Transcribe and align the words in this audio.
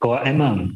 Kowa 0.00 0.24
emang. 0.24 0.72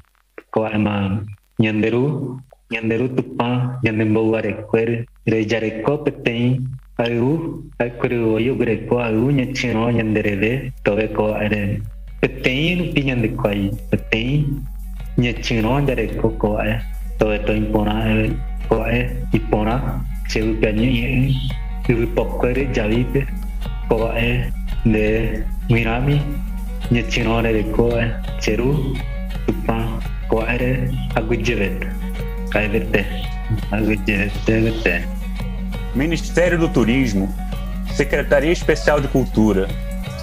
Kowa 0.53 0.69
emang. 0.77 1.25
Nyenderu 1.59 2.37
nyenderu 2.71 3.07
tupa, 3.17 3.79
ñandembouvarekue 3.85 5.07
rejareko 5.27 5.93
peteĩ 6.05 6.61
ayvu 7.03 7.31
peteng 7.79 8.19
ojoguereko 8.37 8.95
jare 9.07 9.27
ñache'õ 9.39 9.85
ñandereve 9.99 10.53
tove 10.85 11.07
tobe 11.17 11.81
peteĩ 12.21 12.67
rupi 12.79 13.01
ñandekuai 13.09 13.63
peteĩ 13.91 14.33
ñachyrõ 15.23 15.73
e. 15.87 15.87
impona 15.89 16.15
e. 16.61 16.61
e. 16.61 16.75
cewu 17.21 17.37
kanyu 17.47 17.67
iporã 17.67 17.97
kova'e 18.69 19.01
iporã 19.39 19.77
cheyvypiaño 20.31 20.89
ñe'ẽ 20.97 21.23
yvypokue 21.89 22.49
javípe 22.77 23.21
kova'e 23.89 24.29
nde 24.89 25.05
g̃uirãmi 25.69 26.17
ñachyrõ 26.95 27.35
rereko 27.45 27.85
ceru 28.43 28.71
ko 30.29 30.41
are 30.41 30.91
agujevet 31.15 31.87
kaivete 32.51 33.05
agujevet 33.71 35.09
Ministério 35.95 36.59
do 36.59 36.69
Turismo, 36.69 37.33
Secretaria 37.95 38.51
Especial 38.51 39.01
de 39.01 39.07
Cultura, 39.07 39.69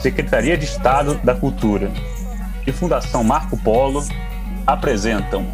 Secretaria 0.01 0.57
de 0.57 0.65
Estado 0.65 1.15
da 1.23 1.33
Cultura 1.33 1.89
e 2.67 2.71
Fundação 2.73 3.23
Marco 3.23 3.57
Polo 3.57 4.03
apresentam 4.67 5.45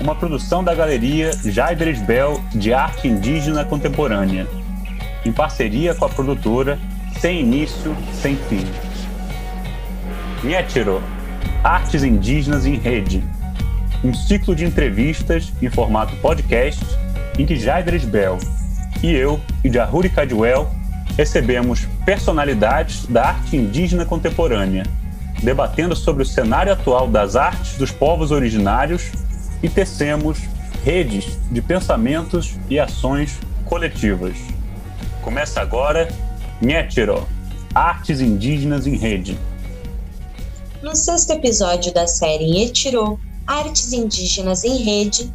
uma 0.00 0.14
produção 0.14 0.62
da 0.62 0.74
Galeria 0.74 1.32
Jair 1.44 2.04
Bel 2.04 2.40
de 2.54 2.74
Arte 2.74 3.08
Indígena 3.08 3.64
Contemporânea, 3.64 4.46
em 5.24 5.32
parceria 5.32 5.94
com 5.94 6.04
a 6.04 6.08
produtora 6.08 6.78
Sem 7.18 7.40
Início, 7.40 7.96
Sem 8.12 8.36
Fim. 8.36 8.64
Nietiro, 10.44 11.02
Artes 11.62 12.04
Indígenas 12.04 12.64
em 12.66 12.76
Rede, 12.76 13.22
um 14.04 14.14
ciclo 14.14 14.54
de 14.54 14.64
entrevistas 14.64 15.52
em 15.60 15.68
formato 15.68 16.14
podcast 16.16 16.84
em 17.36 17.44
que 17.44 17.56
Jair 17.56 18.06
Bel 18.06 18.38
e 19.02 19.10
eu, 19.12 19.40
e 19.64 19.70
Jahuri 19.70 20.08
Cadwell, 20.08 20.68
recebemos 21.16 21.86
personalidades 22.04 23.06
da 23.06 23.26
arte 23.28 23.56
indígena 23.56 24.04
contemporânea, 24.04 24.84
debatendo 25.42 25.94
sobre 25.96 26.22
o 26.22 26.26
cenário 26.26 26.72
atual 26.72 27.08
das 27.08 27.34
artes 27.34 27.76
dos 27.76 27.90
povos 27.90 28.30
originários 28.30 29.10
e 29.62 29.68
tecemos 29.68 30.38
redes 30.84 31.38
de 31.50 31.60
pensamentos 31.60 32.56
e 32.70 32.78
ações 32.78 33.38
coletivas. 33.64 34.36
Começa 35.22 35.60
agora 35.60 36.08
Nhetiro, 36.60 37.26
Artes 37.74 38.20
Indígenas 38.20 38.86
em 38.86 38.96
Rede. 38.96 39.36
No 40.88 40.96
sexto 40.96 41.32
episódio 41.32 41.92
da 41.92 42.06
série 42.06 42.50
Nhetiro, 42.50 43.20
Artes 43.46 43.92
Indígenas 43.92 44.64
em 44.64 44.78
Rede, 44.78 45.30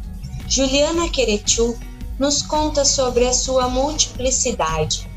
Juliana 0.48 1.08
Querechu 1.08 1.78
nos 2.18 2.42
conta 2.42 2.84
sobre 2.84 3.24
a 3.24 3.32
sua 3.32 3.68
multiplicidade. 3.68 5.08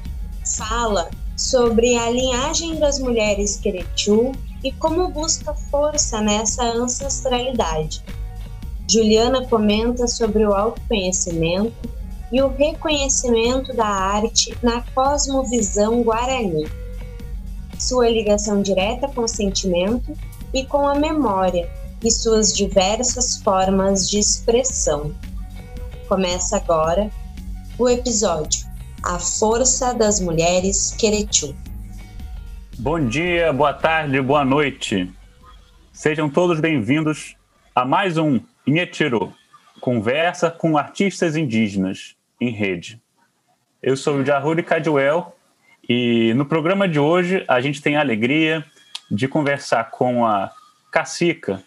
Fala 0.45 1.09
sobre 1.35 1.97
a 1.97 2.07
linhagem 2.11 2.75
das 2.75 2.99
mulheres 2.99 3.57
Querechu 3.57 4.31
e 4.63 4.71
como 4.73 5.07
busca 5.07 5.55
força 5.71 6.21
nessa 6.21 6.65
ancestralidade. 6.65 8.03
Juliana 8.87 9.43
comenta 9.47 10.07
sobre 10.07 10.45
o 10.45 10.53
autoconhecimento 10.53 11.89
e 12.31 12.43
o 12.43 12.49
reconhecimento 12.49 13.75
da 13.75 13.87
arte 13.87 14.55
na 14.61 14.81
cosmovisão 14.93 16.03
guarani, 16.03 16.67
sua 17.79 18.09
ligação 18.09 18.61
direta 18.61 19.07
com 19.07 19.21
o 19.21 19.27
sentimento 19.27 20.13
e 20.53 20.65
com 20.65 20.87
a 20.87 20.95
memória 20.95 21.69
e 22.03 22.11
suas 22.11 22.53
diversas 22.53 23.41
formas 23.41 24.09
de 24.09 24.19
expressão. 24.19 25.13
Começa 26.07 26.57
agora 26.57 27.09
o 27.77 27.89
episódio 27.89 28.65
A 29.03 29.19
Força 29.19 29.93
das 29.93 30.19
Mulheres 30.19 30.91
Queretu. 30.91 31.55
Bom 32.79 33.07
dia, 33.07 33.51
boa 33.51 33.73
tarde, 33.73 34.21
boa 34.21 34.45
noite. 34.45 35.11
Sejam 35.91 36.29
todos 36.29 36.59
bem-vindos 36.59 37.35
a 37.75 37.83
mais 37.83 38.17
um 38.17 38.39
Inhetiro, 38.65 39.33
conversa 39.81 40.51
com 40.51 40.77
artistas 40.77 41.35
indígenas 41.35 42.15
em 42.39 42.51
rede. 42.51 43.01
Eu 43.81 43.97
sou 43.97 44.17
o 44.17 44.25
Jahuri 44.25 44.63
Cadwell 44.63 45.33
e 45.87 46.33
no 46.35 46.45
programa 46.45 46.87
de 46.87 46.99
hoje 46.99 47.43
a 47.47 47.61
gente 47.61 47.81
tem 47.81 47.95
a 47.95 48.01
alegria 48.01 48.65
de 49.09 49.27
conversar 49.27 49.89
com 49.91 50.25
a 50.25 50.51
cacica, 50.91 51.63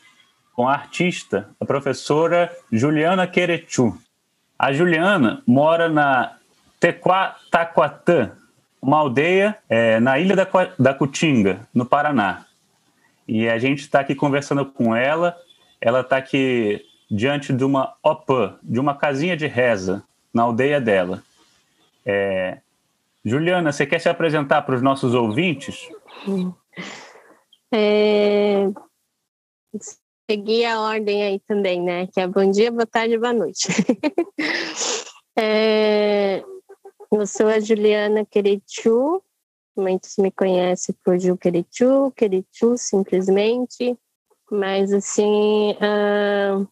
com 0.54 0.68
a 0.68 0.72
artista, 0.72 1.48
a 1.60 1.64
professora 1.64 2.54
Juliana 2.70 3.26
Querechu. 3.26 3.96
A 4.58 4.72
Juliana 4.72 5.42
mora 5.46 5.88
na 5.88 6.36
Tequataquatã, 6.78 8.32
uma 8.80 8.98
aldeia 8.98 9.56
é, 9.68 10.00
na 10.00 10.18
ilha 10.18 10.34
da, 10.34 10.46
da 10.78 10.94
Cutinga, 10.94 11.66
no 11.74 11.84
Paraná. 11.84 12.44
E 13.28 13.48
a 13.48 13.58
gente 13.58 13.80
está 13.80 14.00
aqui 14.00 14.14
conversando 14.14 14.66
com 14.66 14.94
ela. 14.96 15.36
Ela 15.80 16.00
está 16.00 16.16
aqui 16.16 16.84
diante 17.10 17.52
de 17.52 17.64
uma 17.64 17.94
opã, 18.02 18.56
de 18.62 18.80
uma 18.80 18.94
casinha 18.94 19.36
de 19.36 19.46
reza, 19.46 20.02
na 20.32 20.42
aldeia 20.42 20.80
dela. 20.80 21.22
É... 22.04 22.58
Juliana, 23.24 23.72
você 23.72 23.86
quer 23.86 23.98
se 23.98 24.08
apresentar 24.08 24.62
para 24.62 24.74
os 24.74 24.82
nossos 24.82 25.14
ouvintes? 25.14 25.88
É 27.72 28.66
a 30.66 30.80
ordem 30.80 31.24
aí 31.24 31.40
também, 31.40 31.82
né? 31.82 32.06
Que 32.06 32.20
é 32.20 32.26
bom 32.26 32.48
dia, 32.48 32.70
boa 32.70 32.86
tarde, 32.86 33.18
boa 33.18 33.32
noite. 33.32 33.66
é, 35.36 36.42
eu 37.10 37.26
sou 37.26 37.48
a 37.48 37.58
Juliana 37.58 38.24
Querichu, 38.24 39.20
muitos 39.76 40.16
me 40.18 40.30
conhecem 40.30 40.94
por 41.04 41.18
Ju 41.18 41.36
Querichu, 41.36 42.12
Querichu 42.12 42.76
simplesmente, 42.76 43.98
mas 44.50 44.92
assim, 44.92 45.72
uh, 45.72 46.68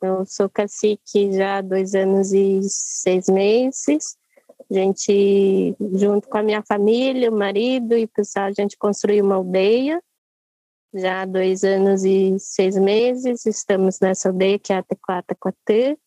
eu 0.00 0.24
sou 0.24 0.48
cacique 0.48 1.32
já 1.32 1.58
há 1.58 1.62
dois 1.62 1.94
anos 1.94 2.32
e 2.32 2.60
seis 2.62 3.28
meses. 3.28 4.16
A 4.70 4.74
gente, 4.74 5.74
junto 5.94 6.28
com 6.28 6.38
a 6.38 6.42
minha 6.42 6.62
família, 6.62 7.30
o 7.30 7.36
marido 7.36 7.96
e 7.96 8.04
o 8.04 8.08
pessoal, 8.08 8.46
a 8.46 8.52
gente 8.52 8.76
construiu 8.76 9.24
uma 9.24 9.36
aldeia 9.36 10.00
já 10.96 11.22
há 11.22 11.26
dois 11.26 11.62
anos 11.62 12.04
e 12.04 12.38
seis 12.38 12.76
meses. 12.76 13.44
Estamos 13.46 14.00
nessa 14.00 14.28
aldeia 14.28 14.58
que 14.58 14.72
é 14.72 14.76
a 14.76 14.82
Tequata 14.82 15.34
Quatê. 15.34 15.98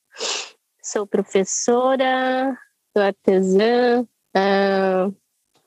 Sou 0.83 1.05
professora, 1.05 2.57
sou 2.91 3.03
artesã, 3.03 4.01
uh, 4.01 5.15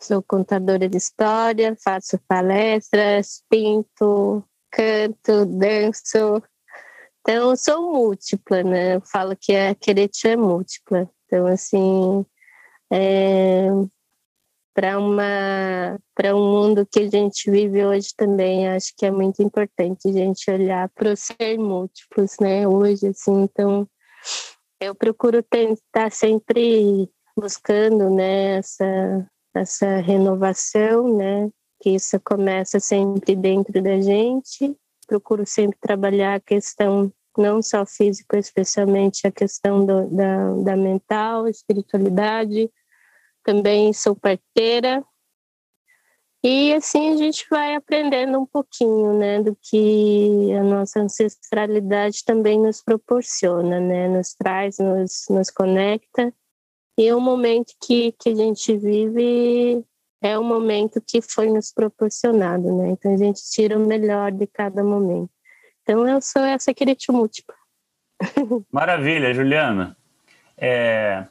sou 0.01 0.23
contadora 0.23 0.89
de 0.89 0.97
história, 0.97 1.77
faço 1.83 2.19
palestras, 2.27 3.43
pinto, 3.49 4.45
canto, 4.71 5.47
danço. 5.47 6.43
Então, 7.21 7.55
sou 7.55 7.93
múltipla, 7.93 8.65
né? 8.65 8.97
Eu 8.97 9.01
falo 9.03 9.37
que 9.41 9.55
a 9.55 9.75
Queretia 9.75 10.33
é 10.33 10.37
múltipla. 10.37 11.09
Então, 11.27 11.47
assim, 11.47 12.27
é, 12.93 13.69
para 14.75 14.99
uma 14.99 15.99
para 16.15 16.35
um 16.35 16.51
mundo 16.51 16.87
que 16.91 17.01
a 17.01 17.11
gente 17.11 17.51
vive 17.51 17.85
hoje 17.85 18.09
também 18.17 18.69
acho 18.69 18.93
que 18.97 19.07
é 19.07 19.11
muito 19.11 19.43
importante 19.43 20.09
a 20.09 20.13
gente 20.13 20.51
olhar 20.51 20.89
para 20.91 21.13
os 21.13 21.21
ser 21.21 21.59
múltiplos 21.59 22.37
né 22.41 22.67
hoje 22.67 23.09
assim 23.09 23.43
então 23.43 23.87
eu 24.81 24.95
procuro 24.95 25.45
estar 25.53 26.11
sempre 26.11 27.09
buscando 27.37 28.11
né 28.11 28.59
essa 28.59 29.27
essa 29.55 29.97
renovação 29.97 31.17
né 31.17 31.51
que 31.83 31.91
isso 31.91 32.19
começa 32.21 32.79
sempre 32.79 33.35
dentro 33.35 33.83
da 33.83 34.01
gente. 34.01 34.75
Procuro 35.09 35.45
sempre 35.45 35.77
trabalhar 35.81 36.37
a 36.37 36.41
questão 36.41 37.13
não 37.37 37.61
só 37.61 37.85
física 37.85 38.39
especialmente 38.39 39.27
a 39.27 39.33
questão 39.33 39.85
do, 39.85 40.09
da, 40.11 40.55
da 40.63 40.77
mental 40.77 41.49
espiritualidade 41.49 42.71
também 43.43 43.93
sou 43.93 44.15
parteira. 44.15 45.05
E 46.45 46.75
assim 46.75 47.13
a 47.13 47.17
gente 47.17 47.47
vai 47.49 47.77
aprendendo 47.77 48.39
um 48.39 48.47
pouquinho, 48.47 49.17
né, 49.17 49.41
do 49.41 49.57
que 49.63 50.53
a 50.59 50.63
nossa 50.65 51.01
ancestralidade 51.01 52.25
também 52.25 52.59
nos 52.59 52.83
proporciona, 52.83 53.79
né, 53.79 54.09
nos 54.09 54.35
traz, 54.35 54.79
nos, 54.79 55.27
nos 55.31 55.51
conecta. 55.51 56.35
E 56.99 57.13
o 57.13 57.21
momento 57.21 57.73
que, 57.81 58.13
que 58.13 58.31
a 58.31 58.35
gente 58.35 58.77
vive 58.77 59.85
é 60.21 60.37
o 60.39 60.45
momento 60.45 61.01
que 61.01 61.21
foi 61.23 61.49
nos 61.49 61.73
proporcionado, 61.73 62.77
né? 62.77 62.91
Então 62.91 63.13
a 63.13 63.17
gente 63.17 63.41
tira 63.51 63.77
o 63.77 63.87
melhor 63.87 64.31
de 64.31 64.47
cada 64.47 64.85
momento. 64.85 65.31
Então 65.83 66.07
eu 66.07 66.21
sou 66.21 66.43
essa 66.43 66.73
querida 66.73 67.01
múltipla. 67.11 67.57
Maravilha, 68.71 69.35
Juliana. 69.35 69.97
É, 70.57 71.27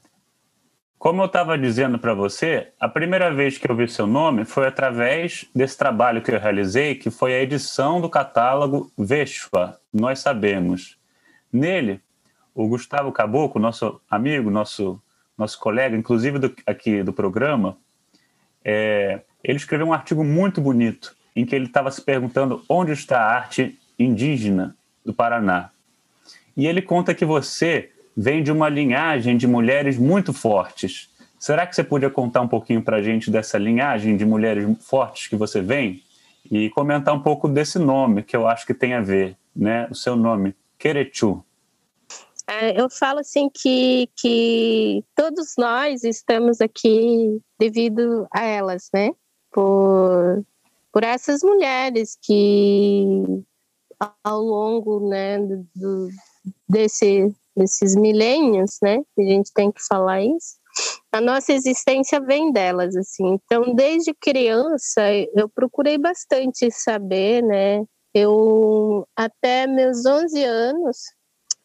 Como 1.01 1.23
eu 1.23 1.25
estava 1.25 1.57
dizendo 1.57 1.97
para 1.97 2.13
você, 2.13 2.73
a 2.79 2.87
primeira 2.87 3.33
vez 3.33 3.57
que 3.57 3.67
eu 3.67 3.75
vi 3.75 3.87
seu 3.87 4.05
nome 4.05 4.45
foi 4.45 4.67
através 4.67 5.47
desse 5.55 5.75
trabalho 5.75 6.21
que 6.21 6.29
eu 6.29 6.39
realizei, 6.39 6.93
que 6.93 7.09
foi 7.09 7.33
a 7.33 7.41
edição 7.41 7.99
do 7.99 8.07
catálogo 8.07 8.91
Veshva, 8.95 9.79
Nós 9.91 10.19
Sabemos. 10.19 10.99
Nele, 11.51 11.99
o 12.53 12.67
Gustavo 12.67 13.11
Caboclo, 13.11 13.59
nosso 13.59 13.99
amigo, 14.07 14.51
nosso, 14.51 15.01
nosso 15.35 15.59
colega, 15.59 15.97
inclusive 15.97 16.37
do, 16.37 16.55
aqui 16.67 17.01
do 17.01 17.11
programa, 17.11 17.75
é, 18.63 19.21
ele 19.43 19.57
escreveu 19.57 19.87
um 19.87 19.93
artigo 19.93 20.23
muito 20.23 20.61
bonito 20.61 21.17
em 21.35 21.47
que 21.47 21.55
ele 21.55 21.65
estava 21.65 21.89
se 21.89 22.03
perguntando 22.03 22.63
onde 22.69 22.91
está 22.91 23.21
a 23.21 23.37
arte 23.37 23.75
indígena 23.97 24.75
do 25.03 25.15
Paraná. 25.15 25.71
E 26.55 26.67
ele 26.67 26.79
conta 26.79 27.15
que 27.15 27.25
você 27.25 27.90
vem 28.15 28.43
de 28.43 28.51
uma 28.51 28.69
linhagem 28.69 29.37
de 29.37 29.47
mulheres 29.47 29.97
muito 29.97 30.33
fortes. 30.33 31.09
Será 31.39 31.65
que 31.65 31.75
você 31.75 31.83
podia 31.83 32.09
contar 32.09 32.41
um 32.41 32.47
pouquinho 32.47 32.81
para 32.81 32.97
a 32.97 33.01
gente 33.01 33.31
dessa 33.31 33.57
linhagem 33.57 34.15
de 34.15 34.25
mulheres 34.25 34.67
fortes 34.85 35.27
que 35.27 35.35
você 35.35 35.61
vem? 35.61 36.03
E 36.49 36.69
comentar 36.71 37.13
um 37.13 37.21
pouco 37.21 37.47
desse 37.47 37.79
nome, 37.79 38.23
que 38.23 38.35
eu 38.35 38.47
acho 38.47 38.65
que 38.65 38.73
tem 38.73 38.93
a 38.93 39.01
ver, 39.01 39.37
né? 39.55 39.87
O 39.89 39.95
seu 39.95 40.15
nome, 40.15 40.55
Querechu. 40.77 41.43
É, 42.47 42.79
eu 42.79 42.89
falo 42.89 43.19
assim 43.19 43.49
que, 43.49 44.09
que 44.15 45.03
todos 45.15 45.53
nós 45.57 46.03
estamos 46.03 46.59
aqui 46.59 47.39
devido 47.57 48.27
a 48.31 48.43
elas, 48.43 48.89
né? 48.93 49.11
Por, 49.51 50.43
por 50.91 51.03
essas 51.03 51.41
mulheres 51.41 52.17
que 52.21 53.23
ao 54.23 54.41
longo 54.41 55.07
né, 55.07 55.39
do, 55.75 56.09
desse, 56.67 57.33
desses 57.55 57.95
milênios, 57.95 58.77
né? 58.81 58.99
A 59.17 59.21
gente 59.21 59.51
tem 59.53 59.71
que 59.71 59.81
falar 59.85 60.21
isso. 60.21 60.59
A 61.11 61.19
nossa 61.19 61.51
existência 61.51 62.19
vem 62.21 62.51
delas, 62.51 62.95
assim. 62.95 63.27
Então, 63.33 63.75
desde 63.75 64.13
criança, 64.13 65.01
eu 65.35 65.49
procurei 65.49 65.97
bastante 65.97 66.71
saber, 66.71 67.43
né? 67.43 67.83
Eu, 68.13 69.07
até 69.15 69.67
meus 69.67 70.05
11 70.05 70.43
anos, 70.43 70.97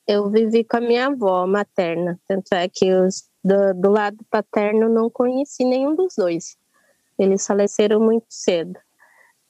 eu 0.06 0.30
vivi 0.30 0.64
com 0.64 0.76
a 0.76 0.80
minha 0.80 1.06
avó 1.06 1.46
materna. 1.46 2.18
Tanto 2.26 2.52
é 2.52 2.68
que 2.68 2.92
os, 2.92 3.24
do, 3.44 3.74
do 3.74 3.90
lado 3.90 4.18
paterno 4.30 4.88
não 4.88 5.10
conheci 5.10 5.64
nenhum 5.64 5.94
dos 5.94 6.14
dois. 6.16 6.56
Eles 7.18 7.46
faleceram 7.46 8.00
muito 8.00 8.26
cedo. 8.28 8.78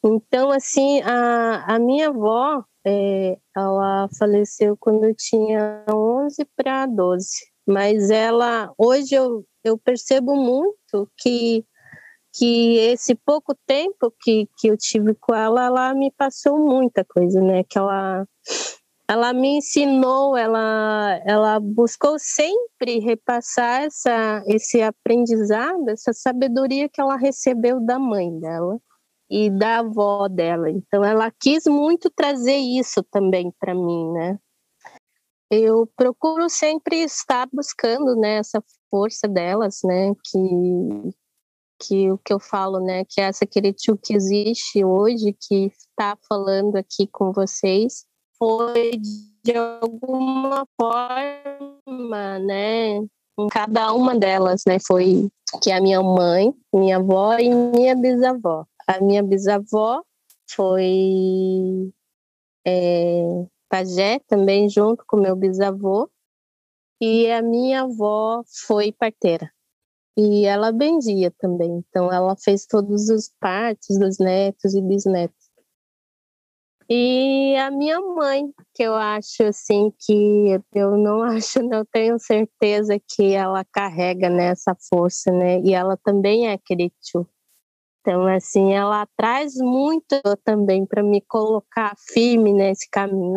Então, 0.05 0.51
assim, 0.51 1.01
a, 1.03 1.75
a 1.75 1.79
minha 1.79 2.09
avó, 2.09 2.63
é, 2.87 3.37
ela 3.57 4.09
faleceu 4.17 4.77
quando 4.79 5.05
eu 5.05 5.15
tinha 5.15 5.85
11 5.93 6.45
para 6.57 6.87
12. 6.87 7.27
Mas 7.67 8.11
ela, 8.11 8.73
hoje 8.79 9.17
eu, 9.17 9.45
eu 9.65 9.77
percebo 9.77 10.37
muito 10.37 11.11
que, 11.19 11.65
que 12.33 12.77
esse 12.79 13.17
pouco 13.17 13.57
tempo 13.67 14.13
que, 14.21 14.49
que 14.59 14.69
eu 14.69 14.77
tive 14.77 15.15
com 15.17 15.35
ela, 15.35 15.65
ela 15.65 15.95
me 15.95 16.13
passou 16.13 16.59
muita 16.59 17.05
coisa, 17.05 17.41
né? 17.41 17.65
Que 17.65 17.77
ela, 17.77 18.25
ela 19.09 19.33
me 19.33 19.59
ensinou, 19.59 20.37
ela, 20.37 21.21
ela 21.25 21.59
buscou 21.59 22.21
sempre 22.21 23.01
repassar 23.01 23.83
essa, 23.83 24.45
esse 24.47 24.81
aprendizado, 24.81 25.89
essa 25.89 26.13
sabedoria 26.13 26.89
que 26.89 27.01
ela 27.01 27.17
recebeu 27.17 27.81
da 27.81 27.99
mãe 27.99 28.39
dela 28.39 28.79
e 29.31 29.51
da 29.51 29.81
avó 29.81 30.29
dela. 30.29 30.71
Então 30.71 31.05
ela 31.05 31.33
quis 31.41 31.65
muito 31.67 32.11
trazer 32.11 32.57
isso 32.57 33.03
também 33.03 33.53
para 33.59 33.75
mim, 33.75 34.13
né? 34.13 34.39
Eu 35.51 35.87
procuro 35.97 36.49
sempre 36.49 37.03
estar 37.05 37.49
buscando 37.53 38.17
né, 38.17 38.39
essa 38.39 38.63
força 38.91 39.29
delas, 39.29 39.81
né? 39.85 40.13
Que 40.25 41.15
que 41.79 42.11
o 42.11 42.19
que 42.19 42.33
eu 42.33 42.41
falo, 42.41 42.81
né, 42.81 43.05
que 43.05 43.21
essa 43.21 43.47
Queretiu 43.47 43.99
que 43.99 44.15
existe 44.15 44.85
hoje, 44.85 45.37
que 45.39 45.67
está 45.67 46.17
falando 46.29 46.77
aqui 46.77 47.07
com 47.07 47.33
vocês, 47.33 48.07
foi 48.39 48.93
de 49.45 49.57
alguma 49.57 50.67
forma, 50.81 52.39
né, 52.39 53.01
cada 53.51 53.93
uma 53.93 54.19
delas, 54.19 54.63
né, 54.67 54.79
foi 54.87 55.29
que 55.63 55.71
a 55.71 55.81
minha 55.81 56.03
mãe, 56.03 56.53
minha 56.73 56.97
avó 56.97 57.37
e 57.39 57.55
minha 57.55 57.95
bisavó. 57.95 58.65
A 58.87 59.01
minha 59.01 59.23
bisavó 59.23 60.03
foi 60.49 61.93
é, 62.67 63.47
pajé 63.69 64.21
também 64.27 64.69
junto 64.69 65.05
com 65.07 65.17
meu 65.17 65.35
bisavô. 65.35 66.11
E 67.01 67.31
a 67.31 67.43
minha 67.43 67.83
avó 67.83 68.43
foi 68.67 68.91
parteira. 68.93 69.51
E 70.17 70.47
ela 70.47 70.73
bendia 70.73 71.31
também. 71.39 71.85
Então 71.89 72.11
ela 72.11 72.35
fez 72.37 72.65
todos 72.65 73.11
os 73.11 73.31
partos 73.39 73.99
dos 73.99 74.19
netos 74.19 74.75
e 74.75 74.81
bisnetos. 74.81 75.47
E 76.89 77.57
a 77.57 77.71
minha 77.71 78.01
mãe 78.01 78.49
que 78.73 78.85
eu 78.85 78.95
acho 78.95 79.43
assim 79.43 79.93
que 79.99 80.61
eu 80.73 80.97
não 80.97 81.23
acho 81.25 81.61
não 81.63 81.85
tenho 81.85 82.19
certeza 82.19 82.97
que 82.99 83.33
ela 83.33 83.65
carrega 83.65 84.31
nessa 84.31 84.71
né, 84.71 84.77
força 84.89 85.33
né. 85.33 85.61
E 85.63 85.75
ela 85.75 85.97
também 85.97 86.49
é 86.49 86.57
querichu 86.57 87.29
então, 88.07 88.25
assim, 88.29 88.73
ela 88.73 89.05
traz 89.17 89.57
muito 89.57 90.15
também 90.45 90.87
para 90.87 91.03
me 91.03 91.21
colocar 91.21 91.93
firme 92.13 92.53
nesse 92.53 92.89
caminho. 92.89 93.35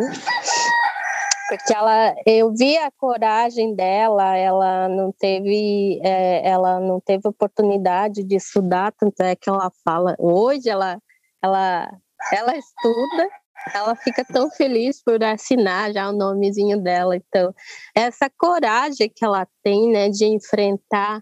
Porque 1.49 1.73
ela, 1.73 2.13
eu 2.23 2.53
vi 2.53 2.77
a 2.77 2.91
coragem 2.91 3.73
dela, 3.73 4.37
ela 4.37 4.87
não 4.87 5.11
teve, 5.11 5.99
é, 6.03 6.47
ela 6.47 6.79
não 6.79 6.99
teve 6.99 7.27
oportunidade 7.27 8.23
de 8.23 8.35
estudar, 8.35 8.91
tanto 8.91 9.19
é 9.21 9.35
que 9.35 9.49
ela 9.49 9.71
fala, 9.83 10.15
hoje 10.19 10.69
ela, 10.69 11.01
ela, 11.43 11.91
ela 12.31 12.55
estuda, 12.55 13.27
ela 13.73 13.95
fica 13.95 14.23
tão 14.23 14.51
feliz 14.51 15.01
por 15.03 15.23
assinar 15.23 15.91
já 15.91 16.07
o 16.09 16.13
nomezinho 16.13 16.79
dela. 16.79 17.15
Então, 17.15 17.51
essa 17.95 18.29
coragem 18.29 19.09
que 19.09 19.25
ela 19.25 19.47
tem, 19.63 19.89
né, 19.89 20.09
de 20.09 20.25
enfrentar 20.25 21.19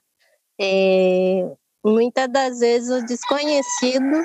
é, 0.59 1.49
muitas 1.83 2.29
das 2.29 2.59
vezes 2.59 2.89
o 2.89 3.05
desconhecido 3.05 4.23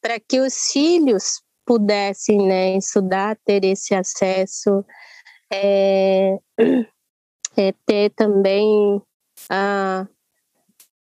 para 0.00 0.20
que 0.20 0.40
os 0.40 0.54
filhos 0.72 1.42
pudessem 1.66 2.46
né, 2.46 2.76
estudar, 2.76 3.38
ter 3.44 3.64
esse 3.64 3.94
acesso, 3.94 4.84
é, 5.52 6.38
é 7.56 7.72
ter 7.86 8.10
também 8.10 9.00
a, 9.48 10.06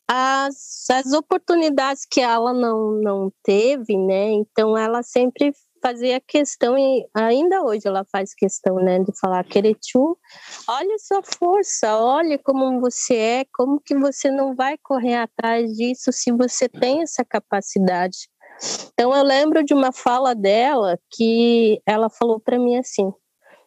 as, 0.09 0.85
as 0.91 1.13
oportunidades 1.13 2.07
que 2.09 2.21
ela 2.21 2.53
não, 2.53 2.93
não 3.01 3.33
teve, 3.43 3.97
né? 3.97 4.31
Então 4.33 4.77
ela 4.77 5.03
sempre 5.03 5.53
fazia 5.85 6.19
questão, 6.19 6.79
e 6.79 7.07
ainda 7.13 7.63
hoje 7.63 7.87
ela 7.87 8.07
faz 8.11 8.35
questão, 8.35 8.77
né, 8.77 9.01
de 9.01 9.13
falar, 9.21 9.45
Queretu, 9.45 10.19
olha 10.67 10.97
sua 10.99 11.23
força, 11.23 11.99
olha 11.99 12.39
como 12.39 12.81
você 12.81 13.15
é, 13.15 13.47
como 13.53 13.79
que 13.79 13.95
você 13.95 14.31
não 14.31 14.55
vai 14.55 14.79
correr 14.83 15.17
atrás 15.17 15.75
disso 15.75 16.11
se 16.11 16.33
você 16.33 16.71
tem 16.71 17.03
essa 17.03 17.23
capacidade. 17.23 18.31
Então 18.95 19.15
eu 19.15 19.23
lembro 19.23 19.63
de 19.63 19.75
uma 19.75 19.93
fala 19.93 20.35
dela 20.35 20.99
que 21.13 21.79
ela 21.85 22.09
falou 22.09 22.41
para 22.41 22.59
mim 22.59 22.79
assim, 22.79 23.13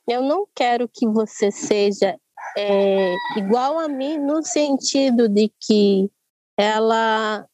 eu 0.07 0.23
não 0.23 0.47
quero 0.55 0.89
que 0.91 1.07
você 1.07 1.51
seja 1.51 2.17
é, 2.57 3.13
igual 3.35 3.77
a 3.77 3.87
mim 3.87 4.17
no 4.17 4.41
sentido 4.41 5.29
de 5.29 5.51
que 5.61 6.09
ela 6.57 7.45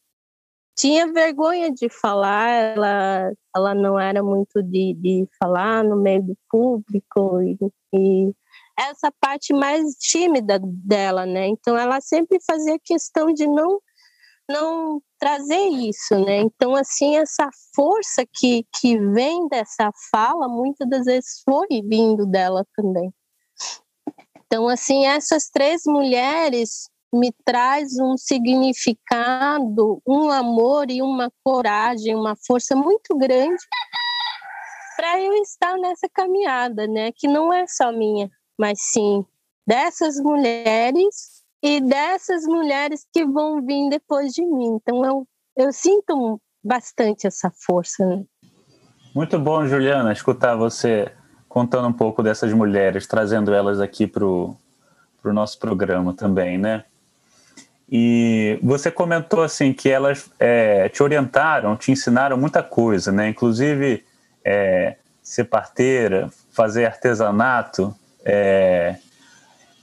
tinha 0.76 1.12
vergonha 1.12 1.70
de 1.72 1.88
falar, 1.88 2.48
ela, 2.50 3.32
ela 3.54 3.74
não 3.74 3.98
era 3.98 4.22
muito 4.22 4.62
de, 4.62 4.94
de 4.94 5.28
falar 5.38 5.84
no 5.84 5.96
meio 5.96 6.22
do 6.22 6.36
público 6.50 7.40
e, 7.42 7.56
e 7.94 8.32
essa 8.78 9.12
parte 9.20 9.52
mais 9.52 9.94
tímida 9.94 10.58
dela, 10.62 11.24
né? 11.24 11.46
Então 11.46 11.78
ela 11.78 12.00
sempre 12.00 12.38
fazia 12.44 12.78
questão 12.82 13.32
de 13.32 13.46
não 13.46 13.80
não 14.46 15.00
trazer 15.18 15.68
isso, 15.68 16.18
né? 16.22 16.40
Então 16.40 16.74
assim 16.74 17.16
essa 17.16 17.48
força 17.74 18.24
que 18.30 18.66
que 18.78 18.98
vem 18.98 19.48
dessa 19.48 19.90
fala 20.10 20.48
muitas 20.48 20.88
das 20.88 21.06
vezes 21.06 21.42
foi 21.44 21.80
vindo 21.82 22.26
dela 22.26 22.66
também. 22.76 23.10
Então 24.44 24.68
assim 24.68 25.06
essas 25.06 25.48
três 25.48 25.82
mulheres 25.86 26.90
me 27.14 27.32
traz 27.44 27.98
um 27.98 28.16
significado, 28.16 30.02
um 30.06 30.30
amor 30.30 30.90
e 30.90 31.00
uma 31.00 31.30
coragem, 31.42 32.14
uma 32.14 32.34
força 32.36 32.74
muito 32.74 33.16
grande 33.16 33.62
para 34.96 35.20
eu 35.20 35.34
estar 35.34 35.76
nessa 35.78 36.08
caminhada, 36.08 36.86
né? 36.86 37.12
Que 37.12 37.28
não 37.28 37.52
é 37.52 37.66
só 37.66 37.92
minha, 37.92 38.30
mas 38.58 38.80
sim 38.80 39.24
dessas 39.66 40.16
mulheres 40.20 41.42
e 41.62 41.80
dessas 41.80 42.44
mulheres 42.44 43.06
que 43.12 43.24
vão 43.24 43.64
vir 43.64 43.88
depois 43.88 44.32
de 44.32 44.44
mim. 44.44 44.76
Então 44.76 45.04
eu, 45.04 45.26
eu 45.56 45.72
sinto 45.72 46.40
bastante 46.62 47.26
essa 47.26 47.50
força. 47.50 48.04
Né? 48.04 48.24
Muito 49.14 49.38
bom, 49.38 49.66
Juliana, 49.66 50.12
escutar 50.12 50.54
você 50.54 51.10
contando 51.48 51.88
um 51.88 51.92
pouco 51.92 52.22
dessas 52.22 52.52
mulheres, 52.52 53.06
trazendo 53.06 53.54
elas 53.54 53.80
aqui 53.80 54.06
para 54.06 54.24
o 54.24 54.58
nosso 55.24 55.58
programa 55.58 56.12
também, 56.12 56.58
né? 56.58 56.84
E 57.90 58.58
você 58.62 58.90
comentou 58.90 59.42
assim 59.42 59.72
que 59.72 59.88
elas 59.90 60.30
é, 60.38 60.88
te 60.88 61.02
orientaram, 61.02 61.76
te 61.76 61.92
ensinaram 61.92 62.36
muita 62.36 62.62
coisa, 62.62 63.12
né? 63.12 63.28
Inclusive 63.28 64.04
é, 64.44 64.96
ser 65.22 65.44
parteira, 65.44 66.30
fazer 66.50 66.86
artesanato. 66.86 67.94
É, 68.24 68.96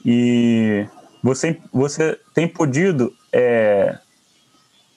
e 0.04 0.88
você, 1.24 1.60
você 1.72 2.20
tem 2.34 2.48
podido 2.48 3.14
é, 3.32 3.98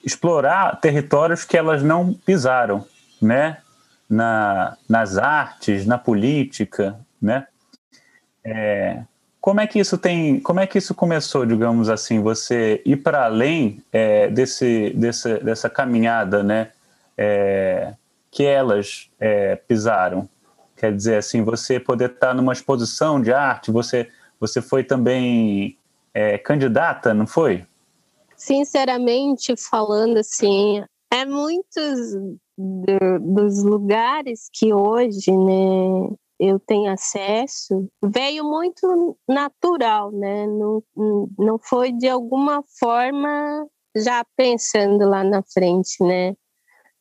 explorar 0.03 0.79
territórios 0.81 1.45
que 1.45 1.57
elas 1.57 1.83
não 1.83 2.13
pisaram, 2.13 2.85
né? 3.21 3.57
Na, 4.07 4.77
nas 4.87 5.17
artes, 5.17 5.85
na 5.85 5.97
política, 5.97 6.99
né? 7.19 7.47
É, 8.43 9.01
como 9.45 9.61
é 9.61 9.67
que 9.67 9.77
isso 9.77 9.95
tem, 9.95 10.39
como 10.39 10.59
é 10.59 10.65
que 10.65 10.79
isso 10.79 10.95
começou, 10.95 11.45
digamos 11.45 11.87
assim, 11.87 12.19
você 12.19 12.81
ir 12.83 12.95
para 12.95 13.25
além 13.25 13.79
é, 13.93 14.27
desse, 14.27 14.89
desse, 14.95 15.37
dessa 15.37 15.69
caminhada, 15.69 16.41
né? 16.41 16.71
É, 17.15 17.93
que 18.31 18.43
elas 18.43 19.07
é, 19.19 19.55
pisaram. 19.55 20.27
Quer 20.75 20.95
dizer, 20.95 21.17
assim, 21.17 21.43
você 21.43 21.79
poder 21.79 22.09
estar 22.09 22.33
numa 22.33 22.53
exposição 22.53 23.21
de 23.21 23.31
arte, 23.31 23.69
você, 23.69 24.09
você 24.39 24.63
foi 24.63 24.83
também 24.83 25.77
é, 26.11 26.39
candidata, 26.39 27.13
não 27.13 27.27
foi? 27.27 27.63
Sinceramente 28.35 29.53
falando, 29.55 30.17
assim, 30.17 30.83
é 31.13 31.23
muitos 31.23 31.99
do, 32.57 33.19
dos 33.21 33.63
lugares 33.63 34.49
que 34.51 34.73
hoje, 34.73 35.29
né, 35.29 36.15
eu 36.39 36.59
tenho 36.59 36.91
acesso, 36.91 37.87
veio 38.03 38.43
muito 38.43 39.17
natural, 39.27 40.11
né? 40.11 40.45
Não, 40.47 40.83
não 41.37 41.59
foi 41.59 41.91
de 41.91 42.07
alguma 42.07 42.63
forma 42.79 43.67
já 43.95 44.25
pensando 44.35 45.07
lá 45.07 45.23
na 45.23 45.41
frente, 45.43 46.03
né? 46.03 46.35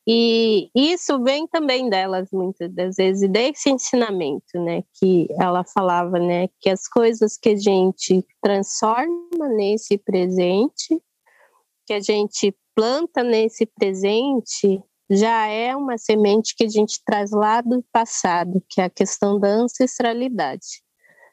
E 0.06 0.70
isso 0.74 1.22
vem 1.22 1.46
também 1.46 1.88
delas 1.88 2.28
muitas 2.30 2.70
das 2.74 2.96
vezes, 2.96 3.28
desse 3.30 3.70
ensinamento, 3.70 4.60
né, 4.60 4.82
que 5.00 5.26
ela 5.40 5.64
falava, 5.64 6.18
né, 6.18 6.48
que 6.60 6.68
as 6.68 6.86
coisas 6.86 7.38
que 7.38 7.50
a 7.50 7.56
gente 7.56 8.22
transforma 8.42 9.48
nesse 9.56 9.96
presente, 9.96 11.00
que 11.86 11.94
a 11.94 12.00
gente 12.00 12.54
planta 12.74 13.22
nesse 13.22 13.64
presente, 13.64 14.82
já 15.10 15.46
é 15.46 15.76
uma 15.76 15.98
semente 15.98 16.54
que 16.56 16.64
a 16.64 16.68
gente 16.68 17.00
traz 17.04 17.30
lá 17.30 17.60
do 17.60 17.84
passado, 17.92 18.62
que 18.68 18.80
é 18.80 18.84
a 18.84 18.90
questão 18.90 19.38
da 19.38 19.48
ancestralidade. 19.48 20.82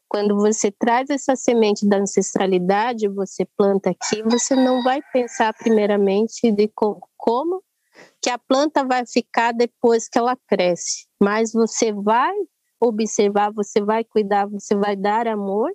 Quando 0.10 0.36
você 0.36 0.70
traz 0.70 1.10
essa 1.10 1.38
semente 1.38 1.88
da 1.88 1.98
ancestralidade, 1.98 3.08
você 3.08 3.46
planta 3.58 3.92
aqui, 3.92 4.22
você 4.24 4.56
não 4.56 4.84
vai 4.84 5.01
pensar 5.13 5.54
primeiramente 5.54 6.51
de 6.51 6.70
como 7.18 7.63
que 8.22 8.30
a 8.30 8.38
planta 8.38 8.84
vai 8.84 9.06
ficar 9.06 9.54
depois 9.54 10.10
que 10.10 10.18
ela 10.20 10.36
cresce, 10.48 11.08
mas 11.22 11.54
você 11.54 11.94
vai 11.94 12.36
observar, 12.80 13.54
você 13.54 13.82
vai 13.82 14.04
cuidar, 14.04 14.48
você 14.48 14.75
vai 14.75 14.96
dar 14.96 15.28
amor 15.28 15.72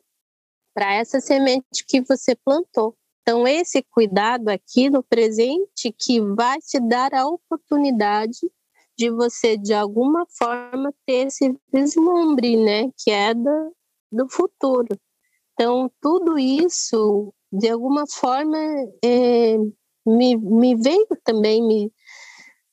para 0.74 0.92
essa 0.92 1.20
semente 1.20 1.84
que 1.88 2.02
você 2.02 2.34
plantou. 2.34 2.94
Então, 3.28 3.44
esse 3.44 3.82
cuidado 3.82 4.48
aqui 4.50 4.88
no 4.88 5.02
presente 5.02 5.92
que 5.98 6.20
vai 6.20 6.60
te 6.60 6.78
dar 6.78 7.12
a 7.12 7.26
oportunidade 7.26 8.38
de 8.96 9.10
você, 9.10 9.56
de 9.56 9.74
alguma 9.74 10.24
forma, 10.38 10.94
ter 11.04 11.26
esse 11.26 11.52
vislumbre, 11.72 12.56
né, 12.56 12.88
que 12.96 13.10
é 13.10 13.34
do, 13.34 13.74
do 14.12 14.28
futuro. 14.30 14.96
Então, 15.54 15.90
tudo 16.00 16.38
isso, 16.38 17.34
de 17.50 17.68
alguma 17.68 18.04
forma, 18.06 18.58
é, 19.04 19.56
me, 20.06 20.36
me 20.36 20.76
veio 20.76 21.08
também, 21.24 21.66
me, 21.66 21.92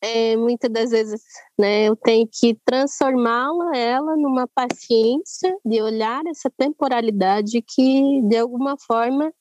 é, 0.02 0.38
muitas 0.38 0.72
das 0.72 0.92
vezes, 0.92 1.20
né, 1.58 1.88
eu 1.88 1.96
tenho 1.96 2.30
que 2.32 2.56
transformá-la, 2.64 3.76
ela, 3.76 4.16
numa 4.16 4.48
paciência 4.54 5.58
de 5.66 5.82
olhar 5.82 6.22
essa 6.28 6.52
temporalidade 6.56 7.60
que, 7.64 8.22
de 8.22 8.38
alguma 8.38 8.78
forma, 8.78 9.34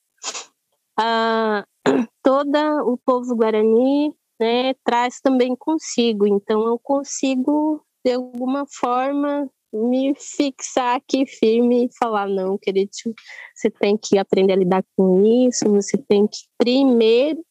a, 0.97 1.65
toda 2.23 2.83
o 2.83 2.97
povo 2.97 3.35
guarani 3.35 4.13
né, 4.39 4.73
traz 4.83 5.19
também 5.21 5.55
consigo. 5.55 6.27
Então, 6.27 6.67
eu 6.67 6.79
consigo, 6.79 7.85
de 8.05 8.13
alguma 8.13 8.65
forma, 8.67 9.49
me 9.73 10.13
fixar 10.15 10.97
aqui 10.97 11.25
firme 11.25 11.85
e 11.85 11.97
falar: 11.97 12.27
não, 12.27 12.57
querido, 12.57 12.91
você 13.55 13.69
tem 13.69 13.97
que 13.97 14.17
aprender 14.17 14.53
a 14.53 14.57
lidar 14.57 14.83
com 14.95 15.25
isso, 15.25 15.69
você 15.69 15.97
tem 15.97 16.27
que 16.27 16.39
primeiro 16.57 17.43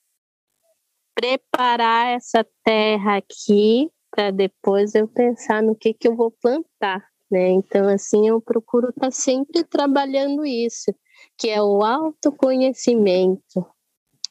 preparar 1.15 2.17
essa 2.17 2.47
terra 2.65 3.19
aqui 3.19 3.91
para 4.11 4.31
depois 4.31 4.95
eu 4.95 5.09
pensar 5.09 5.63
no 5.63 5.75
que, 5.75 5.95
que 5.95 6.07
eu 6.07 6.15
vou 6.15 6.31
plantar. 6.31 7.12
Né? 7.33 7.49
Então, 7.49 7.89
assim, 7.89 8.29
eu 8.29 8.43
procuro 8.43 8.91
estar 8.91 9.07
tá 9.07 9.11
sempre 9.11 9.65
trabalhando 9.65 10.45
isso, 10.45 10.95
que 11.39 11.49
é 11.49 11.62
o 11.62 11.83
autoconhecimento, 11.83 13.67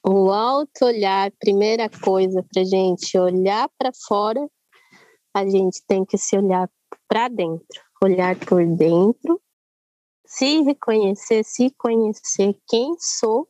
o 0.06 0.32
auto-olhar. 0.32 1.32
Primeira 1.40 1.90
coisa 1.90 2.46
para 2.54 2.64
gente 2.64 3.18
olhar 3.18 3.68
para 3.76 3.90
fora, 4.08 4.48
a 5.34 5.44
gente 5.50 5.84
tem 5.88 6.06
que 6.06 6.16
se 6.16 6.38
olhar 6.38 6.70
para 7.08 7.28
dentro, 7.28 7.82
olhar 8.04 8.38
por 8.38 8.64
dentro, 8.68 9.42
se 10.24 10.62
reconhecer, 10.62 11.44
se 11.44 11.72
conhecer 11.72 12.56
quem 12.68 12.94
sou 13.00 13.48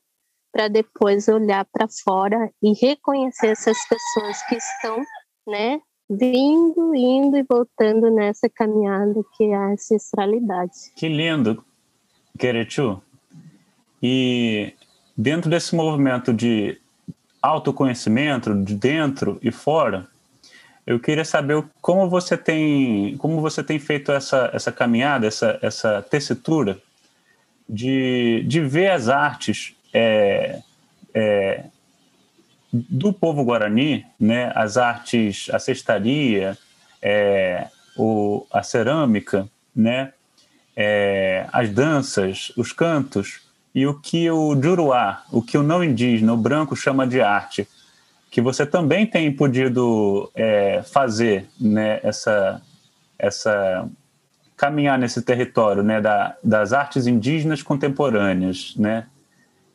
para 0.50 0.70
depois 0.70 1.28
olhar 1.28 1.66
para 1.66 1.88
fora 2.06 2.54
e 2.64 2.74
reconhecer 2.74 3.48
essas 3.48 3.78
pessoas 3.90 4.42
que 4.48 4.56
estão, 4.56 5.04
né, 5.46 5.82
vindo, 6.12 6.94
indo 6.94 7.38
e 7.38 7.44
voltando 7.44 8.12
nessa 8.12 8.50
caminhada 8.50 9.24
que 9.38 9.46
é 9.46 9.56
a 9.56 9.68
ancestralidade. 9.68 10.92
Que 10.96 11.08
lindo, 11.08 11.64
Querechu. 12.38 13.02
E 14.04 14.74
dentro 15.16 15.50
desse 15.50 15.74
movimento 15.74 16.34
de 16.34 16.78
autoconhecimento, 17.42 18.54
de 18.64 18.76
dentro 18.76 19.40
e 19.42 19.52
fora, 19.52 20.08
eu 20.86 21.00
queria 21.00 21.24
saber 21.24 21.64
como 21.82 22.10
você 22.10 22.36
tem, 22.36 23.16
como 23.18 23.40
você 23.40 23.64
tem 23.64 23.80
feito 23.80 24.12
essa, 24.12 24.50
essa 24.54 24.72
caminhada, 24.72 25.28
essa, 25.28 25.58
essa 25.62 26.02
tessitura 26.02 26.78
de, 27.70 28.44
de 28.46 28.60
ver 28.60 28.92
as 28.92 29.08
artes 29.08 29.76
é, 29.94 30.62
é, 31.14 31.66
do 32.72 33.12
povo 33.12 33.44
guarani, 33.44 34.06
né, 34.20 34.52
as 34.56 34.78
artes, 34.78 35.50
a 35.52 35.60
cestaria, 35.60 36.58
é, 37.02 37.68
o, 37.98 38.46
a 38.52 38.64
cerâmica, 38.64 39.48
né, 39.76 40.14
é, 40.76 41.48
as 41.52 41.70
danças, 41.70 42.52
os 42.56 42.72
cantos, 42.72 43.42
e 43.74 43.86
o 43.88 44.00
que 44.00 44.30
o 44.30 44.60
juruá, 44.62 45.24
o 45.32 45.42
que 45.42 45.58
o 45.58 45.64
não 45.64 45.84
indígena, 45.84 46.34
o 46.34 46.38
branco 46.38 46.76
chama 46.76 47.08
de 47.08 47.22
arte, 47.22 47.68
que 48.30 48.42
você 48.42 48.66
também 48.66 49.06
tem 49.06 49.32
podido 49.32 50.32
é, 50.36 50.82
fazer 50.84 51.48
né, 51.60 52.00
essa, 52.04 52.62
essa 53.20 53.90
caminhar 54.56 54.98
nesse 54.98 55.22
território 55.22 55.84
né, 55.84 56.00
da, 56.00 56.38
das 56.44 56.72
artes 56.72 57.08
indígenas 57.08 57.64
contemporâneas, 57.64 58.76
né? 58.78 59.08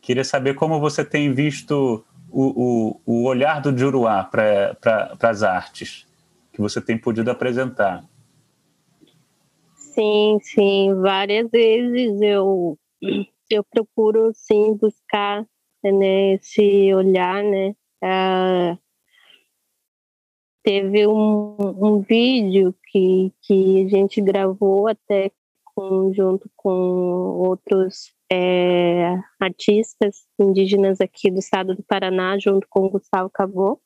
Queria 0.01 0.23
saber 0.23 0.55
como 0.55 0.79
você 0.79 1.05
tem 1.05 1.35
visto 1.35 2.05
o, 2.37 3.01
o, 3.07 3.23
o 3.23 3.25
olhar 3.25 3.63
do 3.63 3.77
Juruá 3.77 4.23
para 4.23 4.75
pra, 4.75 5.17
as 5.31 5.43
artes 5.43 6.07
que 6.53 6.61
você 6.61 6.83
tem 6.83 6.99
podido 6.99 7.31
apresentar. 7.31 8.05
Sim, 9.75 10.39
sim. 10.43 10.95
Várias 11.01 11.51
vezes 11.51 12.21
eu, 12.21 12.79
eu 13.49 13.65
procuro, 13.65 14.33
sim, 14.35 14.75
buscar 14.75 15.47
né, 15.83 16.35
esse 16.35 16.93
olhar, 16.93 17.43
né? 17.43 17.75
Ah, 18.03 18.77
teve 20.63 21.07
um, 21.07 21.57
um 21.59 22.01
vídeo 22.01 22.75
que, 22.91 23.33
que 23.41 23.87
a 23.87 23.89
gente 23.89 24.21
gravou 24.21 24.89
até 24.89 25.31
com, 25.75 26.13
junto 26.13 26.51
com 26.55 26.69
outros 26.69 28.16
é, 28.33 29.15
artistas 29.41 30.27
indígenas 30.39 31.01
aqui 31.01 31.31
do 31.31 31.39
estado 31.39 31.75
do 31.75 31.83
Paraná, 31.83 32.39
junto 32.39 32.67
com 32.69 32.87
o 32.87 32.91
Gustavo 32.91 33.31
Caboclo. 33.31 33.81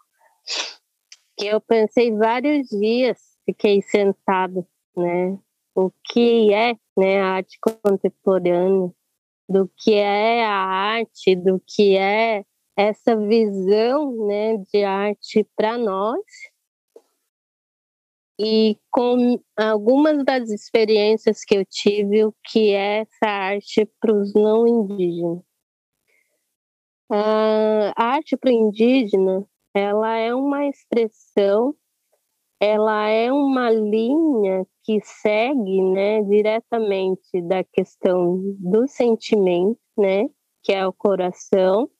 Eu 1.39 1.61
pensei 1.61 2.13
vários 2.13 2.69
dias, 2.69 3.19
fiquei 3.45 3.83
sentado, 3.83 4.67
né? 4.97 5.39
O 5.75 5.91
que 6.05 6.53
é 6.53 6.75
né, 6.97 7.21
a 7.21 7.27
arte 7.29 7.59
contemporânea, 7.61 8.91
do 9.49 9.71
que 9.79 9.95
é 9.95 10.45
a 10.45 10.53
arte, 10.53 11.35
do 11.35 11.61
que 11.67 11.97
é 11.97 12.45
essa 12.77 13.17
visão 13.17 14.27
né, 14.27 14.57
de 14.73 14.85
arte 14.85 15.47
para 15.57 15.77
nós 15.77 16.21
e 18.43 18.79
com 18.91 19.39
algumas 19.55 20.25
das 20.25 20.49
experiências 20.49 21.45
que 21.45 21.57
eu 21.57 21.65
tive, 21.67 22.25
o 22.25 22.35
que 22.43 22.71
é 22.73 23.01
essa 23.01 23.27
arte 23.27 23.87
para 24.01 24.15
os 24.17 24.33
não 24.33 24.67
indígenas. 24.67 25.43
a 27.97 28.05
arte 28.15 28.37
para 28.39 28.51
indígena, 28.51 29.45
ela 29.75 30.17
é 30.17 30.35
uma 30.35 30.67
expressão, 30.67 31.75
ela 32.61 33.09
é 33.09 33.31
uma 33.33 33.71
linha 33.71 34.67
que 34.85 35.01
segue, 35.03 35.83
né, 35.83 36.23
diretamente 36.23 37.43
da 37.43 37.63
questão 37.65 38.41
do 38.59 38.89
sentimento, 38.89 39.79
né, 39.99 40.25
que 40.63 40.73
é 40.73 40.87
o 40.87 40.93
coração, 40.95 41.91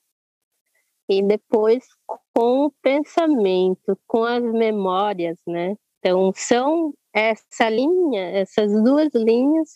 e 1.07 1.21
depois 1.21 1.85
com 2.33 2.65
o 2.65 2.71
pensamento, 2.81 3.99
com 4.07 4.23
as 4.23 4.43
memórias, 4.43 5.37
né? 5.45 5.75
Então 6.01 6.33
são 6.35 6.93
essa 7.13 7.69
linha, 7.69 8.23
essas 8.31 8.71
duas 8.83 9.13
linhas 9.13 9.69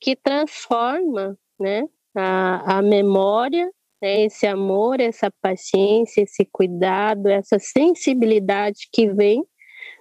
que 0.00 0.16
transforma, 0.16 1.38
né, 1.58 1.88
a, 2.16 2.78
a 2.78 2.82
memória, 2.82 3.70
né, 4.02 4.24
esse 4.24 4.44
amor, 4.44 5.00
essa 5.00 5.30
paciência, 5.40 6.22
esse 6.22 6.44
cuidado, 6.44 7.28
essa 7.28 7.58
sensibilidade 7.60 8.88
que 8.92 9.08
vem 9.08 9.44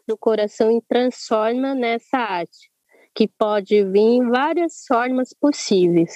do 0.08 0.18
coração 0.18 0.76
e 0.76 0.82
transforma 0.82 1.76
nessa 1.76 2.18
arte, 2.18 2.72
que 3.14 3.28
pode 3.28 3.84
vir 3.84 4.00
em 4.00 4.30
várias 4.30 4.84
formas 4.88 5.30
possíveis. 5.40 6.12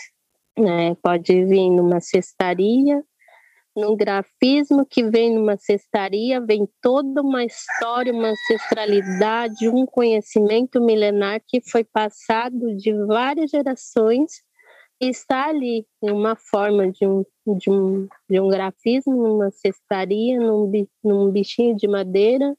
Né? 0.58 0.96
Pode 0.96 1.46
vir 1.46 1.70
numa 1.70 2.00
cestaria, 2.00 3.04
num 3.76 3.96
grafismo 3.96 4.86
que 4.86 5.04
vem 5.04 5.36
numa 5.36 5.58
cestaria, 5.58 6.40
vem 6.40 6.68
toda 6.82 7.22
uma 7.22 7.44
história, 7.44 8.14
uma 8.14 8.30
ancestralidade, 8.30 9.68
um 9.68 9.86
conhecimento 9.86 10.80
milenar 10.80 11.42
que 11.46 11.60
foi 11.62 11.84
passado 11.84 12.76
de 12.78 12.94
várias 13.06 13.52
gerações 13.52 14.44
e 15.02 15.10
está 15.10 15.50
ali 15.50 15.86
em 16.02 16.12
uma 16.12 16.38
forma 16.38 16.90
de 16.90 17.06
um, 17.06 17.26
de 17.58 17.70
um, 17.70 18.08
de 18.30 18.40
um 18.40 18.48
grafismo, 18.48 19.14
numa 19.14 19.52
cestaria, 19.52 20.40
num, 20.40 20.72
num 21.04 21.30
bichinho 21.30 21.76
de 21.76 21.86
madeira, 21.86 22.56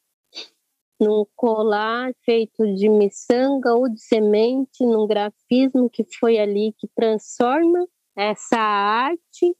num 1.00 1.24
colar 1.34 2.12
feito 2.24 2.74
de 2.74 2.90
miçanga 2.90 3.74
ou 3.74 3.88
de 3.88 4.00
semente, 4.00 4.84
num 4.84 5.06
grafismo 5.06 5.88
que 5.88 6.04
foi 6.18 6.38
ali 6.38 6.74
que 6.78 6.86
transforma 6.94 7.86
essa 8.14 8.58
arte 8.58 9.54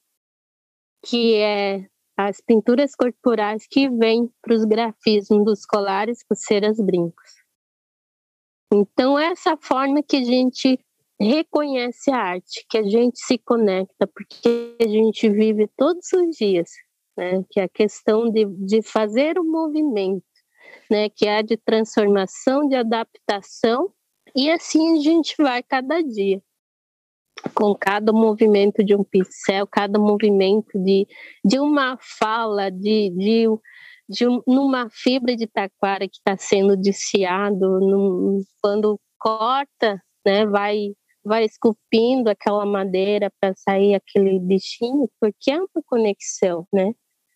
que 1.09 1.37
é 1.37 1.87
as 2.17 2.41
pinturas 2.41 2.95
corporais 2.97 3.67
que 3.71 3.89
vêm 3.89 4.29
para 4.43 4.55
os 4.55 4.65
grafismos 4.65 5.45
dos 5.45 5.65
colares, 5.65 6.25
pulseiras, 6.27 6.79
brincos. 6.79 7.31
Então, 8.73 9.19
essa 9.19 9.57
forma 9.57 10.03
que 10.03 10.17
a 10.17 10.25
gente 10.25 10.81
reconhece 11.21 12.11
a 12.11 12.17
arte, 12.17 12.67
que 12.69 12.79
a 12.79 12.83
gente 12.83 13.21
se 13.21 13.39
conecta, 13.39 14.07
porque 14.07 14.77
a 14.81 14.89
gente 14.89 15.29
vive 15.31 15.69
todos 15.77 16.13
os 16.13 16.37
dias, 16.37 16.71
né? 17.17 17.45
que 17.51 17.61
é 17.61 17.65
a 17.65 17.69
questão 17.69 18.29
de, 18.29 18.45
de 18.45 18.83
fazer 18.83 19.39
o 19.39 19.45
movimento, 19.45 20.25
né? 20.91 21.09
que 21.09 21.27
é 21.27 21.39
a 21.39 21.43
de 21.43 21.57
transformação, 21.57 22.67
de 22.67 22.75
adaptação, 22.75 23.93
e 24.35 24.51
assim 24.51 24.99
a 24.99 25.01
gente 25.01 25.37
vai 25.39 25.63
cada 25.63 26.03
dia 26.03 26.43
com 27.55 27.75
cada 27.75 28.13
movimento 28.13 28.85
de 28.85 28.95
um 28.95 29.05
pincel, 29.05 29.67
cada 29.67 29.99
movimento 29.99 30.79
de, 30.79 31.07
de 31.45 31.59
uma 31.59 31.99
fala, 32.01 32.71
de, 32.71 33.11
de, 33.11 33.47
de 34.09 34.27
um, 34.27 34.43
numa 34.47 34.89
fibra 34.91 35.37
de 35.37 35.47
taquara 35.47 36.09
que 36.09 36.17
está 36.17 36.37
sendo 36.37 36.77
desfiado, 36.77 37.81
num, 37.81 38.43
quando 38.63 38.99
corta, 39.19 40.01
né, 40.25 40.47
vai 40.47 40.93
vai 41.27 41.45
esculpindo 41.45 42.31
aquela 42.31 42.65
madeira 42.65 43.33
para 43.41 43.53
sair 43.57 43.97
aquele 43.97 44.39
bichinho, 44.39 45.11
porque 45.21 45.51
é 45.51 45.59
uma 45.59 45.83
conexão, 45.85 46.65
né? 46.73 46.93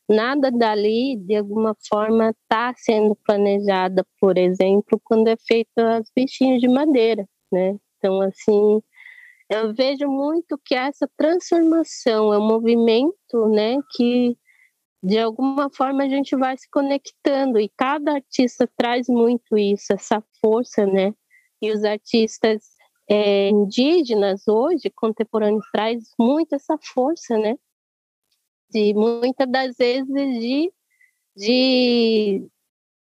Nada 0.08 0.50
dali, 0.50 1.16
de 1.16 1.34
alguma 1.36 1.76
forma, 1.88 2.30
está 2.30 2.72
sendo 2.76 3.16
planejada, 3.26 4.06
por 4.20 4.38
exemplo, 4.38 5.00
quando 5.04 5.28
é 5.28 5.36
feito 5.36 5.76
as 5.76 6.08
bichinhos 6.14 6.60
de 6.60 6.68
madeira, 6.68 7.26
né? 7.50 7.76
Então, 7.98 8.20
assim, 8.22 8.80
eu 9.50 9.74
vejo 9.74 10.06
muito 10.06 10.56
que 10.64 10.76
essa 10.76 11.10
transformação 11.16 12.32
é 12.32 12.38
um 12.38 12.46
movimento, 12.46 13.48
né, 13.48 13.76
que 13.90 14.38
de 15.02 15.18
alguma 15.18 15.68
forma 15.70 16.04
a 16.04 16.08
gente 16.08 16.36
vai 16.36 16.56
se 16.56 16.68
conectando 16.70 17.58
e 17.58 17.68
cada 17.76 18.12
artista 18.14 18.70
traz 18.76 19.08
muito 19.08 19.58
isso, 19.58 19.92
essa 19.92 20.22
força, 20.40 20.86
né? 20.86 21.14
E 21.60 21.72
os 21.72 21.84
artistas 21.84 22.62
é, 23.08 23.48
indígenas 23.48 24.46
hoje, 24.46 24.90
contemporâneos, 24.90 25.64
traz 25.72 26.04
muito 26.18 26.54
essa 26.54 26.78
força, 26.78 27.36
né? 27.38 27.56
De 28.70 28.94
muitas 28.94 29.50
das 29.50 29.76
vezes 29.76 30.06
de, 30.06 30.72
de 31.34 32.46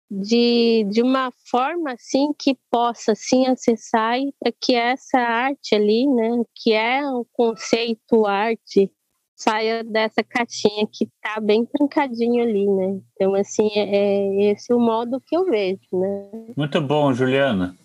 de, 0.09 0.85
de 0.89 1.03
uma 1.03 1.31
forma 1.49 1.91
assim 1.91 2.33
que 2.37 2.57
possa 2.71 3.11
assim 3.11 3.45
acessar 3.45 4.17
e 4.17 4.33
para 4.39 4.51
que 4.51 4.73
essa 4.73 5.19
arte 5.19 5.75
ali, 5.75 6.07
né, 6.07 6.43
que 6.55 6.73
é 6.73 7.07
um 7.07 7.23
conceito 7.31 8.25
arte, 8.25 8.91
saia 9.35 9.83
dessa 9.83 10.23
caixinha 10.23 10.87
que 10.91 11.05
está 11.05 11.39
bem 11.39 11.65
trancadinho 11.65 12.43
ali, 12.43 12.67
né? 12.67 12.99
Então 13.13 13.35
assim 13.35 13.69
é, 13.73 13.95
é 13.95 14.51
esse 14.51 14.73
o 14.73 14.79
modo 14.79 15.21
que 15.25 15.37
eu 15.37 15.45
vejo, 15.45 15.79
né? 15.93 16.29
Muito 16.57 16.81
bom, 16.81 17.13
Juliana. 17.13 17.77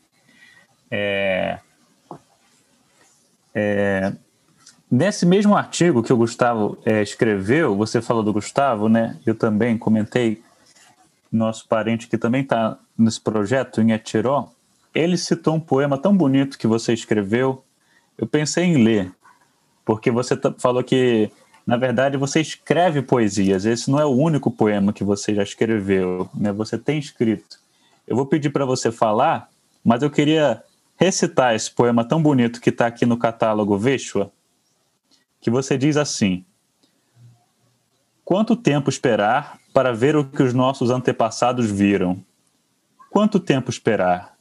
É, 0.91 1.61
é, 3.55 4.13
nesse 4.91 5.25
mesmo 5.25 5.57
artigo 5.57 6.03
que 6.03 6.13
o 6.13 6.17
Gustavo 6.17 6.77
é, 6.85 7.03
escreveu, 7.03 7.77
você 7.77 8.03
falou 8.03 8.23
do 8.23 8.33
Gustavo, 8.33 8.89
né? 8.89 9.17
Eu 9.25 9.35
também 9.35 9.79
comentei 9.79 10.43
nosso 11.37 11.67
parente 11.69 12.07
que 12.07 12.17
também 12.17 12.43
está 12.43 12.79
nesse 12.97 13.21
projeto, 13.21 13.81
em 13.81 13.93
Etiró, 13.93 14.49
ele 14.95 15.17
citou 15.17 15.55
um 15.55 15.61
poema 15.61 15.99
tão 15.99 16.17
bonito 16.17 16.57
que 16.57 16.67
você 16.67 16.93
escreveu. 16.93 17.65
Eu 18.17 18.27
pensei 18.27 18.65
em 18.65 18.83
ler, 18.83 19.13
porque 19.85 20.11
você 20.11 20.39
falou 20.59 20.85
que, 20.85 21.31
na 21.67 21.77
verdade, 21.77 22.17
você 22.17 22.41
escreve 22.41 23.03
poesias. 23.03 23.65
Esse 23.65 23.91
não 23.91 23.99
é 23.99 24.05
o 24.05 24.11
único 24.11 24.51
poema 24.51 24.93
que 24.93 25.03
você 25.03 25.35
já 25.35 25.43
escreveu, 25.43 26.29
né? 26.33 26.53
Você 26.53 26.79
tem 26.79 26.99
escrito. 26.99 27.59
Eu 28.07 28.15
vou 28.15 28.27
pedir 28.27 28.51
para 28.51 28.65
você 28.65 28.93
falar, 28.93 29.49
mas 29.85 30.03
eu 30.03 30.11
queria 30.11 30.63
recitar 30.97 31.55
esse 31.55 31.71
poema 31.71 32.05
tão 32.05 32.23
bonito 32.23 32.61
que 32.61 32.71
está 32.71 32.87
aqui 32.87 33.05
no 33.05 33.17
catálogo 33.17 33.77
Veshua, 33.77 34.31
que 35.41 35.51
você 35.51 35.77
diz 35.77 35.97
assim: 35.97 36.45
Quanto 38.25 38.55
tempo 38.55 38.89
esperar 38.89 39.59
para 39.75 39.93
ver 39.93 40.15
o 40.15 40.25
que 40.25 40.41
os 40.41 40.55
nossos 40.55 40.89
antepassados 40.89 41.69
viram? 41.69 42.25
Quanto 43.11 43.41
tempo 43.41 43.71
esperar? 43.71 44.37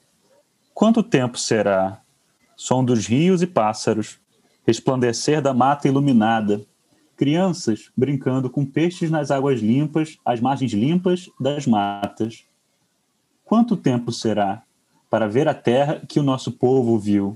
Quanto 0.75 1.01
tempo 1.01 1.39
será? 1.39 2.01
Som 2.55 2.85
dos 2.85 3.07
rios 3.07 3.41
e 3.41 3.47
pássaros, 3.47 4.19
resplandecer 4.65 5.41
da 5.41 5.51
mata 5.51 5.87
iluminada, 5.87 6.61
crianças 7.17 7.89
brincando 7.97 8.47
com 8.47 8.63
peixes 8.63 9.09
nas 9.09 9.31
águas 9.31 9.59
limpas, 9.59 10.19
às 10.23 10.39
margens 10.39 10.71
limpas 10.71 11.27
das 11.39 11.65
matas. 11.65 12.45
Quanto 13.43 13.75
tempo 13.75 14.11
será 14.11 14.61
para 15.09 15.27
ver 15.27 15.47
a 15.47 15.53
terra 15.55 15.99
que 16.07 16.19
o 16.19 16.23
nosso 16.23 16.51
povo 16.51 16.99
viu? 16.99 17.35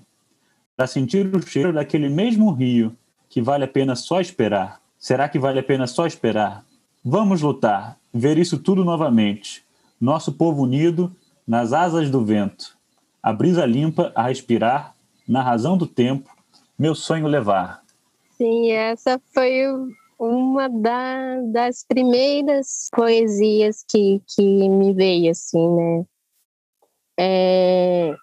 Para 0.76 0.86
sentir 0.86 1.36
o 1.36 1.42
cheiro 1.42 1.74
daquele 1.74 2.10
mesmo 2.10 2.52
rio 2.52 2.96
que 3.28 3.42
vale 3.42 3.64
a 3.64 3.68
pena 3.68 3.96
só 3.96 4.22
esperar? 4.22 4.80
Será 5.00 5.28
que 5.28 5.40
vale 5.40 5.60
a 5.60 5.64
pena 5.64 5.88
só 5.88 6.06
esperar? 6.06 6.67
Vamos 7.04 7.42
lutar, 7.42 7.98
ver 8.14 8.38
isso 8.38 8.58
tudo 8.58 8.84
novamente. 8.84 9.64
Nosso 10.00 10.34
povo 10.34 10.64
unido 10.64 11.16
nas 11.48 11.74
asas 11.74 12.10
do 12.10 12.24
vento. 12.24 12.78
A 13.22 13.32
brisa 13.32 13.66
limpa 13.66 14.12
a 14.16 14.24
respirar, 14.24 14.96
na 15.28 15.42
razão 15.42 15.78
do 15.78 15.86
tempo, 15.86 16.30
meu 16.78 16.96
sonho 16.96 17.28
levar. 17.28 17.84
Sim, 18.38 18.72
essa 18.72 19.20
foi 19.34 19.64
uma 20.20 20.70
da, 20.70 21.42
das 21.52 21.84
primeiras 21.86 22.90
poesias 22.96 23.84
que, 23.90 24.22
que 24.28 24.70
me 24.70 24.94
veio, 24.94 25.32
assim, 25.32 25.68
né? 25.70 26.06
É, 27.20 28.16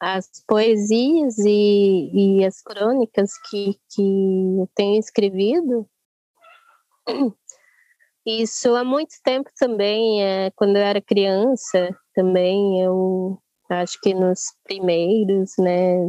as 0.00 0.28
poesias 0.48 1.38
e, 1.38 2.10
e 2.40 2.44
as 2.44 2.60
crônicas 2.62 3.30
que, 3.48 3.78
que 3.90 4.02
eu 4.02 4.68
tenho 4.74 4.98
escrevido, 4.98 5.88
isso 8.26 8.74
há 8.74 8.84
muito 8.84 9.14
tempo 9.24 9.50
também, 9.58 10.22
é, 10.22 10.50
quando 10.54 10.76
eu 10.76 10.82
era 10.82 11.00
criança, 11.00 11.88
também 12.14 12.82
eu 12.82 13.38
acho 13.68 13.98
que 14.00 14.14
nos 14.14 14.40
primeiros, 14.64 15.52
né? 15.58 16.08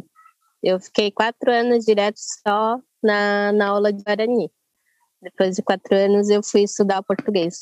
Eu 0.62 0.80
fiquei 0.80 1.12
quatro 1.12 1.52
anos 1.52 1.86
direto 1.86 2.18
só 2.18 2.80
na, 3.02 3.52
na 3.52 3.68
aula 3.68 3.92
de 3.92 4.04
Guarani. 4.04 4.50
Depois 5.22 5.56
de 5.56 5.62
quatro 5.62 5.96
anos 5.96 6.30
eu 6.30 6.42
fui 6.44 6.64
estudar 6.64 7.02
português. 7.04 7.58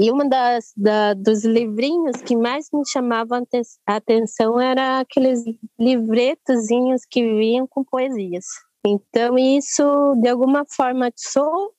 E 0.00 0.10
uma 0.10 0.28
das 0.28 0.72
da, 0.76 1.14
dos 1.14 1.44
livrinhos 1.44 2.22
que 2.22 2.34
mais 2.34 2.68
me 2.72 2.82
chamavam 2.88 3.44
a 3.86 3.96
atenção 3.96 4.58
era 4.60 5.00
aqueles 5.00 5.40
livretozinhos 5.78 7.02
que 7.08 7.22
vinham 7.22 7.66
com 7.66 7.84
poesias. 7.84 8.44
Então 8.84 9.38
isso 9.38 10.14
de 10.20 10.28
alguma 10.28 10.64
forma 10.68 11.12
sou 11.14 11.72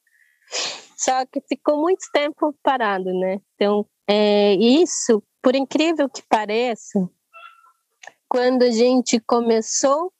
Só 0.97 1.25
que 1.25 1.41
ficou 1.41 1.81
muito 1.81 2.05
tempo 2.13 2.55
parado, 2.63 3.11
né? 3.13 3.41
Então, 3.55 3.85
é, 4.07 4.53
isso, 4.53 5.23
por 5.41 5.55
incrível 5.55 6.09
que 6.09 6.21
pareça, 6.23 7.09
quando 8.29 8.63
a 8.63 8.71
gente 8.71 9.19
começou 9.19 10.11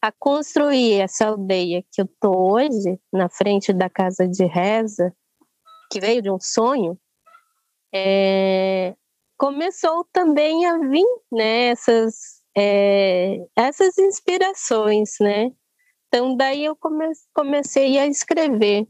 a 0.00 0.10
construir 0.10 1.00
essa 1.00 1.26
aldeia 1.26 1.84
que 1.92 2.02
eu 2.02 2.08
tô 2.18 2.52
hoje, 2.52 2.98
na 3.12 3.28
frente 3.28 3.72
da 3.72 3.88
casa 3.88 4.26
de 4.26 4.44
reza, 4.44 5.14
que 5.90 6.00
veio 6.00 6.20
de 6.20 6.30
um 6.30 6.40
sonho, 6.40 6.98
é, 7.94 8.96
começou 9.38 10.04
também 10.12 10.66
a 10.66 10.78
vir 10.78 11.06
né, 11.30 11.66
essas, 11.66 12.42
é, 12.56 13.38
essas 13.54 13.96
inspirações, 13.98 15.12
né? 15.20 15.52
Então, 16.08 16.36
daí 16.36 16.64
eu 16.64 16.74
come, 16.74 17.06
comecei 17.32 17.98
a 17.98 18.06
escrever. 18.06 18.86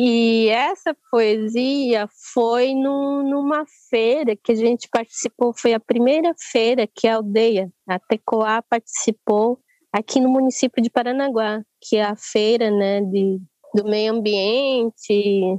E 0.00 0.48
essa 0.50 0.96
poesia 1.10 2.08
foi 2.32 2.72
no, 2.72 3.20
numa 3.24 3.64
feira 3.90 4.36
que 4.36 4.52
a 4.52 4.54
gente 4.54 4.88
participou, 4.88 5.52
foi 5.52 5.74
a 5.74 5.80
primeira 5.80 6.32
feira 6.52 6.86
que 6.86 7.08
a 7.08 7.16
aldeia, 7.16 7.68
a 7.84 7.98
Tecoá, 7.98 8.62
participou 8.62 9.58
aqui 9.92 10.20
no 10.20 10.28
município 10.28 10.80
de 10.80 10.88
Paranaguá, 10.88 11.64
que 11.80 11.96
é 11.96 12.04
a 12.04 12.14
feira 12.14 12.70
né, 12.70 13.00
de, 13.00 13.40
do 13.74 13.86
meio 13.86 14.12
ambiente. 14.12 15.58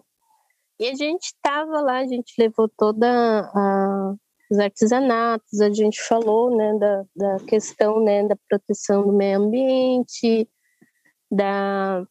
E 0.80 0.88
a 0.88 0.95
gente 0.95 1.25
estava 1.25 1.82
lá, 1.82 1.97
a 1.97 2.08
gente 2.08 2.34
levou 2.39 2.69
toda 2.78 3.10
a, 3.54 4.15
os 4.49 4.58
artesanatos, 4.58 5.60
a 5.60 5.69
gente 5.69 6.02
falou 6.02 6.56
né, 6.56 6.78
da, 6.80 7.04
da 7.13 7.45
questão 7.45 8.02
né, 8.02 8.25
da 8.25 8.38
proteção 8.47 9.06
do 9.06 9.12
meio 9.12 9.38
ambiente, 9.38 10.49
da 11.30 12.08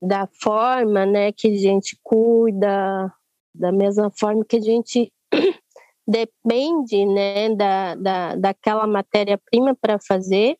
da 0.00 0.28
forma 0.40 1.04
né, 1.04 1.32
que 1.32 1.48
a 1.48 1.56
gente 1.56 1.98
cuida, 2.02 3.12
da 3.54 3.72
mesma 3.72 4.10
forma 4.10 4.44
que 4.44 4.56
a 4.56 4.60
gente 4.60 5.12
depende 6.06 7.04
né, 7.04 7.54
da, 7.54 7.94
da, 7.94 8.36
daquela 8.36 8.86
matéria-prima 8.86 9.74
para 9.74 9.98
fazer. 9.98 10.56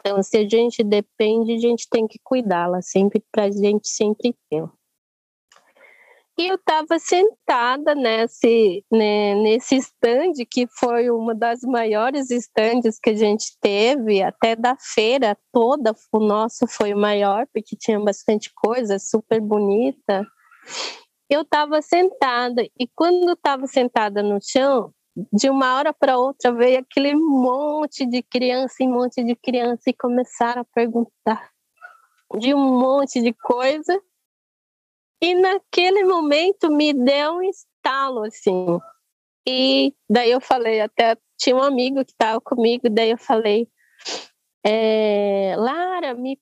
Então, 0.00 0.22
se 0.22 0.38
a 0.38 0.48
gente 0.48 0.82
depende, 0.82 1.52
a 1.52 1.58
gente 1.58 1.86
tem 1.90 2.06
que 2.06 2.18
cuidá-la 2.24 2.82
sempre 2.82 3.22
para 3.30 3.44
a 3.44 3.50
gente 3.50 3.88
sempre 3.88 4.34
ter. 4.50 4.64
E 6.40 6.48
eu 6.48 6.54
estava 6.54 6.98
sentada 6.98 7.94
nesse, 7.94 8.82
né, 8.90 9.34
nesse 9.34 9.76
stand, 9.76 10.32
que 10.50 10.66
foi 10.66 11.10
uma 11.10 11.34
das 11.34 11.60
maiores 11.60 12.30
estandes 12.30 12.98
que 12.98 13.10
a 13.10 13.14
gente 13.14 13.58
teve, 13.60 14.22
até 14.22 14.56
da 14.56 14.74
feira 14.80 15.36
toda, 15.52 15.94
o 16.10 16.18
nosso 16.18 16.66
foi 16.66 16.94
o 16.94 16.98
maior, 16.98 17.46
porque 17.52 17.76
tinha 17.76 18.00
bastante 18.00 18.50
coisa, 18.54 18.98
super 18.98 19.38
bonita. 19.38 20.26
Eu 21.28 21.42
estava 21.42 21.82
sentada, 21.82 22.62
e 22.62 22.88
quando 22.96 23.32
estava 23.32 23.66
sentada 23.66 24.22
no 24.22 24.38
chão, 24.40 24.94
de 25.30 25.50
uma 25.50 25.76
hora 25.76 25.92
para 25.92 26.16
outra 26.16 26.54
veio 26.54 26.78
aquele 26.78 27.14
monte 27.14 28.06
de 28.06 28.22
criança 28.22 28.76
e 28.80 28.88
monte 28.88 29.22
de 29.22 29.36
criança 29.36 29.90
e 29.90 29.92
começaram 29.92 30.62
a 30.62 30.66
perguntar 30.74 31.50
de 32.38 32.54
um 32.54 32.80
monte 32.80 33.20
de 33.20 33.34
coisa 33.34 34.00
e 35.20 35.34
naquele 35.34 36.04
momento 36.04 36.70
me 36.70 36.92
deu 36.92 37.34
um 37.34 37.42
estalo, 37.42 38.24
assim. 38.24 38.78
E 39.46 39.94
daí 40.08 40.30
eu 40.30 40.40
falei, 40.40 40.80
até 40.80 41.16
tinha 41.38 41.56
um 41.56 41.62
amigo 41.62 42.04
que 42.04 42.12
estava 42.12 42.40
comigo, 42.40 42.88
daí 42.90 43.10
eu 43.10 43.18
falei, 43.18 43.68
é, 44.64 45.54
Lara, 45.56 46.14
me 46.14 46.38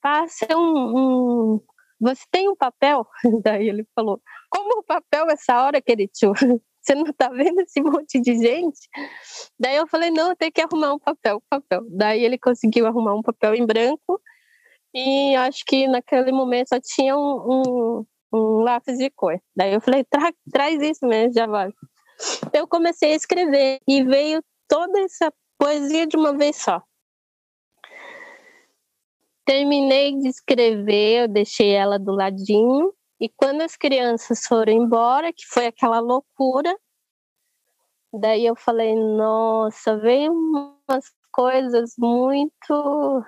passa 0.00 0.46
um, 0.56 1.54
um, 1.56 1.60
Você 2.00 2.24
tem 2.30 2.48
um 2.48 2.56
papel? 2.56 3.06
Daí 3.44 3.68
ele 3.68 3.86
falou, 3.94 4.20
como 4.50 4.80
o 4.80 4.82
papel 4.82 5.26
essa 5.30 5.62
hora, 5.62 5.80
querido? 5.80 6.12
Você 6.82 6.94
não 6.94 7.12
tá 7.12 7.28
vendo 7.28 7.60
esse 7.60 7.80
monte 7.82 8.18
de 8.20 8.38
gente? 8.38 8.88
Daí 9.58 9.76
eu 9.76 9.86
falei, 9.86 10.10
não, 10.10 10.34
tem 10.34 10.50
que 10.50 10.62
arrumar 10.62 10.94
um 10.94 10.98
papel, 10.98 11.42
papel. 11.50 11.82
Daí 11.90 12.24
ele 12.24 12.38
conseguiu 12.38 12.86
arrumar 12.86 13.14
um 13.14 13.22
papel 13.22 13.54
em 13.54 13.66
branco 13.66 14.20
e 14.94 15.36
acho 15.36 15.62
que 15.66 15.86
naquele 15.86 16.32
momento 16.32 16.68
só 16.68 16.80
tinha 16.80 17.16
um, 17.16 18.00
um, 18.00 18.06
um 18.32 18.60
lápis 18.60 18.98
de 18.98 19.10
cor. 19.10 19.40
Daí 19.56 19.74
eu 19.74 19.80
falei, 19.80 20.04
Tra 20.04 20.32
traz 20.52 20.80
isso 20.82 21.06
mesmo, 21.06 21.34
já 21.34 21.46
vai. 21.46 21.70
Eu 22.52 22.66
comecei 22.68 23.12
a 23.12 23.16
escrever 23.16 23.80
e 23.88 24.04
veio 24.04 24.42
toda 24.68 25.00
essa 25.00 25.32
poesia 25.58 26.06
de 26.06 26.16
uma 26.16 26.36
vez 26.36 26.56
só. 26.56 26.82
Terminei 29.44 30.16
de 30.18 30.28
escrever, 30.28 31.22
eu 31.22 31.28
deixei 31.28 31.72
ela 31.72 31.98
do 31.98 32.12
ladinho, 32.12 32.92
e 33.20 33.28
quando 33.28 33.62
as 33.62 33.76
crianças 33.76 34.46
foram 34.46 34.72
embora, 34.72 35.32
que 35.32 35.44
foi 35.46 35.66
aquela 35.66 35.98
loucura, 35.98 36.74
daí 38.12 38.46
eu 38.46 38.54
falei, 38.56 38.94
nossa, 38.94 39.96
veio 39.98 40.32
umas 40.32 41.12
coisas 41.32 41.94
muito 41.98 43.24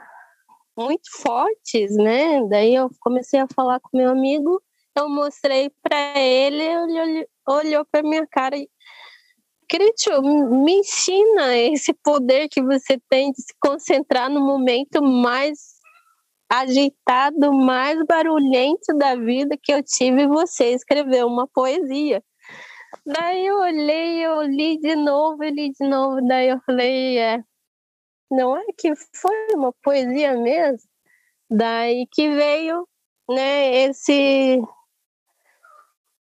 muito 0.77 1.11
fortes, 1.21 1.95
né? 1.97 2.43
Daí 2.49 2.75
eu 2.75 2.91
comecei 3.01 3.38
a 3.41 3.47
falar 3.55 3.79
com 3.81 3.97
meu 3.97 4.11
amigo, 4.11 4.62
eu 4.97 5.09
mostrei 5.09 5.71
para 5.83 6.19
ele, 6.19 6.63
ele 6.63 7.01
olhou, 7.01 7.27
olhou 7.49 7.87
para 7.91 8.03
minha 8.03 8.27
cara 8.27 8.57
e 8.57 8.69
Critio, 9.69 10.21
me 10.23 10.81
ensina 10.81 11.57
esse 11.57 11.95
poder 11.95 12.47
que 12.49 12.63
você 12.63 13.01
tem 13.09 13.33
de 13.33 13.41
se 13.41 13.55
concentrar 13.59 14.29
no 14.29 14.41
momento 14.41 15.03
mais 15.03 15.81
agitado, 16.47 17.55
mais 17.55 17.99
barulhento 18.05 18.95
da 18.99 19.17
vida 19.17 19.57
que 19.57 19.73
eu 19.73 19.83
tive 19.83 20.27
você 20.27 20.75
escreveu 20.75 21.27
uma 21.27 21.49
poesia. 21.49 22.23
Daí 23.07 23.47
eu 23.47 23.61
olhei, 23.61 24.27
eu 24.27 24.43
li 24.43 24.79
de 24.79 24.95
novo, 24.95 25.43
li 25.43 25.71
de 25.73 25.89
novo, 25.89 26.21
daí 26.29 26.49
eu 26.51 26.61
falei, 26.67 27.19
é, 27.19 27.43
não 28.31 28.55
é 28.55 28.65
que 28.77 28.93
foi 29.15 29.47
uma 29.55 29.73
poesia 29.83 30.37
mesmo? 30.37 30.87
Daí 31.51 32.07
que 32.13 32.29
veio, 32.29 32.87
né, 33.27 33.85
esse 33.85 34.61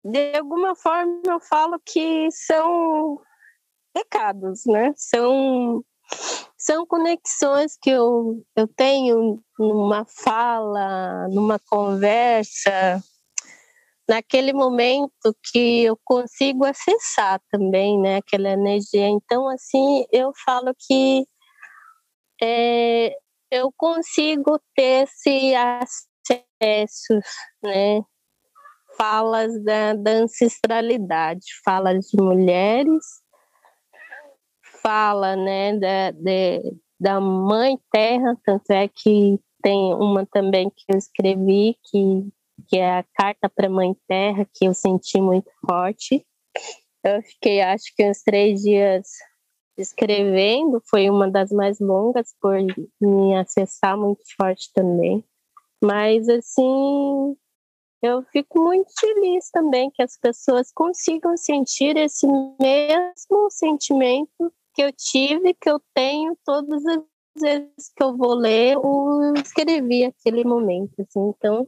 de 0.04 0.36
alguma 0.38 0.76
forma 0.76 1.22
eu 1.26 1.40
falo 1.40 1.80
que 1.86 2.30
são 2.32 3.20
recados, 3.96 4.64
né? 4.66 4.94
São 4.96 5.84
são 6.58 6.86
conexões 6.86 7.78
que 7.82 7.90
eu, 7.90 8.44
eu 8.56 8.68
tenho 8.68 9.42
numa 9.58 10.06
fala, 10.06 11.28
numa 11.30 11.58
conversa, 11.58 13.02
naquele 14.08 14.54
momento 14.54 15.36
que 15.52 15.84
eu 15.86 15.98
consigo 16.04 16.66
acessar 16.66 17.42
também, 17.50 18.00
né? 18.00 18.18
Aquela 18.18 18.50
energia. 18.50 19.08
Então, 19.08 19.48
assim, 19.50 20.06
eu 20.12 20.32
falo 20.46 20.74
que 20.78 21.26
é, 22.42 23.16
eu 23.50 23.72
consigo 23.76 24.60
ter 24.76 25.08
esse 25.08 25.56
acesso, 25.56 27.14
né? 27.64 28.02
Falas 29.02 29.64
da, 29.64 29.96
da 29.96 30.12
ancestralidade, 30.12 31.42
falas 31.66 32.06
de 32.06 32.22
mulheres, 32.22 33.04
fala, 34.84 35.36
né, 35.36 35.76
da, 35.76 36.12
de, 36.12 36.78
da 37.00 37.20
mãe 37.20 37.80
terra, 37.92 38.38
tanto 38.46 38.70
é 38.70 38.88
que 38.88 39.40
tem 39.64 39.96
uma 39.96 40.24
também 40.28 40.70
que 40.70 40.84
eu 40.88 41.00
escrevi, 41.00 41.76
que, 41.84 42.28
que 42.68 42.78
é 42.78 43.00
a 43.00 43.06
carta 43.16 43.50
para 43.50 43.66
a 43.66 43.72
mãe 43.72 43.96
terra, 44.08 44.48
que 44.54 44.66
eu 44.66 44.74
senti 44.76 45.20
muito 45.20 45.50
forte. 45.68 46.24
Eu 47.04 47.24
fiquei, 47.24 47.60
acho 47.60 47.86
que 47.96 48.08
uns 48.08 48.22
três 48.22 48.62
dias 48.62 49.08
escrevendo, 49.76 50.80
foi 50.88 51.10
uma 51.10 51.28
das 51.28 51.52
mais 51.52 51.80
longas 51.80 52.36
por 52.40 52.56
me 53.02 53.36
acessar 53.36 53.98
muito 53.98 54.22
forte 54.38 54.72
também. 54.76 55.24
Mas 55.84 56.30
assim, 56.30 57.36
eu 58.02 58.24
fico 58.32 58.60
muito 58.60 58.92
feliz 59.00 59.50
também 59.52 59.92
que 59.92 60.02
as 60.02 60.18
pessoas 60.18 60.72
consigam 60.74 61.38
sentir 61.38 61.96
esse 61.98 62.26
mesmo 62.60 63.50
sentimento 63.52 64.52
que 64.74 64.82
eu 64.82 64.92
tive, 64.92 65.54
que 65.54 65.70
eu 65.70 65.80
tenho 65.94 66.36
todas 66.44 66.84
as 66.86 67.04
vezes 67.40 67.92
que 67.96 68.04
eu 68.04 68.16
vou 68.18 68.34
ler, 68.34 68.74
eu 68.74 69.34
escrevi 69.36 70.06
aquele 70.06 70.44
momento. 70.44 70.94
Assim. 71.00 71.30
Então, 71.30 71.68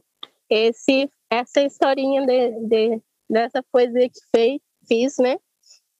esse, 0.50 1.08
essa 1.30 1.62
historinha 1.62 2.26
de, 2.26 2.50
de, 2.66 3.02
dessa 3.28 3.62
poesia 3.70 4.08
que 4.08 4.20
fez, 4.34 4.60
fiz, 4.88 5.16
né? 5.18 5.38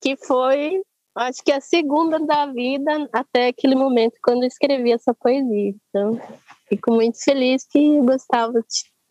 Que 0.01 0.15
foi 0.17 0.81
acho 1.17 1.41
que 1.43 1.51
a 1.51 1.61
segunda 1.61 2.19
da 2.19 2.45
vida 2.47 3.09
até 3.13 3.47
aquele 3.47 3.73
momento 3.73 4.17
quando 4.21 4.43
eu 4.43 4.47
escrevi 4.47 4.91
essa 4.91 5.13
poesia. 5.13 5.73
Então, 5.89 6.19
fico 6.67 6.91
muito 6.91 7.23
feliz 7.23 7.65
que 7.65 7.79
o 7.99 8.03
Gustavo 8.03 8.61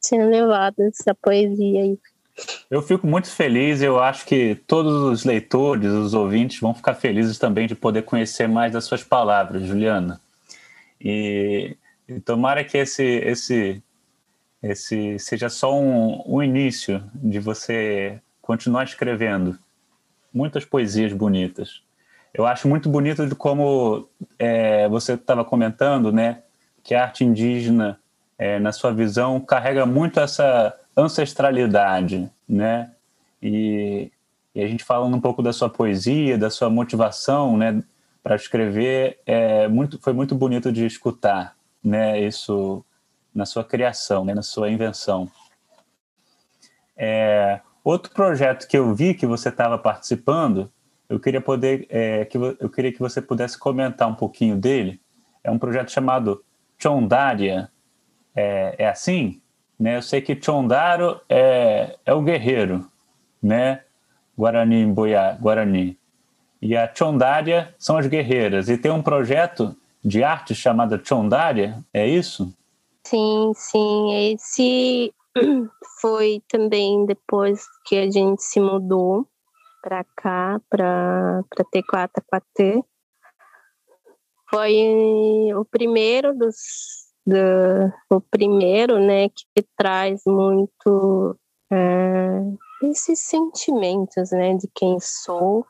tinha 0.09 0.27
levado 0.27 0.81
essa 0.83 1.15
poesia. 1.15 1.97
Eu 2.71 2.83
fico 2.83 3.07
muito 3.07 3.31
feliz, 3.31 3.81
eu 3.81 4.01
acho 4.01 4.27
que 4.27 4.57
todos 4.67 4.93
os 4.93 5.25
leitores, 5.25 5.91
os 5.91 6.15
ouvintes 6.15 6.59
vão 6.59 6.75
ficar 6.75 6.95
felizes 6.95 7.39
também 7.39 7.67
de 7.67 7.75
poder 7.75 8.03
conhecer 8.03 8.49
mais 8.49 8.73
das 8.73 8.85
suas 8.85 9.05
palavras, 9.05 9.63
Juliana. 9.63 10.21
E, 11.01 11.77
e 12.09 12.19
tomara 12.21 12.65
que 12.65 12.77
esse, 12.77 13.05
esse, 13.05 13.83
esse 14.63 15.19
seja 15.19 15.49
só 15.49 15.79
um, 15.79 16.23
um 16.27 16.43
início 16.43 17.03
de 17.15 17.39
você 17.39 18.21
continuar 18.43 18.85
escrevendo 18.85 19.57
muitas 20.33 20.65
poesias 20.65 21.13
bonitas. 21.13 21.83
Eu 22.33 22.47
acho 22.47 22.67
muito 22.67 22.89
bonito 22.89 23.27
de 23.29 23.35
como 23.37 24.09
é, 24.37 24.89
você 24.89 25.13
estava 25.13 25.45
comentando, 25.45 26.13
né, 26.13 26.43
que 26.83 26.95
a 26.95 27.05
arte 27.05 27.25
indígena, 27.25 28.01
é, 28.39 28.59
na 28.59 28.73
sua 28.73 28.93
visão, 28.93 29.41
carrega 29.41 29.87
muito 29.87 30.21
essa 30.21 30.75
ancestralidade, 30.97 32.31
né? 32.49 32.93
E, 33.43 34.11
e, 34.55 34.63
a 34.63 34.67
gente 34.67 34.85
falando 34.85 35.17
um 35.17 35.21
pouco 35.21 35.43
da 35.43 35.53
sua 35.53 35.69
poesia, 35.69 36.39
da 36.39 36.51
sua 36.51 36.71
motivação, 36.71 37.57
né, 37.57 37.83
para 38.23 38.37
escrever, 38.37 39.19
é 39.27 39.69
muito, 39.69 39.99
foi 40.01 40.13
muito 40.13 40.35
bonito 40.35 40.73
de 40.73 40.87
escutar, 40.87 41.55
né? 41.83 42.21
Isso 42.21 42.85
na 43.35 43.45
sua 43.45 43.65
criação, 43.65 44.25
né, 44.25 44.33
na 44.33 44.43
sua 44.43 44.71
invenção. 44.71 45.29
É, 46.97 47.61
outro 47.83 48.13
projeto 48.13 48.69
que 48.69 48.79
eu 48.79 48.95
vi 48.95 49.15
que 49.15 49.27
você 49.27 49.49
estava 49.49 49.77
participando, 49.77 50.71
eu 51.09 51.19
queria 51.21 51.41
poder, 51.41 51.87
é, 51.91 52.25
que 52.25 52.39
eu 52.39 52.71
queria 52.71 52.93
que 52.93 53.01
você 53.01 53.21
pudesse 53.21 53.59
comentar 53.59 54.09
um 54.09 54.15
pouquinho 54.15 54.57
dele. 54.57 55.01
É 55.43 55.51
um 55.51 55.59
projeto 55.59 55.91
chamado 55.91 56.43
Chondaria. 56.79 57.71
É, 58.35 58.75
é 58.79 58.89
assim? 58.89 59.41
Né? 59.79 59.97
Eu 59.97 60.03
sei 60.03 60.21
que 60.21 60.41
Chondaro 60.41 61.21
é, 61.29 61.97
é 62.05 62.15
o 62.15 62.23
guerreiro, 62.23 62.89
né? 63.43 63.83
Guarani 64.37 64.87
Boiá, 64.87 65.33
Guarani. 65.41 65.99
E 66.61 66.77
a 66.77 66.91
Chondaria 66.93 67.75
são 67.79 67.97
as 67.97 68.07
guerreiras. 68.07 68.69
E 68.69 68.79
tem 68.79 68.91
um 68.91 69.03
projeto 69.03 69.77
de 70.03 70.25
arte 70.25 70.55
chamado 70.55 71.01
Chondaria, 71.05 71.79
é 71.93 72.07
isso? 72.07 72.53
Sim, 73.07 73.53
sim. 73.55 74.33
Esse 74.33 75.15
foi 76.01 76.43
também 76.49 77.05
depois 77.07 77.65
que 77.85 77.97
a 77.97 78.11
gente 78.11 78.43
se 78.43 78.61
mudou 78.61 79.27
para 79.83 80.05
cá, 80.17 80.61
para 80.71 81.45
T4 81.75 82.83
Foi 84.51 85.53
o 85.55 85.65
primeiro 85.67 86.35
dos 86.35 87.04
do, 87.27 87.93
o 88.11 88.21
primeiro, 88.21 88.99
né, 88.99 89.29
que 89.29 89.63
traz 89.77 90.23
muito 90.27 91.39
é, 91.73 92.41
esses 92.83 93.21
sentimentos, 93.21 94.31
né, 94.31 94.55
de 94.55 94.69
quem 94.75 94.99
sou, 95.01 95.67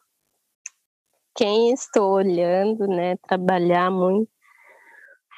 quem 1.36 1.72
estou 1.72 2.12
olhando, 2.12 2.86
né, 2.86 3.16
trabalhar 3.16 3.90
muito 3.90 4.30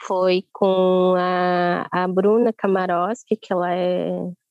foi 0.07 0.45
com 0.53 1.15
a, 1.17 1.87
a 1.91 2.07
Bruna 2.07 2.53
Kamarowski, 2.53 3.37
que 3.37 3.53
ela 3.53 3.75
é 3.75 4.11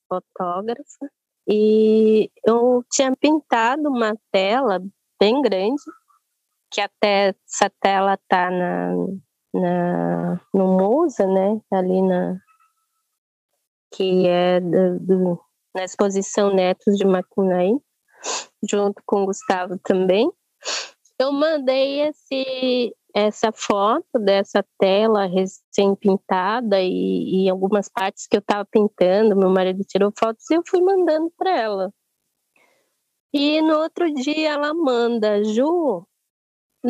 fotógrafa, 0.10 1.10
e 1.48 2.32
eu 2.46 2.84
tinha 2.92 3.16
pintado 3.16 3.90
uma 3.90 4.16
tela 4.32 4.82
bem 5.20 5.42
grande, 5.42 5.82
que 6.72 6.82
até 6.82 7.36
essa 7.48 7.72
tela 7.80 8.18
tá 8.28 8.50
na, 8.50 8.96
na, 9.60 10.40
no 10.54 10.78
Musa, 10.78 11.26
né, 11.26 11.60
ali 11.72 12.02
na, 12.02 12.38
que 13.94 14.28
é 14.28 14.60
do, 14.60 15.00
do, 15.00 15.40
na 15.74 15.84
exposição 15.84 16.54
Netos 16.54 16.98
de 16.98 17.06
Macunaí, 17.06 17.78
junto 18.70 19.02
com 19.06 19.24
o 19.24 19.26
Gustavo 19.28 19.80
também. 19.84 20.30
Eu 21.18 21.32
mandei 21.32 22.02
esse, 22.02 22.94
essa 23.14 23.52
foto 23.54 24.20
dessa 24.20 24.66
tela 24.78 25.26
recém-pintada 25.26 26.82
e, 26.82 27.46
e, 27.46 27.50
algumas 27.50 27.88
partes 27.88 28.28
que 28.28 28.36
eu 28.36 28.42
estava 28.42 28.66
pintando, 28.66 29.36
meu 29.36 29.50
marido 29.50 29.82
tirou 29.88 30.12
fotos 30.18 30.50
e 30.50 30.56
eu 30.56 30.64
fui 30.68 30.82
mandando 30.82 31.32
para 31.38 31.58
ela. 31.58 31.94
E 33.34 33.62
no 33.62 33.78
outro 33.80 34.14
dia 34.14 34.54
ela 34.54 34.74
manda, 34.74 35.44
Ju, 35.44 36.06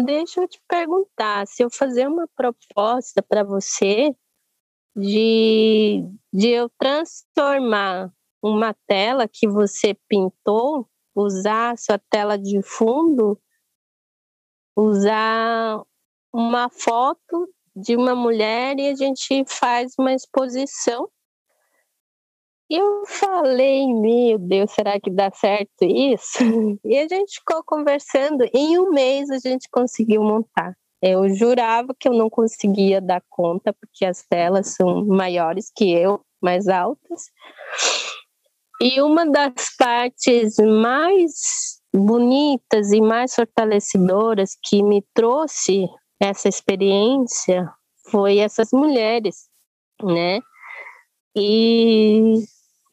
deixa 0.04 0.42
eu 0.42 0.48
te 0.48 0.62
perguntar, 0.68 1.48
se 1.48 1.64
eu 1.64 1.70
fazer 1.70 2.08
uma 2.08 2.28
proposta 2.36 3.22
para 3.22 3.44
você 3.44 4.16
de, 4.96 6.04
de 6.34 6.50
eu 6.50 6.70
transformar 6.78 8.12
uma 8.42 8.74
tela 8.88 9.28
que 9.28 9.48
você 9.48 9.96
pintou, 10.08 10.88
usar 11.16 11.72
a 11.72 11.78
sua 11.78 11.98
tela 12.10 12.38
de 12.38 12.62
fundo, 12.62 13.40
usar 14.76 15.82
uma 16.34 16.70
foto 16.70 17.50
de 17.76 17.96
uma 17.96 18.16
mulher 18.16 18.78
e 18.78 18.90
a 18.90 18.96
gente 18.96 19.44
faz 19.48 19.94
uma 19.98 20.14
exposição. 20.14 21.10
Eu 22.70 23.04
falei, 23.06 23.86
meu 23.94 24.40
Deus, 24.40 24.72
será 24.72 25.00
que 25.00 25.12
dá 25.12 25.32
certo 25.32 25.84
isso? 25.84 26.40
E 26.84 26.98
a 26.98 27.08
gente 27.08 27.40
ficou 27.40 27.64
conversando. 27.64 28.44
Em 28.54 28.80
um 28.80 28.92
mês 28.92 29.30
a 29.30 29.38
gente 29.38 29.70
conseguiu 29.70 30.24
montar. 30.24 30.76
Eu 31.02 31.30
jurava 31.30 31.94
que 32.00 32.08
eu 32.08 32.14
não 32.14 32.30
conseguia 32.30 33.00
dar 33.00 33.22
conta, 33.30 33.72
porque 33.74 34.06
as 34.06 34.26
telas 34.26 34.74
são 34.76 35.06
maiores 35.06 35.72
que 35.76 35.94
eu, 35.94 36.20
mais 36.42 36.68
altas. 36.68 37.26
E 38.82 39.00
uma 39.02 39.26
das 39.26 39.76
partes 39.78 40.56
mais 40.58 41.80
bonitas 41.94 42.92
e 42.92 43.00
mais 43.00 43.36
fortalecedoras 43.36 44.58
que 44.64 44.82
me 44.82 45.04
trouxe 45.14 45.88
essa 46.20 46.50
experiência 46.50 47.72
foi 48.10 48.40
essas 48.40 48.72
mulheres, 48.72 49.48
né? 50.04 50.40
E, 51.36 52.44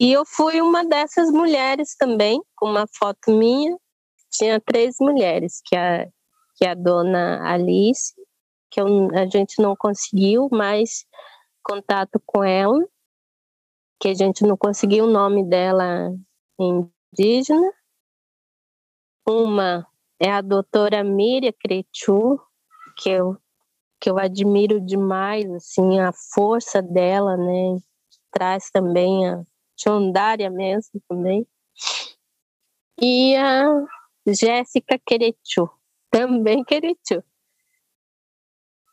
e 0.03 0.11
eu 0.11 0.25
fui 0.25 0.59
uma 0.59 0.83
dessas 0.83 1.31
mulheres 1.31 1.95
também, 1.95 2.43
com 2.57 2.69
uma 2.69 2.85
foto 2.99 3.31
minha. 3.31 3.79
Tinha 4.29 4.59
três 4.59 4.97
mulheres, 4.99 5.61
que 5.63 5.77
a, 5.77 6.05
que 6.57 6.65
a 6.65 6.73
dona 6.73 7.41
Alice, 7.49 8.13
que 8.69 8.81
eu, 8.81 8.85
a 9.15 9.25
gente 9.27 9.61
não 9.61 9.77
conseguiu 9.77 10.49
mais 10.51 11.05
contato 11.63 12.21
com 12.25 12.43
ela, 12.43 12.85
que 13.97 14.09
a 14.09 14.13
gente 14.13 14.43
não 14.43 14.57
conseguiu 14.57 15.05
o 15.05 15.09
nome 15.09 15.47
dela 15.47 16.13
indígena. 16.59 17.71
Uma 19.25 19.87
é 20.19 20.29
a 20.29 20.41
doutora 20.41 21.01
Miriam 21.01 21.53
Cretu, 21.57 22.41
que 22.97 23.09
eu 23.09 23.37
que 24.01 24.09
eu 24.09 24.19
admiro 24.19 24.81
demais 24.81 25.49
assim 25.49 26.01
a 26.01 26.11
força 26.11 26.81
dela, 26.81 27.37
né? 27.37 27.79
Traz 28.33 28.69
também 28.69 29.29
a 29.29 29.41
Chondária 29.83 30.49
mesmo 30.49 31.01
também. 31.09 31.45
E 33.01 33.35
a 33.35 33.85
Jéssica 34.27 34.99
Querechu, 35.05 35.69
também 36.11 36.63
Querechu. 36.63 37.23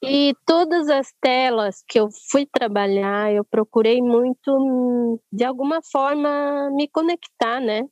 E 0.03 0.35
todas 0.46 0.88
as 0.88 1.12
telas 1.20 1.85
que 1.87 2.00
eu 2.00 2.09
fui 2.31 2.46
trabalhar, 2.46 3.33
eu 3.33 3.44
procurei 3.44 4.00
muito, 4.00 5.20
de 5.31 5.44
alguma 5.44 5.81
forma, 5.92 6.70
me 6.70 6.88
conectar, 6.88 7.61
né? 7.61 7.83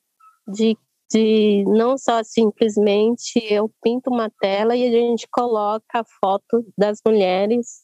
De 0.47 0.77
de 1.11 1.65
não 1.67 1.97
só 1.97 2.23
simplesmente 2.23 3.41
eu 3.51 3.71
pinto 3.83 4.11
uma 4.11 4.31
tela 4.41 4.77
e 4.77 4.87
a 4.87 4.91
gente 4.91 5.27
coloca 5.33 6.01
a 6.01 6.05
foto 6.21 6.65
das 6.77 7.01
mulheres, 7.07 7.83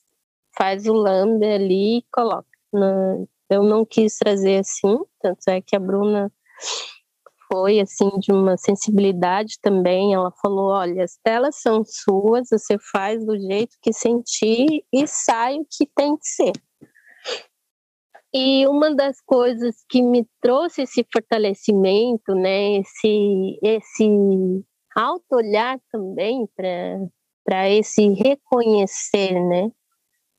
faz 0.56 0.86
o 0.86 0.92
lambe 0.92 1.46
ali 1.46 1.98
e 1.98 2.04
coloca. 2.12 2.46
Eu 3.50 3.62
não 3.62 3.84
quis 3.84 4.16
trazer 4.16 4.58
assim, 4.58 4.98
tanto 5.20 5.48
é 5.48 5.60
que 5.60 5.76
a 5.76 5.80
Bruna 5.80 6.32
foi 7.52 7.78
assim 7.80 8.10
de 8.18 8.32
uma 8.32 8.56
sensibilidade 8.56 9.58
também. 9.60 10.14
Ela 10.14 10.32
falou: 10.42 10.70
olha, 10.70 11.04
as 11.04 11.16
telas 11.22 11.60
são 11.60 11.84
suas, 11.84 12.48
você 12.50 12.76
faz 12.90 13.24
do 13.24 13.38
jeito 13.38 13.76
que 13.80 13.92
sentir 13.92 14.84
e 14.92 15.06
sai 15.06 15.58
o 15.58 15.66
que 15.70 15.86
tem 15.94 16.16
que 16.16 16.26
ser. 16.26 16.52
E 18.36 18.66
uma 18.66 18.92
das 18.92 19.20
coisas 19.20 19.76
que 19.88 20.02
me 20.02 20.26
trouxe 20.40 20.82
esse 20.82 21.06
fortalecimento, 21.12 22.34
né, 22.34 22.78
esse, 22.78 23.58
esse 23.62 24.08
auto-olhar 24.96 25.78
também 25.92 26.44
para 26.56 27.70
esse 27.70 28.08
reconhecer, 28.08 29.40
né, 29.40 29.70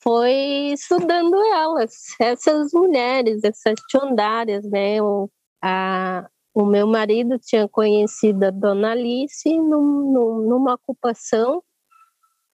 foi 0.05 0.71
estudando 0.73 1.35
elas, 1.35 1.91
essas 2.21 2.71
mulheres, 2.71 3.43
essas 3.43 3.79
tiondárias, 3.89 4.63
né, 4.69 5.01
o, 5.01 5.27
a, 5.63 6.29
o 6.53 6.63
meu 6.63 6.85
marido 6.85 7.39
tinha 7.39 7.67
conhecido 7.67 8.43
a 8.43 8.51
Dona 8.51 8.91
Alice 8.91 9.49
num, 9.57 10.11
num, 10.13 10.47
numa 10.47 10.75
ocupação 10.75 11.63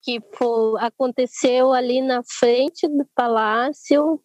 que 0.00 0.18
foi, 0.32 0.80
aconteceu 0.80 1.74
ali 1.74 2.00
na 2.00 2.22
frente 2.24 2.88
do 2.88 3.06
palácio 3.14 4.18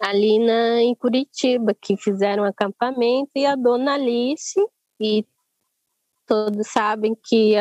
ali 0.00 0.38
na, 0.38 0.80
em 0.80 0.94
Curitiba, 0.94 1.74
que 1.74 1.96
fizeram 1.96 2.44
acampamento, 2.44 3.30
e 3.36 3.46
a 3.46 3.54
dona 3.54 3.94
Alice, 3.94 4.58
e 5.00 5.24
todos 6.26 6.66
sabem 6.66 7.14
que 7.14 7.54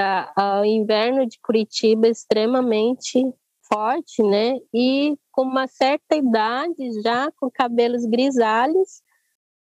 o 0.59 0.65
inverno 0.65 1.27
de 1.27 1.39
Curitiba 1.39 2.07
é 2.07 2.09
extremamente 2.09 3.31
forte, 3.71 4.21
né? 4.23 4.59
E 4.73 5.17
com 5.31 5.43
uma 5.43 5.67
certa 5.67 6.15
idade, 6.15 7.01
já 7.01 7.31
com 7.33 7.49
cabelos 7.49 8.05
grisalhos, 8.05 9.01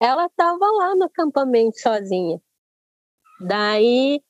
ela 0.01 0.27
estava 0.27 0.65
lá 0.65 0.95
no 0.95 1.05
acampamento 1.05 1.79
sozinha. 1.81 2.41
Daí 3.41 4.21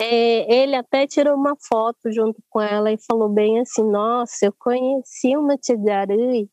é, 0.00 0.62
ele 0.62 0.76
até 0.76 1.06
tirou 1.06 1.34
uma 1.36 1.56
foto 1.56 2.10
junto 2.10 2.42
com 2.50 2.60
ela 2.60 2.92
e 2.92 2.98
falou 2.98 3.28
bem 3.28 3.60
assim: 3.60 3.84
Nossa, 3.84 4.46
eu 4.46 4.52
conheci 4.58 5.36
uma 5.36 5.56
Tidarui, 5.56 6.50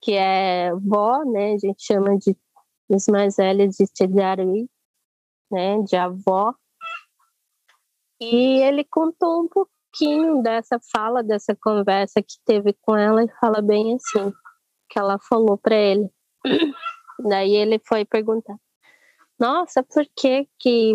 que 0.00 0.12
é 0.12 0.72
vó, 0.74 1.24
né? 1.24 1.52
A 1.52 1.58
gente 1.58 1.84
chama 1.84 2.16
de 2.18 2.36
os 2.88 3.06
mais 3.06 3.36
velhos 3.36 3.76
de 3.76 3.86
Tidarui, 3.86 4.68
né? 5.50 5.80
De 5.82 5.96
avó. 5.96 6.54
E 8.20 8.60
ele 8.62 8.84
contou 8.84 9.42
um 9.44 9.48
pouquinho 9.90 10.42
dessa 10.42 10.78
fala, 10.92 11.22
dessa 11.22 11.54
conversa 11.54 12.22
que 12.22 12.36
teve 12.44 12.74
com 12.82 12.96
ela 12.96 13.24
e 13.24 13.28
fala 13.40 13.60
bem 13.60 13.96
assim, 13.96 14.32
que 14.88 14.98
ela 14.98 15.18
falou 15.28 15.58
para 15.58 15.74
ele. 15.74 16.08
Daí 17.28 17.54
ele 17.54 17.80
foi 17.86 18.04
perguntar: 18.04 18.56
Nossa, 19.38 19.82
por 19.82 20.04
que 20.16 20.48
que 20.58 20.94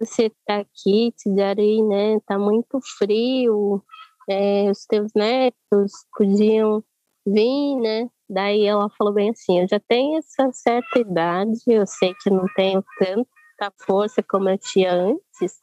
você 0.00 0.30
tá 0.46 0.58
aqui, 0.58 1.12
Tidari, 1.16 1.82
né? 1.82 2.18
Tá 2.26 2.38
muito 2.38 2.78
frio. 2.98 3.82
É, 4.28 4.70
os 4.70 4.84
teus 4.86 5.12
netos 5.14 5.92
podiam 6.16 6.82
vir, 7.24 7.76
né? 7.76 8.08
Daí 8.28 8.64
ela 8.64 8.88
falou 8.96 9.12
bem 9.12 9.30
assim: 9.30 9.60
Eu 9.60 9.68
já 9.68 9.80
tenho 9.80 10.18
essa 10.18 10.50
certa 10.52 10.98
idade, 10.98 11.58
eu 11.66 11.86
sei 11.86 12.14
que 12.22 12.30
não 12.30 12.46
tenho 12.56 12.82
tanta 12.98 13.72
força 13.86 14.22
como 14.22 14.48
eu 14.48 14.58
tinha 14.58 14.92
antes, 14.92 15.60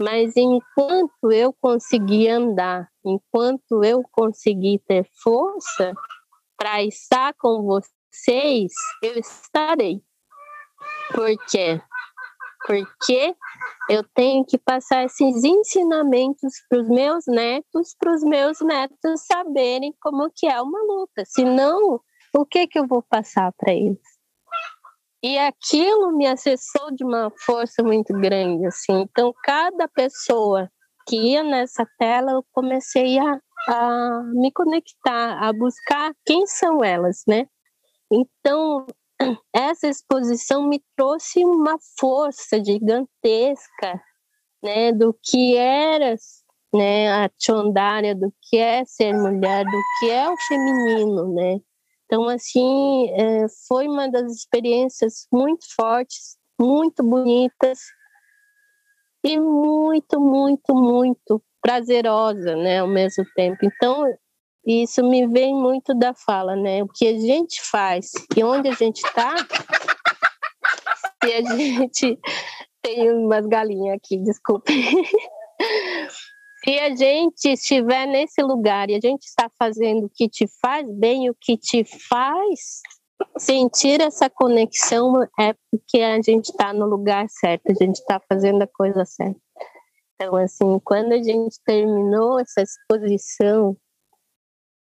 mas 0.00 0.36
enquanto 0.36 1.32
eu 1.32 1.52
conseguir 1.60 2.28
andar, 2.28 2.88
enquanto 3.04 3.82
eu 3.82 4.02
conseguir 4.12 4.80
ter 4.86 5.08
força 5.22 5.94
para 6.56 6.82
estar 6.82 7.34
com 7.34 7.62
vocês, 7.62 8.72
eu 9.02 9.18
estarei. 9.18 10.02
Por 11.12 11.30
quê? 11.50 11.80
Porque 12.66 13.34
eu 13.88 14.04
tenho 14.14 14.44
que 14.44 14.58
passar 14.58 15.04
esses 15.04 15.42
ensinamentos 15.42 16.52
para 16.68 16.80
os 16.80 16.88
meus 16.88 17.24
netos, 17.26 17.96
para 17.98 18.14
os 18.14 18.22
meus 18.22 18.60
netos 18.60 19.22
saberem 19.26 19.94
como 20.00 20.30
que 20.34 20.46
é 20.46 20.60
uma 20.60 20.80
luta. 20.82 21.24
Senão, 21.24 22.00
o 22.36 22.44
que 22.44 22.66
que 22.66 22.78
eu 22.78 22.86
vou 22.86 23.02
passar 23.02 23.52
para 23.56 23.72
eles? 23.72 24.17
E 25.22 25.36
aquilo 25.36 26.16
me 26.16 26.26
acessou 26.26 26.94
de 26.94 27.04
uma 27.04 27.30
força 27.44 27.82
muito 27.82 28.12
grande, 28.14 28.66
assim. 28.66 29.00
Então, 29.00 29.34
cada 29.42 29.88
pessoa 29.88 30.70
que 31.08 31.16
ia 31.16 31.42
nessa 31.42 31.84
tela, 31.98 32.32
eu 32.32 32.44
comecei 32.52 33.18
a, 33.18 33.40
a 33.66 34.22
me 34.34 34.52
conectar, 34.52 35.38
a 35.40 35.52
buscar 35.52 36.12
quem 36.24 36.46
são 36.46 36.84
elas, 36.84 37.22
né? 37.26 37.46
Então, 38.12 38.86
essa 39.52 39.88
exposição 39.88 40.68
me 40.68 40.82
trouxe 40.96 41.44
uma 41.44 41.76
força 41.98 42.62
gigantesca, 42.62 44.00
né, 44.62 44.92
do 44.92 45.16
que 45.22 45.56
era, 45.56 46.14
né, 46.74 47.24
a 47.24 47.30
Chondária, 47.38 48.14
do 48.14 48.32
que 48.42 48.58
é 48.58 48.84
ser 48.84 49.14
mulher, 49.14 49.64
do 49.64 49.80
que 49.98 50.10
é 50.10 50.28
o 50.28 50.36
feminino, 50.36 51.34
né? 51.34 51.58
Então, 52.08 52.26
assim, 52.26 53.10
é, 53.10 53.46
foi 53.68 53.86
uma 53.86 54.10
das 54.10 54.32
experiências 54.32 55.26
muito 55.30 55.66
fortes, 55.76 56.38
muito 56.58 57.04
bonitas 57.04 57.80
e 59.22 59.38
muito, 59.38 60.18
muito, 60.18 60.74
muito 60.74 61.42
prazerosa, 61.60 62.56
né, 62.56 62.78
ao 62.78 62.88
mesmo 62.88 63.26
tempo. 63.36 63.58
Então, 63.62 64.06
isso 64.66 65.04
me 65.04 65.26
vem 65.26 65.54
muito 65.54 65.92
da 65.94 66.14
fala, 66.14 66.56
né? 66.56 66.82
O 66.82 66.88
que 66.88 67.06
a 67.06 67.18
gente 67.18 67.60
faz 67.70 68.10
e 68.34 68.42
onde 68.42 68.68
a 68.68 68.72
gente 68.72 69.04
está, 69.04 69.36
se 71.22 71.32
a 71.32 71.42
gente 71.56 72.18
tem 72.80 73.12
umas 73.12 73.46
galinhas 73.46 73.98
aqui, 73.98 74.16
desculpe. 74.16 74.72
Se 76.68 76.78
a 76.80 76.94
gente 76.94 77.48
estiver 77.48 78.04
nesse 78.04 78.42
lugar 78.42 78.90
e 78.90 78.94
a 78.94 79.00
gente 79.00 79.22
está 79.22 79.50
fazendo 79.58 80.04
o 80.04 80.10
que 80.10 80.28
te 80.28 80.46
faz 80.60 80.86
bem, 80.86 81.30
o 81.30 81.34
que 81.34 81.56
te 81.56 81.82
faz 81.82 82.82
sentir 83.38 84.02
essa 84.02 84.28
conexão, 84.28 85.22
é 85.40 85.54
porque 85.70 86.02
a 86.02 86.20
gente 86.20 86.50
está 86.50 86.74
no 86.74 86.84
lugar 86.84 87.26
certo, 87.30 87.70
a 87.70 87.72
gente 87.72 87.96
está 87.96 88.20
fazendo 88.20 88.60
a 88.60 88.66
coisa 88.66 89.02
certa. 89.06 89.40
Então, 90.14 90.36
assim, 90.36 90.78
quando 90.80 91.12
a 91.12 91.22
gente 91.22 91.58
terminou 91.64 92.38
essa 92.38 92.60
exposição, 92.60 93.74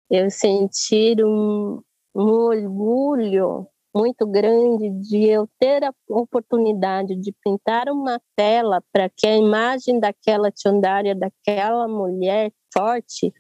eu 0.10 0.32
senti 0.32 1.16
um, 1.24 1.80
um 2.16 2.28
orgulho 2.28 3.68
muito 3.95 4.26
grande 4.28 4.89
de 4.89 5.26
eu 5.26 5.47
ter 5.60 5.84
a 5.84 5.93
oportunidade 6.10 7.15
de 7.15 7.34
pintar 7.43 7.89
uma 7.89 8.21
tela 8.36 8.84
para 8.91 9.10
que 9.10 9.28
a 9.28 9.36
imagem 9.36 10.00
daquela 10.00 10.52
Tchandária, 10.52 11.15
daquela 11.15 11.88
mulher 11.88 12.52
forte, 12.73 13.34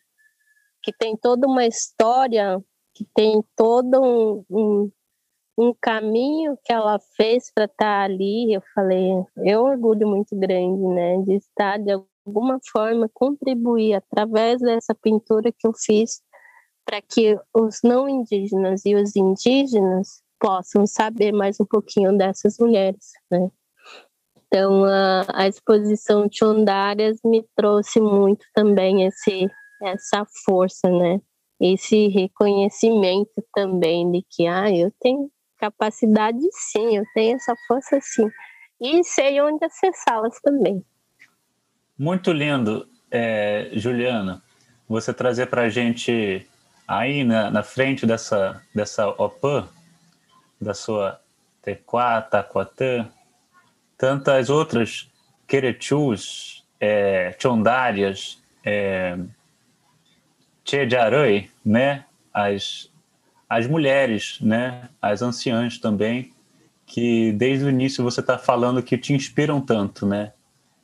que 0.81 0.91
tem 0.91 1.15
toda 1.15 1.47
uma 1.47 1.65
história, 1.65 2.59
que 2.93 3.05
tem 3.13 3.43
todo 3.55 4.01
um, 4.01 4.45
um, 4.49 4.91
um 5.57 5.73
caminho 5.79 6.57
que 6.63 6.71
ela 6.71 6.99
fez 7.15 7.51
para 7.53 7.65
estar 7.65 7.99
tá 7.99 8.03
ali, 8.03 8.53
eu 8.53 8.61
falei, 8.73 9.11
é 9.45 9.59
um 9.59 9.63
orgulho 9.63 10.07
muito 10.07 10.35
grande, 10.35 10.81
né, 10.81 11.17
de 11.23 11.35
estar 11.35 11.77
de 11.77 11.91
alguma 12.25 12.59
forma 12.71 13.09
contribuir 13.13 13.93
através 13.93 14.61
dessa 14.61 14.95
pintura 14.95 15.51
que 15.51 15.67
eu 15.67 15.73
fiz 15.73 16.21
para 16.85 17.01
que 17.01 17.37
os 17.53 17.79
não 17.83 18.07
indígenas 18.07 18.85
e 18.85 18.95
os 18.95 19.15
indígenas 19.15 20.21
possam 20.39 20.85
saber 20.85 21.31
mais 21.31 21.59
um 21.59 21.65
pouquinho 21.65 22.17
dessas 22.17 22.57
mulheres, 22.59 23.11
né? 23.29 23.49
Então, 24.47 24.85
a, 24.85 25.25
a 25.33 25.47
exposição 25.47 26.27
de 26.27 26.43
Ondárias 26.43 27.19
me 27.23 27.45
trouxe 27.55 27.99
muito 27.99 28.45
também 28.53 29.05
esse, 29.05 29.49
essa 29.83 30.25
força, 30.45 30.89
né? 30.89 31.19
Esse 31.59 32.07
reconhecimento 32.07 33.43
também 33.53 34.09
de 34.11 34.25
que, 34.29 34.47
ah, 34.47 34.71
eu 34.71 34.91
tenho 35.01 35.29
capacidade 35.57 36.39
sim, 36.51 36.97
eu 36.97 37.03
tenho 37.13 37.35
essa 37.35 37.55
força 37.67 37.99
sim. 38.01 38.29
E 38.79 39.03
sei 39.03 39.41
onde 39.41 39.65
acessá-las 39.65 40.39
também. 40.41 40.85
Muito 41.97 42.31
lindo, 42.31 42.87
é, 43.09 43.71
Juliana, 43.73 44.41
você 44.87 45.13
trazer 45.13 45.47
para 45.47 45.63
a 45.63 45.69
gente 45.69 46.47
aí 46.87 47.23
na, 47.23 47.49
na 47.51 47.63
frente 47.63 48.05
dessa, 48.05 48.61
dessa 48.73 49.09
OPAN, 49.09 49.67
da 50.59 50.73
sua 50.73 51.19
Tequá, 51.61 52.21
Taquatã, 52.21 53.07
tantas 53.97 54.49
outras 54.49 55.09
Querechus, 55.47 56.65
é, 56.79 57.35
Chondárias, 57.39 58.41
é, 58.63 59.17
Tchejaroi, 60.63 61.49
né? 61.65 62.05
As, 62.33 62.91
as 63.49 63.65
mulheres, 63.67 64.37
né? 64.41 64.89
As 65.01 65.21
anciãs 65.21 65.77
também, 65.79 66.33
que 66.85 67.31
desde 67.33 67.65
o 67.65 67.69
início 67.69 68.03
você 68.03 68.19
está 68.19 68.37
falando 68.37 68.83
que 68.83 68.97
te 68.97 69.13
inspiram 69.13 69.61
tanto, 69.61 70.05
né? 70.05 70.33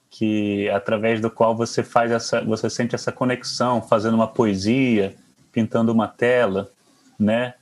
Que 0.09 0.69
através 0.69 1.19
do 1.19 1.29
qual 1.29 1.55
você 1.55 1.83
faz 1.83 2.11
essa, 2.11 2.41
você 2.41 2.69
sente 2.69 2.95
essa 2.95 3.11
conexão, 3.11 3.81
fazendo 3.81 4.13
uma 4.13 4.27
poesia, 4.27 5.15
pintando 5.51 5.91
uma 5.91 6.07
tela, 6.07 6.71
né? 7.19 7.53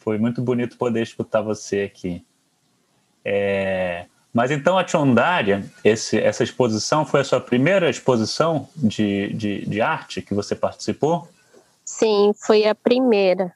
Foi 0.00 0.18
muito 0.18 0.42
bonito 0.42 0.76
poder 0.76 1.02
escutar 1.02 1.40
você 1.40 1.82
aqui. 1.82 2.24
É... 3.24 4.06
Mas 4.32 4.50
então 4.50 4.78
a 4.78 4.86
Chondária, 4.86 5.64
esse, 5.84 6.18
essa 6.18 6.42
exposição, 6.42 7.04
foi 7.04 7.20
a 7.20 7.24
sua 7.24 7.40
primeira 7.40 7.90
exposição 7.90 8.68
de, 8.76 9.32
de, 9.32 9.66
de 9.66 9.80
arte 9.80 10.22
que 10.22 10.34
você 10.34 10.54
participou? 10.54 11.28
Sim, 11.84 12.32
foi 12.36 12.66
a 12.66 12.74
primeira. 12.74 13.52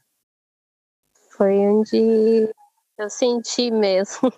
Foi 1.37 1.53
onde 1.53 2.49
eu 2.99 3.11
senti 3.11 3.71
mesmo. 3.71 4.33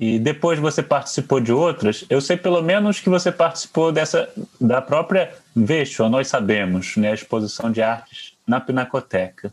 E 0.00 0.18
depois 0.18 0.58
você 0.58 0.82
participou 0.82 1.38
de 1.38 1.52
outras. 1.52 2.04
Eu 2.10 2.20
sei 2.20 2.36
pelo 2.36 2.60
menos 2.60 2.98
que 2.98 3.08
você 3.08 3.30
participou 3.30 3.92
dessa 3.92 4.28
da 4.60 4.82
própria 4.82 5.32
Vexo, 5.54 6.08
nós 6.08 6.26
sabemos, 6.26 6.96
né, 6.96 7.12
a 7.12 7.14
exposição 7.14 7.70
de 7.70 7.82
artes 7.82 8.36
na 8.44 8.60
Pinacoteca. 8.60 9.52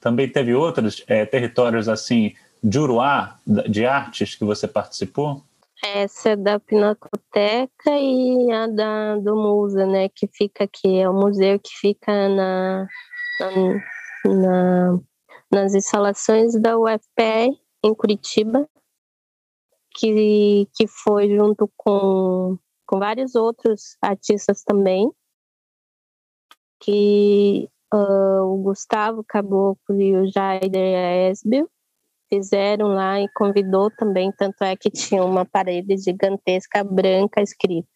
Também 0.00 0.28
teve 0.28 0.54
outros 0.54 1.04
é, 1.06 1.26
territórios 1.26 1.88
assim 1.88 2.34
de 2.62 2.78
Uruá, 2.78 3.38
de 3.46 3.86
artes 3.86 4.34
que 4.34 4.44
você 4.44 4.66
participou? 4.68 5.42
Essa 5.82 6.30
é 6.30 6.36
da 6.36 6.60
Pinacoteca 6.60 7.90
e 7.90 8.52
a 8.52 8.66
da, 8.66 9.16
do 9.16 9.34
Musa, 9.34 9.86
né, 9.86 10.08
que 10.08 10.26
fica 10.26 10.64
aqui. 10.64 10.98
É 10.98 11.08
o 11.08 11.14
museu 11.14 11.58
que 11.58 11.70
fica 11.70 12.28
na, 12.28 12.86
na, 13.40 14.32
na 14.34 15.00
nas 15.52 15.74
instalações 15.74 16.54
da 16.60 16.78
UFPR, 16.78 17.58
em 17.82 17.92
Curitiba 17.92 18.68
que, 19.94 20.66
que 20.74 20.86
foi 20.86 21.28
junto 21.36 21.70
com, 21.76 22.58
com 22.86 22.98
vários 22.98 23.34
outros 23.34 23.96
artistas 24.00 24.62
também, 24.62 25.10
que 26.80 27.68
uh, 27.92 28.42
o 28.42 28.62
Gustavo 28.62 29.24
Caboclo 29.26 30.00
e 30.00 30.16
o 30.16 30.30
Jaider 30.30 31.30
Esbel 31.30 31.68
fizeram 32.28 32.88
lá 32.88 33.20
e 33.20 33.28
convidou 33.34 33.90
também, 33.90 34.30
tanto 34.32 34.62
é 34.62 34.76
que 34.76 34.90
tinha 34.90 35.24
uma 35.24 35.44
parede 35.44 35.96
gigantesca 35.96 36.84
branca 36.84 37.42
escrita 37.42 37.88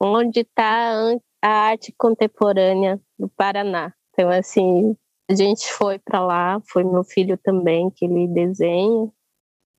onde 0.00 0.40
está 0.40 1.18
a 1.42 1.48
arte 1.48 1.94
contemporânea 1.96 2.98
do 3.18 3.28
Paraná. 3.28 3.92
Então, 4.12 4.30
assim, 4.30 4.96
a 5.30 5.34
gente 5.34 5.70
foi 5.70 5.98
para 5.98 6.24
lá, 6.24 6.60
foi 6.66 6.82
meu 6.82 7.04
filho 7.04 7.38
também, 7.38 7.90
que 7.90 8.06
ele 8.06 8.26
desenha. 8.28 9.12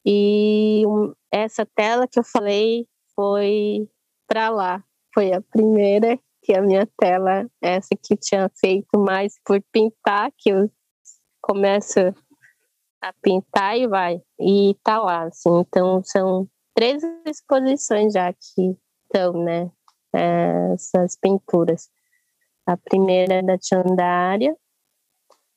E 0.05 0.84
essa 1.32 1.65
tela 1.65 2.07
que 2.07 2.19
eu 2.19 2.23
falei 2.23 2.88
foi 3.15 3.89
para 4.27 4.49
lá. 4.49 4.84
Foi 5.13 5.34
a 5.34 5.41
primeira 5.41 6.19
que 6.42 6.54
a 6.54 6.62
minha 6.62 6.88
tela, 6.98 7.48
essa 7.62 7.89
que 7.96 8.14
eu 8.14 8.18
tinha 8.18 8.52
feito 8.60 9.00
mais 9.00 9.39
por 9.46 9.62
pintar, 9.72 10.32
que 10.38 10.50
eu 10.50 10.72
começo 11.42 12.00
a 13.02 13.14
pintar 13.22 13.78
e 13.78 13.88
vai. 13.88 14.22
E 14.39 14.76
tá 14.84 15.00
lá, 15.00 15.24
assim. 15.24 15.60
Então, 15.60 16.04
são 16.04 16.48
três 16.74 17.04
exposições 17.26 18.14
já 18.14 18.32
que 18.34 18.78
estão, 19.04 19.34
né? 19.34 19.72
Essas 20.14 21.16
pinturas. 21.18 21.89
A 22.66 22.78
primeira 22.78 23.36
é 23.36 23.42
da 23.42 23.58
Tiandária, 23.58 24.56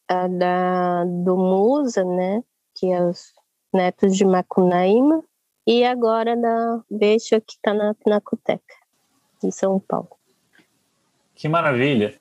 a 0.09 0.27
da, 0.27 1.05
do 1.05 1.37
Musa, 1.37 2.05
né? 2.05 2.43
Que 2.75 2.91
é 2.91 3.03
os 3.03 3.33
netos 3.73 4.17
de 4.17 4.25
Macunaíma, 4.25 5.23
e 5.67 5.85
agora 5.85 6.37
da 6.37 6.83
Beijo, 6.91 7.41
que 7.41 7.55
está 7.55 7.73
na 7.73 7.95
Pinacoteca, 7.95 8.75
de 9.43 9.51
São 9.51 9.81
Paulo. 9.81 10.24
Que 11.35 11.49
maravilha! 11.49 12.15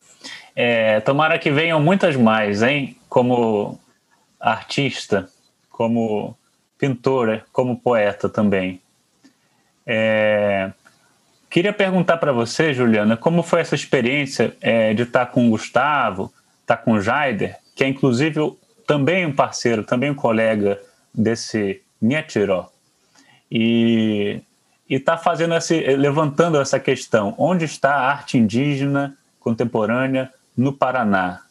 É, 0.56 1.00
tomara 1.02 1.40
que 1.40 1.52
venham 1.52 1.80
muitas 1.82 2.16
mais, 2.16 2.62
hein? 2.62 2.98
Como 3.10 3.80
artista, 4.40 5.30
como 5.70 6.38
pintora, 6.78 7.46
como 7.52 7.80
poeta 7.80 8.28
também. 8.28 8.82
É, 9.86 10.72
queria 11.50 11.74
perguntar 11.74 12.18
para 12.18 12.32
você, 12.32 12.74
Juliana, 12.74 13.18
como 13.18 13.44
foi 13.44 13.62
essa 13.62 13.76
experiência 13.76 14.56
é, 14.62 14.94
de 14.94 15.04
estar 15.04 15.28
com 15.28 15.48
o 15.48 15.50
Gustavo, 15.52 16.32
estar 16.62 16.78
com 16.78 16.94
o 16.94 17.02
Jaider, 17.02 17.58
que 17.76 17.84
é 17.84 17.88
inclusive 17.88 18.40
também 18.86 19.26
um 19.26 19.34
parceiro, 19.34 19.84
também 19.84 20.12
um 20.12 20.16
colega 20.16 20.80
desse 21.14 21.82
Nietzsche, 22.02 22.42
e 23.52 24.42
está 24.90 25.18
fazendo 25.18 25.54
esse, 25.56 25.80
levantando 25.96 26.60
essa 26.60 26.80
questão: 26.80 27.34
onde 27.38 27.66
está 27.66 27.96
a 27.96 28.10
arte 28.10 28.38
indígena 28.38 29.18
contemporânea 29.40 30.32
no 30.56 30.74
Paraná? 30.74 31.42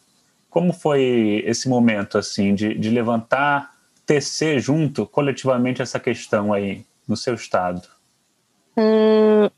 Como 0.51 0.73
foi 0.73 1.43
esse 1.47 1.69
momento 1.69 2.19
assim 2.19 2.55
de, 2.55 2.75
de 2.75 2.91
levantar, 2.91 3.73
tecer 4.05 4.61
junto 4.61 5.07
coletivamente 5.07 5.81
essa 5.81 5.99
questão 5.99 6.53
aí 6.53 6.85
no 7.09 7.17
seu 7.17 7.35
estado? 7.35 7.89
Hum, 8.77 9.49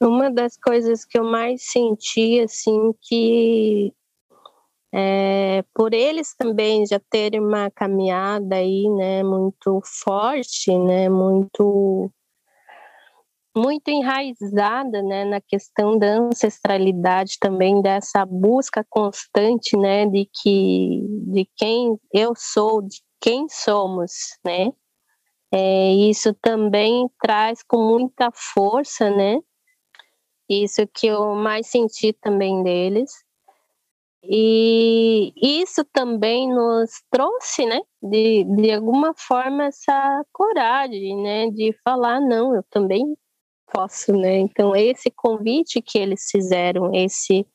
uma 0.00 0.30
das 0.30 0.56
coisas 0.56 1.04
que 1.04 1.18
eu 1.18 1.24
mais 1.24 1.62
senti 1.70 2.40
assim 2.40 2.94
que 3.00 3.92
é, 4.92 5.62
por 5.74 5.92
eles 5.92 6.34
também 6.34 6.86
já 6.86 6.98
terem 7.10 7.40
uma 7.40 7.70
caminhada 7.70 8.56
aí, 8.56 8.88
né, 8.88 9.22
muito 9.22 9.82
forte, 9.84 10.76
né, 10.78 11.08
muito 11.10 12.10
muito 13.56 13.88
enraizada, 13.88 15.02
né, 15.02 15.24
na 15.24 15.40
questão 15.40 15.98
da 15.98 16.06
ancestralidade 16.18 17.38
também 17.40 17.82
dessa 17.82 18.24
busca 18.24 18.84
constante, 18.88 19.76
né, 19.76 20.06
de 20.06 20.28
que 20.42 21.06
de 21.26 21.48
quem 21.56 21.98
eu 22.12 22.32
sou, 22.36 22.82
de 22.82 23.00
quem 23.20 23.48
somos, 23.48 24.12
né? 24.44 24.72
É, 25.52 25.92
isso 25.92 26.34
também 26.34 27.08
traz 27.20 27.62
com 27.62 27.78
muita 27.78 28.30
força, 28.34 29.10
né? 29.10 29.38
Isso 30.48 30.86
que 30.94 31.06
eu 31.06 31.34
mais 31.34 31.66
senti 31.68 32.12
também 32.12 32.62
deles 32.62 33.10
e 34.22 35.32
isso 35.42 35.84
também 35.92 36.52
nos 36.52 36.90
trouxe, 37.10 37.64
né, 37.64 37.80
de, 38.02 38.44
de 38.44 38.72
alguma 38.72 39.14
forma, 39.16 39.64
essa 39.64 40.24
coragem, 40.32 41.16
né, 41.22 41.50
de 41.50 41.72
falar, 41.84 42.20
não, 42.20 42.54
eu 42.54 42.62
também 42.70 43.16
posso, 43.72 44.12
né. 44.12 44.38
Então, 44.38 44.74
esse 44.74 45.10
convite 45.10 45.82
que 45.82 45.98
eles 45.98 46.28
fizeram, 46.30 46.94
esse, 46.94 47.46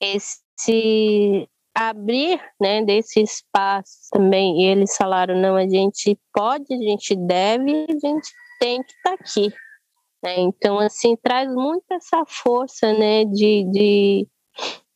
esse 0.00 1.48
abrir, 1.74 2.40
né, 2.60 2.84
desse 2.84 3.20
espaço 3.20 4.08
também, 4.12 4.62
e 4.62 4.66
eles 4.66 4.96
falaram, 4.96 5.40
não, 5.40 5.56
a 5.56 5.68
gente 5.68 6.18
pode, 6.32 6.72
a 6.72 6.76
gente 6.76 7.14
deve, 7.14 7.86
a 7.88 7.92
gente 7.92 8.30
tem 8.60 8.82
que 8.82 8.92
estar 8.92 9.16
tá 9.16 9.22
aqui. 9.22 9.48
Né? 10.22 10.40
Então, 10.40 10.78
assim, 10.80 11.16
traz 11.16 11.48
muito 11.52 11.84
essa 11.92 12.24
força, 12.26 12.92
né, 12.92 13.24
de, 13.24 13.64
de 13.70 14.28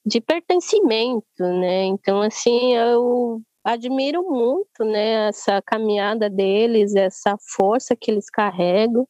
de 0.04 0.20
pertencimento, 0.20 1.24
né? 1.38 1.84
Então, 1.84 2.20
assim, 2.22 2.74
eu 2.74 3.40
admiro 3.64 4.22
muito, 4.24 4.84
né, 4.84 5.28
essa 5.28 5.62
caminhada 5.62 6.28
deles, 6.28 6.94
essa 6.96 7.36
força 7.56 7.94
que 7.94 8.10
eles 8.10 8.28
carregam 8.28 9.06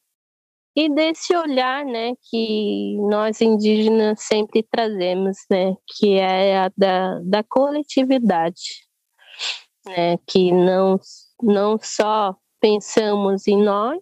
e 0.75 0.89
desse 0.89 1.35
olhar, 1.35 1.85
né, 1.85 2.13
que 2.29 2.97
nós 3.09 3.41
indígenas 3.41 4.21
sempre 4.21 4.63
trazemos, 4.63 5.37
né, 5.49 5.75
que 5.87 6.15
é 6.17 6.57
a 6.57 6.71
da, 6.75 7.19
da 7.23 7.43
coletividade, 7.43 8.85
né, 9.85 10.17
que 10.27 10.51
não 10.51 10.99
não 11.41 11.77
só 11.81 12.35
pensamos 12.61 13.47
em 13.47 13.61
nós, 13.61 14.01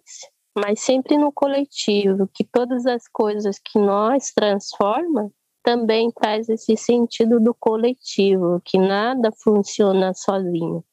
mas 0.56 0.80
sempre 0.80 1.16
no 1.18 1.32
coletivo, 1.32 2.28
que 2.32 2.44
todas 2.44 2.86
as 2.86 3.08
coisas 3.08 3.58
que 3.58 3.78
nós 3.78 4.30
transformamos 4.32 5.32
também 5.62 6.10
traz 6.10 6.48
esse 6.48 6.76
sentido 6.76 7.40
do 7.40 7.54
coletivo, 7.54 8.60
que 8.64 8.78
nada 8.78 9.30
funciona 9.42 10.12
sozinho. 10.14 10.84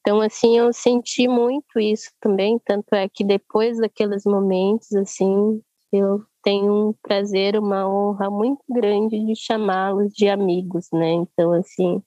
Então, 0.00 0.20
assim, 0.20 0.56
eu 0.56 0.72
senti 0.72 1.28
muito 1.28 1.78
isso 1.78 2.10
também, 2.20 2.58
tanto 2.64 2.94
é 2.94 3.08
que 3.08 3.24
depois 3.24 3.78
daqueles 3.78 4.24
momentos, 4.24 4.94
assim, 4.94 5.62
eu 5.92 6.24
tenho 6.42 6.88
um 6.88 6.92
prazer, 7.02 7.58
uma 7.58 7.88
honra 7.88 8.30
muito 8.30 8.62
grande 8.68 9.24
de 9.24 9.34
chamá-los 9.36 10.12
de 10.12 10.28
amigos, 10.28 10.86
né? 10.92 11.12
Então, 11.12 11.52
assim, 11.52 12.02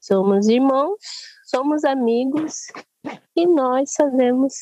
somos 0.00 0.48
irmãos, 0.48 0.98
somos 1.46 1.84
amigos 1.84 2.66
e 3.36 3.46
nós 3.46 3.94
fazemos 3.96 4.54